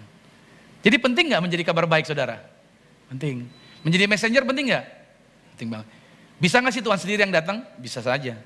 Jadi 0.80 0.96
penting 0.96 1.28
nggak 1.28 1.42
menjadi 1.44 1.62
kabar 1.68 1.84
baik 1.84 2.08
saudara? 2.08 2.40
Penting. 3.12 3.44
Menjadi 3.84 4.08
messenger 4.08 4.48
penting 4.48 4.72
nggak? 4.72 4.84
Penting 5.54 5.68
banget. 5.68 5.88
Bisa 6.40 6.56
nggak 6.64 6.72
sih 6.72 6.80
Tuhan 6.80 6.96
sendiri 6.96 7.20
yang 7.20 7.34
datang? 7.36 7.68
Bisa 7.76 8.00
saja. 8.00 8.40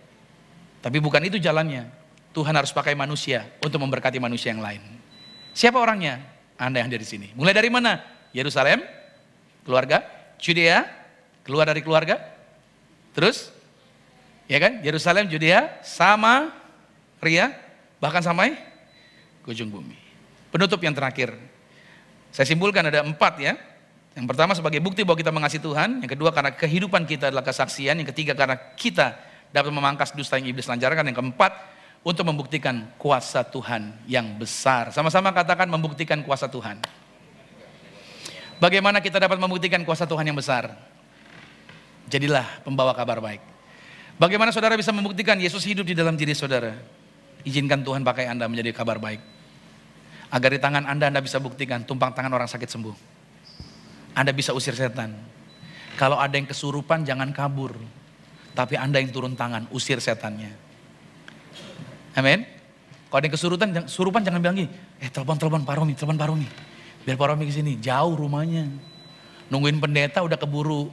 Tapi 0.82 0.98
bukan 0.98 1.22
itu 1.22 1.38
jalannya. 1.38 1.86
Tuhan 2.34 2.54
harus 2.58 2.74
pakai 2.74 2.98
manusia 2.98 3.46
untuk 3.62 3.78
memberkati 3.86 4.18
manusia 4.18 4.50
yang 4.50 4.62
lain. 4.66 4.82
Siapa 5.54 5.78
orangnya? 5.78 6.18
Anda 6.58 6.82
yang 6.82 6.90
ada 6.90 6.98
di 6.98 7.06
sini. 7.06 7.30
Mulai 7.38 7.54
dari 7.54 7.70
mana? 7.70 8.02
Yerusalem, 8.34 8.82
keluarga, 9.68 10.00
Judea, 10.40 10.88
keluar 11.44 11.68
dari 11.68 11.84
keluarga. 11.84 12.16
Terus, 13.12 13.52
ya 14.48 14.56
kan? 14.56 14.80
Yerusalem, 14.80 15.28
Judea, 15.28 15.84
sama 15.84 16.56
Ria, 17.20 17.52
bahkan 18.00 18.24
sampai 18.24 18.56
ke 19.44 19.52
ujung 19.52 19.68
bumi. 19.68 20.00
Penutup 20.48 20.80
yang 20.80 20.96
terakhir. 20.96 21.36
Saya 22.32 22.48
simpulkan 22.48 22.88
ada 22.88 23.04
empat 23.04 23.36
ya. 23.36 23.60
Yang 24.16 24.26
pertama 24.32 24.56
sebagai 24.56 24.80
bukti 24.80 25.04
bahwa 25.04 25.20
kita 25.20 25.28
mengasihi 25.28 25.60
Tuhan. 25.60 26.00
Yang 26.00 26.16
kedua 26.16 26.30
karena 26.32 26.52
kehidupan 26.56 27.04
kita 27.04 27.28
adalah 27.28 27.44
kesaksian. 27.44 28.00
Yang 28.00 28.16
ketiga 28.16 28.32
karena 28.32 28.56
kita 28.56 29.16
dapat 29.52 29.72
memangkas 29.72 30.16
dusta 30.16 30.40
yang 30.40 30.48
iblis 30.52 30.64
lancarkan. 30.64 31.04
Yang 31.04 31.20
keempat 31.20 31.52
untuk 32.06 32.24
membuktikan 32.24 32.88
kuasa 32.96 33.44
Tuhan 33.44 33.92
yang 34.08 34.38
besar. 34.38 34.94
Sama-sama 34.94 35.34
katakan 35.34 35.68
membuktikan 35.68 36.22
kuasa 36.24 36.48
Tuhan. 36.48 36.80
Bagaimana 38.58 38.98
kita 38.98 39.22
dapat 39.22 39.38
membuktikan 39.38 39.82
kuasa 39.86 40.02
Tuhan 40.02 40.26
yang 40.26 40.34
besar? 40.34 40.74
Jadilah 42.10 42.44
pembawa 42.66 42.90
kabar 42.90 43.22
baik. 43.22 43.42
Bagaimana 44.18 44.50
saudara 44.50 44.74
bisa 44.74 44.90
membuktikan 44.90 45.38
Yesus 45.38 45.62
hidup 45.62 45.86
di 45.86 45.94
dalam 45.94 46.18
diri 46.18 46.34
saudara? 46.34 46.74
Izinkan 47.46 47.86
Tuhan 47.86 48.02
pakai 48.02 48.26
Anda 48.26 48.50
menjadi 48.50 48.74
kabar 48.74 48.98
baik. 48.98 49.22
Agar 50.34 50.50
di 50.50 50.58
tangan 50.58 50.90
Anda 50.90 51.06
Anda 51.06 51.22
bisa 51.22 51.38
buktikan 51.38 51.86
tumpang 51.86 52.10
tangan 52.10 52.34
orang 52.34 52.50
sakit 52.50 52.66
sembuh. 52.66 52.96
Anda 54.18 54.34
bisa 54.34 54.50
usir 54.50 54.74
setan. 54.74 55.14
Kalau 55.94 56.18
ada 56.18 56.34
yang 56.34 56.50
kesurupan 56.50 57.06
jangan 57.06 57.30
kabur. 57.30 57.78
Tapi 58.58 58.74
Anda 58.74 58.98
yang 58.98 59.14
turun 59.14 59.38
tangan, 59.38 59.70
usir 59.70 60.02
setannya. 60.02 60.50
Amin. 62.18 62.42
Kalau 63.06 63.18
ada 63.22 63.26
yang 63.30 63.36
kesurupan, 63.38 63.68
surupan 63.86 64.26
jangan 64.26 64.42
bilang 64.42 64.58
gini, 64.58 64.70
eh 64.98 65.06
telepon 65.06 65.38
telepon 65.38 65.62
Pak 65.62 65.74
Romi, 65.78 65.94
telepon 65.94 66.18
Pak. 66.18 66.67
Biar 67.08 67.16
Pak 67.16 67.32
Romi 67.32 67.48
ke 67.48 67.56
sini, 67.56 67.80
jauh 67.80 68.12
rumahnya. 68.12 68.68
Nungguin 69.48 69.80
pendeta 69.80 70.20
udah 70.20 70.36
keburu 70.36 70.92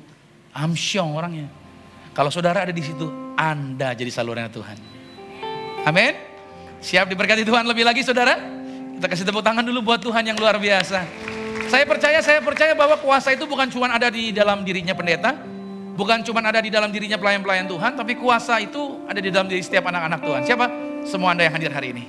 amsyong 0.56 1.12
orangnya. 1.12 1.52
Kalau 2.16 2.32
saudara 2.32 2.64
ada 2.64 2.72
di 2.72 2.80
situ, 2.80 3.12
Anda 3.36 3.92
jadi 3.92 4.08
salurannya 4.08 4.48
Tuhan. 4.48 4.78
Amin. 5.84 6.16
Siap 6.80 7.12
diberkati 7.12 7.44
Tuhan 7.44 7.68
lebih 7.68 7.84
lagi 7.84 8.00
saudara? 8.00 8.40
Kita 8.96 9.12
kasih 9.12 9.28
tepuk 9.28 9.44
tangan 9.44 9.68
dulu 9.68 9.92
buat 9.92 10.00
Tuhan 10.00 10.24
yang 10.24 10.40
luar 10.40 10.56
biasa. 10.56 11.04
Saya 11.68 11.84
percaya, 11.84 12.24
saya 12.24 12.40
percaya 12.40 12.72
bahwa 12.72 12.96
kuasa 12.96 13.36
itu 13.36 13.44
bukan 13.44 13.68
cuma 13.68 13.92
ada 13.92 14.08
di 14.08 14.32
dalam 14.32 14.64
dirinya 14.64 14.96
pendeta, 14.96 15.36
bukan 16.00 16.24
cuma 16.24 16.40
ada 16.40 16.64
di 16.64 16.72
dalam 16.72 16.96
dirinya 16.96 17.20
pelayan-pelayan 17.20 17.68
Tuhan, 17.68 17.92
tapi 18.00 18.16
kuasa 18.16 18.64
itu 18.64 19.04
ada 19.04 19.20
di 19.20 19.28
dalam 19.28 19.52
diri 19.52 19.60
setiap 19.60 19.92
anak-anak 19.92 20.24
Tuhan. 20.24 20.42
Siapa? 20.48 20.68
semua 21.06 21.38
Anda 21.38 21.46
yang 21.48 21.56
hadir 21.56 21.72
hari 21.72 21.94
ini. 21.94 22.06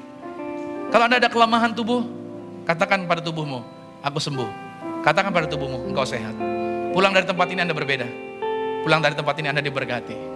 Kalau 0.89 1.05
Anda 1.07 1.21
ada 1.21 1.29
kelemahan 1.29 1.77
tubuh, 1.77 2.03
katakan 2.65 3.05
pada 3.05 3.21
tubuhmu, 3.21 3.61
aku 4.07 4.23
sembuh. 4.23 4.49
Katakan 5.03 5.35
pada 5.35 5.51
tubuhmu, 5.51 5.91
engkau 5.91 6.07
sehat. 6.07 6.35
Pulang 6.95 7.11
dari 7.11 7.27
tempat 7.27 7.51
ini 7.51 7.61
Anda 7.67 7.75
berbeda. 7.75 8.07
Pulang 8.87 9.03
dari 9.03 9.19
tempat 9.19 9.35
ini 9.43 9.51
Anda 9.51 9.63
diberkati. 9.63 10.36